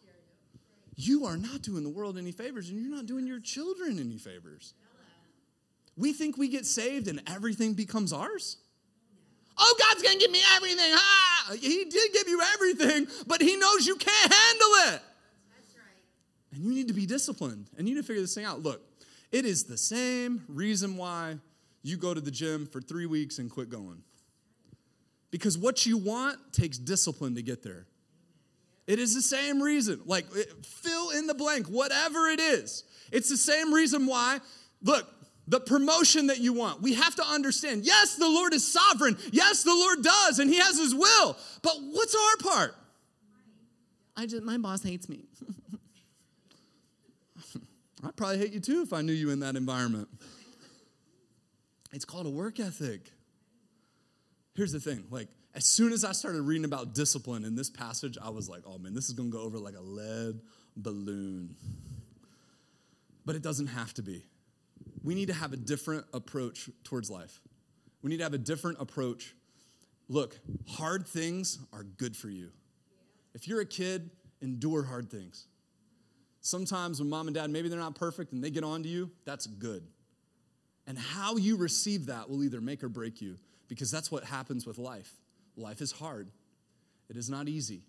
You 0.97 1.27
are 1.27 1.37
not 1.37 1.63
doing 1.63 1.83
the 1.83 1.91
world 1.91 2.19
any 2.19 2.33
favors, 2.33 2.71
and 2.71 2.81
you're 2.81 2.95
not 2.95 3.07
doing 3.07 3.27
your 3.27 3.41
children 3.41 3.99
any 3.99 4.19
favors. 4.19 4.75
We 5.97 6.13
think 6.13 6.37
we 6.37 6.49
get 6.49 6.67
saved 6.67 7.09
and 7.09 7.23
everything 7.27 7.75
becomes 7.75 8.13
ours. 8.13 8.57
Oh, 9.57 9.77
God's 9.79 10.03
gonna 10.03 10.19
give 10.19 10.31
me 10.31 10.41
everything. 10.57 10.91
Ah, 10.93 11.53
he 11.61 11.85
did 11.85 12.13
give 12.13 12.29
you 12.29 12.41
everything, 12.55 13.07
but 13.27 13.41
He 13.41 13.57
knows 13.57 13.87
you 13.87 13.97
can't 13.97 14.33
handle 14.33 14.95
it. 14.95 15.03
And 16.53 16.65
you 16.65 16.73
need 16.73 16.89
to 16.89 16.95
be 16.95 17.07
disciplined 17.07 17.69
and 17.77 17.89
you 17.89 17.95
need 17.95 18.01
to 18.01 18.07
figure 18.07 18.23
this 18.23 18.35
thing 18.35 18.45
out. 18.45 18.63
Look, 18.63 18.83
it 19.31 19.45
is 19.45 19.65
the 19.65 19.77
same 19.77 20.45
reason 20.49 20.97
why 20.97 21.39
you 21.83 21.97
go 21.97 22.15
to 22.15 22.21
the 22.21 22.31
gym 22.31 22.67
for 22.67 22.81
three 22.81 23.07
weeks 23.07 23.39
and 23.39 23.51
quit 23.51 23.69
going. 23.69 24.03
Because 25.31 25.59
what 25.59 25.85
you 25.85 25.99
want 25.99 26.39
takes 26.53 26.79
discipline 26.79 27.35
to 27.35 27.43
get 27.43 27.63
there. 27.63 27.87
It 28.87 28.99
is 28.99 29.15
the 29.15 29.23
same 29.23 29.63
reason. 29.63 30.01
Like, 30.05 30.27
fill 30.63 31.11
in 31.11 31.27
the 31.27 31.35
blank, 31.35 31.67
whatever 31.67 32.29
it 32.29 32.41
is. 32.41 32.85
It's 33.11 33.29
the 33.29 33.37
same 33.37 33.73
reason 33.73 34.07
why, 34.07 34.41
look, 34.83 35.09
the 35.47 35.61
promotion 35.61 36.29
that 36.29 36.41
you 36.41 36.53
want. 36.53 36.83
We 36.83 36.95
have 36.95 37.15
to 37.17 37.25
understand 37.25 37.85
yes, 37.85 38.17
the 38.17 38.29
Lord 38.29 38.55
is 38.55 38.71
sovereign. 38.71 39.17
Yes, 39.33 39.63
the 39.63 39.75
Lord 39.75 40.03
does, 40.03 40.39
and 40.39 40.51
He 40.51 40.59
has 40.59 40.79
His 40.79 40.95
will. 40.95 41.37
But 41.63 41.77
what's 41.93 42.15
our 42.15 42.53
part? 42.53 42.75
I 44.17 44.27
just, 44.27 44.43
my 44.43 44.59
boss 44.59 44.83
hates 44.83 45.09
me. 45.09 45.25
I'd 48.05 48.17
probably 48.17 48.39
hate 48.39 48.53
you 48.53 48.61
too 48.61 48.83
if 48.83 48.93
I 48.93 49.01
knew 49.01 49.13
you 49.13 49.31
in 49.31 49.41
that 49.41 49.57
environment. 49.57 50.09
It's 51.93 52.05
called 52.05 52.27
a 52.27 52.31
work 52.31 52.61
ethic. 52.61 53.11
Here's 54.55 54.73
the 54.73 54.81
thing 54.81 55.05
like, 55.11 55.29
as 55.55 55.65
soon 55.65 55.93
as 55.93 56.05
I 56.05 56.13
started 56.13 56.43
reading 56.43 56.65
about 56.65 56.95
discipline 56.95 57.45
in 57.45 57.55
this 57.55 57.71
passage, 57.71 58.19
I 58.21 58.31
was 58.31 58.49
like, 58.49 58.63
oh 58.67 58.79
man, 58.79 58.95
this 58.95 59.09
is 59.09 59.15
gonna 59.15 59.31
go 59.31 59.41
over 59.41 59.59
like 59.59 59.77
a 59.77 59.83
lead 59.83 60.41
balloon. 60.77 61.55
But 63.25 63.37
it 63.37 63.43
doesn't 63.43 63.69
have 63.69 63.95
to 63.95 64.03
be 64.03 64.25
we 65.05 65.15
need 65.15 65.27
to 65.27 65.35
have 65.35 65.53
a 65.53 65.57
different 65.57 66.07
approach 66.13 66.71
towards 66.83 67.11
life. 67.11 67.41
We 68.03 68.11
need 68.11 68.17
to 68.19 68.23
have 68.25 68.35
a 68.35 68.39
different 68.39 68.81
approach. 68.81 69.35
Look, 70.09 70.39
hard 70.67 71.07
things 71.07 71.59
are 71.73 71.85
good 71.85 72.17
for 72.17 72.31
you. 72.31 72.51
If 73.35 73.47
you're 73.47 73.61
a 73.61 73.67
kid, 73.67 74.11
endure 74.41 74.83
hard 74.83 75.11
things. 75.11 75.47
Sometimes 76.41 77.01
when 77.01 77.09
mom 77.09 77.29
and 77.29 77.35
dad, 77.35 77.51
maybe 77.51 77.69
they're 77.69 77.79
not 77.79 77.95
perfect 77.95 78.33
and 78.33 78.43
they 78.43 78.51
get 78.51 78.65
on 78.65 78.83
to 78.83 78.89
you, 78.89 79.11
that's 79.25 79.47
good. 79.47 79.87
And 80.87 80.99
how 80.99 81.37
you 81.37 81.57
receive 81.57 82.07
that 82.07 82.29
will 82.29 82.43
either 82.43 82.61
make 82.61 82.83
or 82.83 82.89
break 82.89 83.21
you 83.21 83.39
because 83.69 83.91
that's 83.91 84.11
what 84.11 84.25
happens 84.25 84.67
with 84.67 84.79
life. 84.79 85.13
Life 85.57 85.81
is 85.81 85.93
hard, 85.93 86.29
it 87.09 87.17
is 87.17 87.31
not 87.31 87.49
easy. 87.49 87.83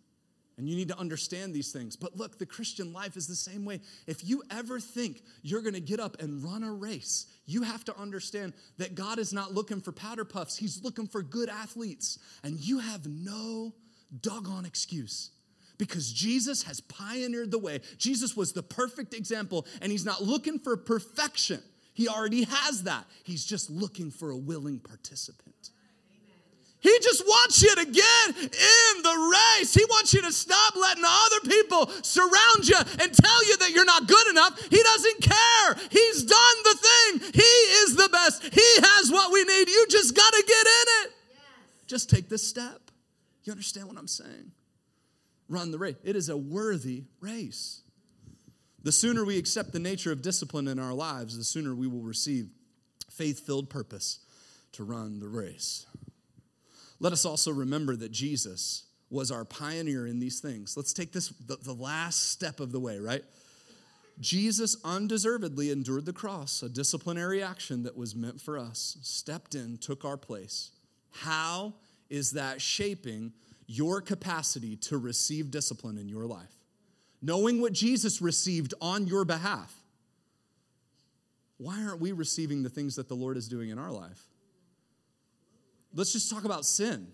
And 0.57 0.69
you 0.69 0.75
need 0.77 0.87
to 0.87 0.97
understand 0.97 1.53
these 1.53 1.73
things. 1.73 1.97
But 1.97 2.15
look, 2.15 2.39
the 2.39 2.45
Christian 2.45 2.93
life 2.93 3.17
is 3.17 3.27
the 3.27 3.35
same 3.35 3.65
way. 3.65 3.81
If 4.07 4.23
you 4.23 4.41
ever 4.49 4.79
think 4.79 5.21
you're 5.41 5.61
going 5.61 5.73
to 5.73 5.81
get 5.81 5.99
up 5.99 6.21
and 6.21 6.41
run 6.41 6.63
a 6.63 6.71
race, 6.71 7.25
you 7.45 7.63
have 7.63 7.83
to 7.85 7.97
understand 7.97 8.53
that 8.77 8.95
God 8.95 9.19
is 9.19 9.33
not 9.33 9.53
looking 9.53 9.81
for 9.81 9.91
powder 9.91 10.23
puffs, 10.23 10.55
He's 10.55 10.81
looking 10.81 11.07
for 11.07 11.21
good 11.21 11.49
athletes. 11.49 12.19
And 12.43 12.57
you 12.57 12.79
have 12.79 13.05
no 13.05 13.73
doggone 14.21 14.65
excuse 14.65 15.31
because 15.77 16.11
Jesus 16.11 16.63
has 16.63 16.79
pioneered 16.79 17.51
the 17.51 17.59
way. 17.59 17.81
Jesus 17.97 18.37
was 18.37 18.53
the 18.53 18.63
perfect 18.63 19.13
example, 19.13 19.65
and 19.81 19.91
He's 19.91 20.05
not 20.05 20.23
looking 20.23 20.59
for 20.59 20.77
perfection. 20.77 21.61
He 21.93 22.07
already 22.07 22.43
has 22.43 22.83
that. 22.83 23.05
He's 23.23 23.45
just 23.45 23.69
looking 23.69 24.11
for 24.11 24.31
a 24.31 24.37
willing 24.37 24.79
participant. 24.79 25.71
He 26.85 26.99
just 27.01 27.25
wants 27.25 27.63
you 27.63 27.75
to 27.75 27.85
get 27.85 28.27
in 28.37 29.01
the 29.01 29.33
race. 29.57 29.73
He 29.73 29.83
wants 29.85 30.13
you 30.13 30.21
to 30.21 30.31
stop 30.31 30.75
letting 30.75 31.03
other 31.03 31.39
people 31.49 31.89
surround 32.03 32.67
you 32.67 32.77
and 32.77 33.11
tell 33.11 33.45
you 33.47 33.57
that 33.57 33.71
you're 33.71 33.85
not 33.85 34.07
good 34.07 34.27
enough. 34.27 34.61
He 34.69 34.83
doesn't 34.83 35.21
care. 35.21 35.75
He's 35.89 36.21
done 36.21 36.57
the 36.63 36.77
thing. 36.77 37.31
He 37.33 37.53
is 37.81 37.95
the 37.95 38.07
best. 38.09 38.43
He 38.53 38.69
has 38.83 39.11
what 39.11 39.33
we 39.33 39.43
need. 39.45 39.67
You 39.67 39.87
just 39.89 40.15
got 40.15 40.31
to 40.31 40.43
get 40.47 40.67
in 40.67 40.85
it. 41.01 41.11
Yes. 41.31 41.39
Just 41.87 42.09
take 42.11 42.29
this 42.29 42.47
step. 42.47 42.91
You 43.45 43.51
understand 43.51 43.87
what 43.87 43.97
I'm 43.97 44.07
saying? 44.07 44.51
Run 45.49 45.71
the 45.71 45.79
race. 45.79 45.95
It 46.03 46.15
is 46.15 46.29
a 46.29 46.37
worthy 46.37 47.05
race. 47.19 47.81
The 48.83 48.91
sooner 48.91 49.25
we 49.25 49.39
accept 49.39 49.71
the 49.71 49.79
nature 49.79 50.11
of 50.11 50.21
discipline 50.21 50.67
in 50.67 50.77
our 50.77 50.93
lives, 50.93 51.35
the 51.35 51.43
sooner 51.43 51.73
we 51.73 51.87
will 51.87 52.03
receive 52.03 52.49
faith 53.09 53.43
filled 53.43 53.71
purpose 53.71 54.19
to 54.73 54.83
run 54.83 55.19
the 55.19 55.27
race. 55.27 55.87
Let 56.99 57.13
us 57.13 57.25
also 57.25 57.51
remember 57.51 57.95
that 57.95 58.11
Jesus 58.11 58.85
was 59.09 59.31
our 59.31 59.45
pioneer 59.45 60.07
in 60.07 60.19
these 60.19 60.39
things. 60.39 60.75
Let's 60.75 60.93
take 60.93 61.11
this 61.11 61.29
the, 61.29 61.57
the, 61.57 61.73
last 61.73 62.31
step 62.31 62.59
of 62.59 62.71
the 62.71 62.79
way, 62.79 62.99
right? 62.99 63.23
Jesus 64.19 64.77
undeservedly 64.83 65.71
endured 65.71 66.05
the 66.05 66.13
cross, 66.13 66.63
a 66.63 66.69
disciplinary 66.69 67.43
action 67.43 67.83
that 67.83 67.97
was 67.97 68.15
meant 68.15 68.39
for 68.39 68.57
us, 68.57 68.97
stepped 69.01 69.55
in, 69.55 69.77
took 69.77 70.05
our 70.05 70.17
place. 70.17 70.71
How 71.11 71.73
is 72.09 72.31
that 72.31 72.61
shaping 72.61 73.33
your 73.67 74.01
capacity 74.01 74.75
to 74.77 74.97
receive 74.97 75.51
discipline 75.51 75.97
in 75.97 76.07
your 76.07 76.25
life? 76.25 76.53
Knowing 77.21 77.59
what 77.59 77.73
Jesus 77.73 78.21
received 78.21 78.73
on 78.81 79.07
your 79.07 79.25
behalf, 79.25 79.73
why 81.57 81.83
aren't 81.83 82.01
we 82.01 82.11
receiving 82.11 82.63
the 82.63 82.69
things 82.69 82.95
that 82.95 83.07
the 83.07 83.15
Lord 83.15 83.37
is 83.37 83.47
doing 83.47 83.69
in 83.69 83.79
our 83.79 83.91
life? 83.91 84.21
Let's 85.95 86.11
just 86.11 86.29
talk 86.29 86.43
about 86.43 86.65
sin. 86.65 87.07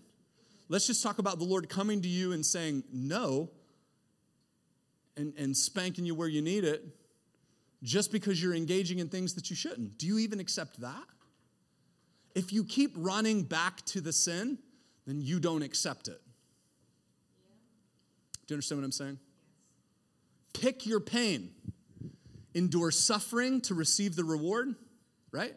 Let's 0.68 0.86
just 0.86 1.02
talk 1.02 1.18
about 1.18 1.38
the 1.38 1.44
Lord 1.44 1.68
coming 1.68 2.02
to 2.02 2.08
you 2.08 2.32
and 2.32 2.44
saying 2.44 2.82
no 2.92 3.50
and, 5.16 5.32
and 5.38 5.56
spanking 5.56 6.04
you 6.04 6.14
where 6.14 6.28
you 6.28 6.42
need 6.42 6.64
it 6.64 6.84
just 7.82 8.10
because 8.12 8.42
you're 8.42 8.54
engaging 8.54 8.98
in 8.98 9.08
things 9.08 9.34
that 9.34 9.50
you 9.50 9.56
shouldn't. 9.56 9.98
Do 9.98 10.06
you 10.06 10.18
even 10.18 10.40
accept 10.40 10.80
that? 10.80 11.04
If 12.34 12.52
you 12.52 12.64
keep 12.64 12.92
running 12.96 13.42
back 13.42 13.84
to 13.86 14.00
the 14.00 14.12
sin, 14.12 14.58
then 15.06 15.20
you 15.20 15.38
don't 15.38 15.62
accept 15.62 16.08
it. 16.08 16.20
Do 18.46 18.52
you 18.52 18.56
understand 18.56 18.80
what 18.80 18.84
I'm 18.86 18.92
saying? 18.92 19.18
Pick 20.54 20.86
your 20.86 21.00
pain, 21.00 21.50
endure 22.54 22.90
suffering 22.90 23.60
to 23.62 23.74
receive 23.74 24.16
the 24.16 24.24
reward, 24.24 24.74
right? 25.30 25.54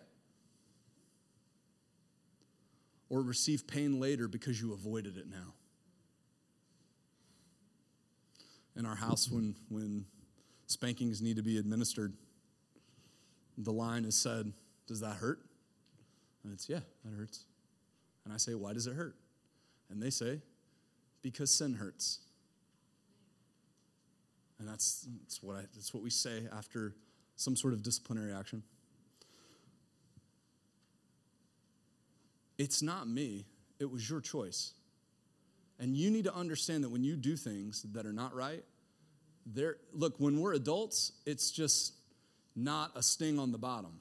Or 3.10 3.22
receive 3.22 3.68
pain 3.68 4.00
later 4.00 4.28
because 4.28 4.60
you 4.60 4.74
avoided 4.74 5.18
it 5.18 5.28
now. 5.30 5.54
In 8.76 8.86
our 8.86 8.96
house, 8.96 9.30
when, 9.30 9.56
when 9.70 10.06
spankings 10.68 11.22
need 11.22 11.38
to 11.38 11.44
be 11.44 11.58
administered, 11.58 12.14
the 13.58 13.72
line 13.72 14.06
is 14.06 14.16
said, 14.16 14.52
Does 14.88 15.00
that 15.00 15.16
hurt? 15.16 15.40
And 16.44 16.52
it's, 16.52 16.68
Yeah, 16.68 16.80
that 17.04 17.16
hurts. 17.16 17.46
And 18.26 18.34
I 18.34 18.38
say, 18.38 18.54
Why 18.54 18.74
does 18.74 18.88
it 18.88 18.94
hurt? 18.94 19.16
And 19.90 20.02
they 20.02 20.10
say, 20.10 20.42
Because 21.22 21.52
sin 21.52 21.76
hurts. 21.76 22.20
And 24.60 24.68
that's, 24.68 25.08
that's, 25.22 25.44
what 25.44 25.58
I, 25.58 25.62
that's 25.74 25.94
what 25.94 26.04
we 26.04 26.10
say 26.10 26.44
after 26.56 26.96
some 27.36 27.56
sort 27.56 27.74
of 27.74 27.84
disciplinary 27.84 28.34
action. 28.34 28.64
It's 32.58 32.82
not 32.82 33.08
me, 33.08 33.46
it 33.80 33.90
was 33.90 34.10
your 34.10 34.22
choice. 34.22 34.74
And 35.80 35.96
you 35.96 36.10
need 36.10 36.24
to 36.24 36.34
understand 36.34 36.84
that 36.84 36.90
when 36.90 37.04
you 37.04 37.16
do 37.18 37.36
things 37.36 37.86
that 37.94 38.06
are 38.06 38.14
not 38.14 38.34
right, 38.34 38.64
there 39.46 39.78
look, 39.94 40.16
when 40.20 40.40
we're 40.40 40.54
adults, 40.54 41.12
it's 41.26 41.52
just 41.52 41.94
not 42.56 42.92
a 42.96 43.04
sting 43.04 43.38
on 43.38 43.52
the 43.52 43.58
bottom. 43.58 44.00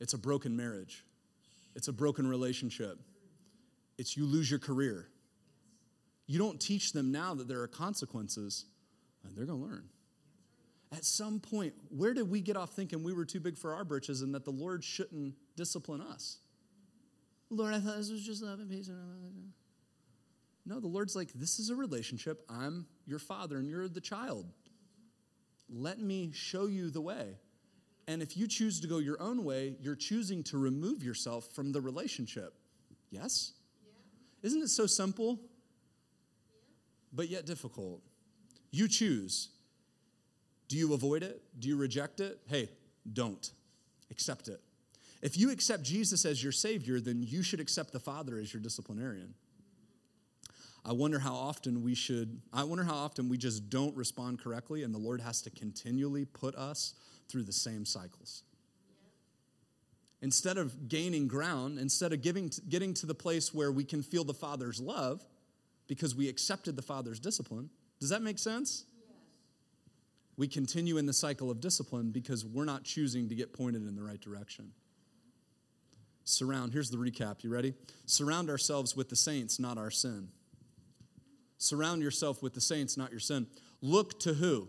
It's 0.00 0.14
a 0.14 0.18
broken 0.18 0.56
marriage. 0.56 1.04
It's 1.74 1.88
a 1.88 1.92
broken 1.92 2.26
relationship. 2.26 2.98
It's 3.98 4.16
you 4.16 4.26
lose 4.26 4.50
your 4.50 4.60
career. 4.60 5.08
You 6.26 6.38
don't 6.38 6.60
teach 6.60 6.92
them 6.92 7.10
now 7.10 7.34
that 7.34 7.48
there 7.48 7.60
are 7.62 7.68
consequences, 7.68 8.64
and 9.24 9.36
they're 9.36 9.46
going 9.46 9.60
to 9.60 9.66
learn. 9.66 9.84
At 10.92 11.04
some 11.04 11.40
point, 11.40 11.74
where 11.90 12.14
did 12.14 12.30
we 12.30 12.40
get 12.40 12.56
off 12.56 12.70
thinking 12.70 13.02
we 13.02 13.12
were 13.12 13.24
too 13.24 13.40
big 13.40 13.58
for 13.58 13.74
our 13.74 13.84
britches 13.84 14.22
and 14.22 14.34
that 14.34 14.44
the 14.44 14.50
Lord 14.50 14.82
shouldn't 14.82 15.34
discipline 15.56 16.00
us? 16.00 16.38
Lord, 17.50 17.74
I 17.74 17.80
thought 17.80 17.96
this 17.96 18.10
was 18.10 18.24
just 18.24 18.42
love 18.42 18.58
and 18.58 18.70
peace. 18.70 18.90
No, 20.66 20.80
the 20.80 20.86
Lord's 20.86 21.16
like, 21.16 21.32
this 21.32 21.58
is 21.58 21.70
a 21.70 21.74
relationship. 21.74 22.44
I'm 22.48 22.86
your 23.06 23.18
father 23.18 23.56
and 23.56 23.70
you're 23.70 23.88
the 23.88 24.02
child. 24.02 24.46
Let 25.70 25.98
me 25.98 26.30
show 26.32 26.66
you 26.66 26.90
the 26.90 27.00
way. 27.00 27.36
And 28.06 28.22
if 28.22 28.36
you 28.36 28.46
choose 28.46 28.80
to 28.80 28.86
go 28.86 28.98
your 28.98 29.20
own 29.20 29.44
way, 29.44 29.76
you're 29.80 29.94
choosing 29.94 30.42
to 30.44 30.58
remove 30.58 31.02
yourself 31.02 31.48
from 31.54 31.72
the 31.72 31.80
relationship. 31.80 32.54
Yes? 33.10 33.52
Yeah. 33.82 34.46
Isn't 34.46 34.62
it 34.62 34.68
so 34.68 34.86
simple? 34.86 35.38
Yeah. 35.40 36.56
But 37.12 37.28
yet 37.28 37.46
difficult. 37.46 38.02
You 38.70 38.88
choose. 38.88 39.50
Do 40.68 40.76
you 40.76 40.92
avoid 40.92 41.22
it? 41.22 41.42
Do 41.58 41.68
you 41.68 41.76
reject 41.76 42.20
it? 42.20 42.40
Hey, 42.46 42.70
don't. 43.10 43.50
Accept 44.10 44.48
it. 44.48 44.60
If 45.20 45.36
you 45.36 45.50
accept 45.50 45.82
Jesus 45.82 46.24
as 46.24 46.42
your 46.42 46.52
Savior, 46.52 47.00
then 47.00 47.22
you 47.22 47.42
should 47.42 47.60
accept 47.60 47.92
the 47.92 48.00
Father 48.00 48.38
as 48.38 48.52
your 48.52 48.62
disciplinarian. 48.62 49.34
I 50.84 50.92
wonder 50.92 51.18
how 51.18 51.34
often 51.34 51.82
we 51.82 51.94
should, 51.94 52.40
I 52.52 52.64
wonder 52.64 52.84
how 52.84 52.94
often 52.94 53.28
we 53.28 53.36
just 53.36 53.68
don't 53.68 53.94
respond 53.96 54.40
correctly, 54.40 54.84
and 54.84 54.94
the 54.94 54.98
Lord 54.98 55.20
has 55.20 55.42
to 55.42 55.50
continually 55.50 56.24
put 56.24 56.54
us 56.54 56.94
through 57.28 57.42
the 57.42 57.52
same 57.52 57.84
cycles. 57.84 58.44
Instead 60.22 60.56
of 60.56 60.88
gaining 60.88 61.28
ground, 61.28 61.78
instead 61.78 62.12
of 62.12 62.22
giving, 62.22 62.50
getting 62.68 62.94
to 62.94 63.06
the 63.06 63.14
place 63.14 63.52
where 63.52 63.70
we 63.70 63.84
can 63.84 64.02
feel 64.02 64.24
the 64.24 64.34
Father's 64.34 64.80
love 64.80 65.24
because 65.86 66.14
we 66.14 66.28
accepted 66.28 66.74
the 66.74 66.82
Father's 66.82 67.20
discipline, 67.20 67.70
does 68.00 68.08
that 68.08 68.22
make 68.22 68.38
sense? 68.38 68.84
Yes. 68.96 69.16
We 70.36 70.48
continue 70.48 70.96
in 70.96 71.06
the 71.06 71.12
cycle 71.12 71.50
of 71.50 71.60
discipline 71.60 72.10
because 72.10 72.44
we're 72.44 72.64
not 72.64 72.84
choosing 72.84 73.28
to 73.28 73.34
get 73.34 73.52
pointed 73.52 73.86
in 73.86 73.94
the 73.94 74.02
right 74.02 74.20
direction. 74.20 74.72
Surround, 76.28 76.74
here's 76.74 76.90
the 76.90 76.98
recap. 76.98 77.42
You 77.42 77.48
ready? 77.48 77.72
Surround 78.04 78.50
ourselves 78.50 78.94
with 78.94 79.08
the 79.08 79.16
saints, 79.16 79.58
not 79.58 79.78
our 79.78 79.90
sin. 79.90 80.28
Surround 81.56 82.02
yourself 82.02 82.42
with 82.42 82.52
the 82.52 82.60
saints, 82.60 82.98
not 82.98 83.10
your 83.10 83.18
sin. 83.18 83.46
Look 83.80 84.20
to 84.20 84.34
who? 84.34 84.68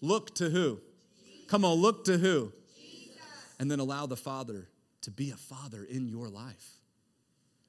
Look 0.00 0.34
to 0.34 0.50
who? 0.50 0.80
Come 1.46 1.64
on, 1.64 1.74
look 1.78 2.04
to 2.06 2.18
who? 2.18 2.52
And 3.60 3.70
then 3.70 3.78
allow 3.78 4.06
the 4.06 4.16
Father 4.16 4.68
to 5.02 5.12
be 5.12 5.30
a 5.30 5.36
father 5.36 5.84
in 5.88 6.08
your 6.08 6.28
life. 6.28 6.72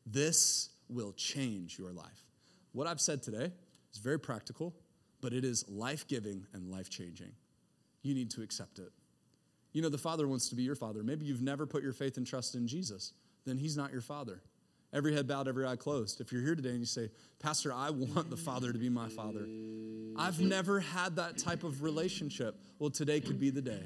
This 0.08 0.70
will 0.90 1.14
change 1.14 1.78
your 1.78 1.92
life. 1.92 2.26
What 2.72 2.88
I've 2.88 3.00
said 3.00 3.22
today 3.22 3.52
is 3.94 4.00
very 4.00 4.20
practical, 4.20 4.74
but 5.22 5.32
it 5.32 5.46
is 5.46 5.64
life 5.70 6.08
giving 6.08 6.48
and 6.54 6.72
life 6.72 6.90
changing. 6.90 7.34
You 8.02 8.16
need 8.16 8.32
to 8.32 8.42
accept 8.42 8.80
it. 8.80 8.92
You 9.72 9.82
know, 9.82 9.90
the 9.90 9.98
Father 9.98 10.28
wants 10.28 10.50
to 10.50 10.56
be 10.56 10.64
your 10.64 10.76
Father. 10.76 11.04
Maybe 11.04 11.26
you've 11.26 11.42
never 11.42 11.66
put 11.66 11.84
your 11.84 11.94
faith 11.94 12.18
and 12.18 12.26
trust 12.26 12.56
in 12.56 12.68
Jesus, 12.68 13.14
then 13.46 13.58
He's 13.58 13.78
not 13.78 13.92
your 13.92 14.02
Father. 14.02 14.42
Every 14.92 15.14
head 15.14 15.28
bowed, 15.28 15.48
every 15.48 15.68
eye 15.68 15.76
closed. 15.76 16.20
If 16.20 16.32
you're 16.32 16.42
here 16.42 16.56
today 16.56 16.70
and 16.70 16.80
you 16.80 16.86
say, 16.86 17.12
Pastor, 17.40 17.72
I 17.72 17.92
want 17.92 18.32
the 18.32 18.38
Father 18.38 18.74
to 18.74 18.80
be 18.80 18.90
my 18.90 19.08
Father, 19.08 19.48
I've 20.18 20.40
never 20.40 20.80
had 20.80 21.16
that 21.18 21.38
type 21.38 21.64
of 21.64 21.84
relationship. 21.84 22.56
Well, 22.80 22.90
today 22.90 23.20
could 23.20 23.40
be 23.40 23.52
the 23.52 23.62
day. 23.62 23.84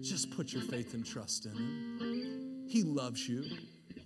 Just 0.00 0.30
put 0.32 0.52
your 0.52 0.62
faith 0.62 0.94
and 0.94 1.06
trust 1.06 1.46
in 1.46 1.52
Him. 1.52 2.64
He 2.68 2.82
loves 2.82 3.28
you. 3.28 3.44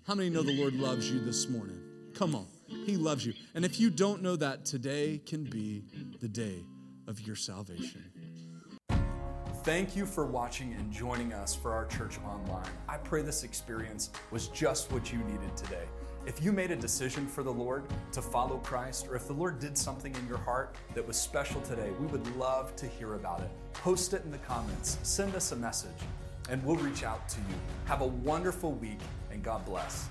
How 0.07 0.15
many 0.15 0.29
know 0.29 0.43
the 0.43 0.59
Lord 0.59 0.75
loves 0.75 1.11
you 1.11 1.21
this 1.21 1.49
morning? 1.49 1.81
Come 2.15 2.35
on. 2.35 2.47
He 2.85 2.97
loves 2.97 3.25
you. 3.25 3.33
And 3.55 3.65
if 3.65 3.81
you 3.81 3.89
don't 3.89 4.23
know 4.23 4.37
that, 4.37 4.65
today 4.65 5.21
can 5.25 5.45
be 5.45 5.85
the 6.21 6.29
day 6.29 6.65
of 7.07 7.21
your 7.21 7.37
salvation. 7.37 8.05
Thank 9.65 9.95
you 9.95 10.07
for 10.07 10.27
watching 10.27 10.75
and 10.75 10.91
joining 10.91 11.33
us 11.33 11.55
for 11.55 11.73
our 11.73 11.87
church 11.87 12.19
online. 12.27 12.69
I 12.89 12.97
pray 12.97 13.23
this 13.23 13.45
experience 13.45 14.11
was 14.33 14.49
just 14.49 14.91
what 14.91 15.13
you 15.13 15.21
needed 15.21 15.57
today. 15.57 15.85
If 16.27 16.43
you 16.43 16.51
made 16.51 16.73
a 16.73 16.77
decision 16.77 17.29
for 17.29 17.45
the 17.45 17.53
Lord 17.53 17.85
to 18.11 18.21
follow 18.21 18.59
Christ, 18.59 19.07
or 19.07 19.15
if 19.15 19.29
the 19.29 19.35
Lord 19.35 19.61
did 19.61 19.79
something 19.79 20.13
in 20.17 20.27
your 20.27 20.39
heart 20.39 20.75
that 20.95 21.07
was 21.07 21.17
special 21.17 21.61
today, 21.61 21.91
we 22.01 22.07
would 22.07 22.37
love 22.37 22.75
to 22.75 22.87
hear 22.87 23.15
about 23.15 23.41
it. 23.41 23.51
Post 23.73 24.15
it 24.15 24.25
in 24.25 24.33
the 24.33 24.39
comments, 24.39 24.99
send 25.05 25.37
us 25.37 25.53
a 25.53 25.57
message, 25.57 25.91
and 26.49 26.61
we'll 26.65 26.75
reach 26.75 27.05
out 27.05 27.29
to 27.29 27.39
you. 27.39 27.55
Have 27.85 28.01
a 28.01 28.07
wonderful 28.07 28.73
week, 28.73 28.99
and 29.31 29.45
God 29.45 29.65
bless. 29.65 30.09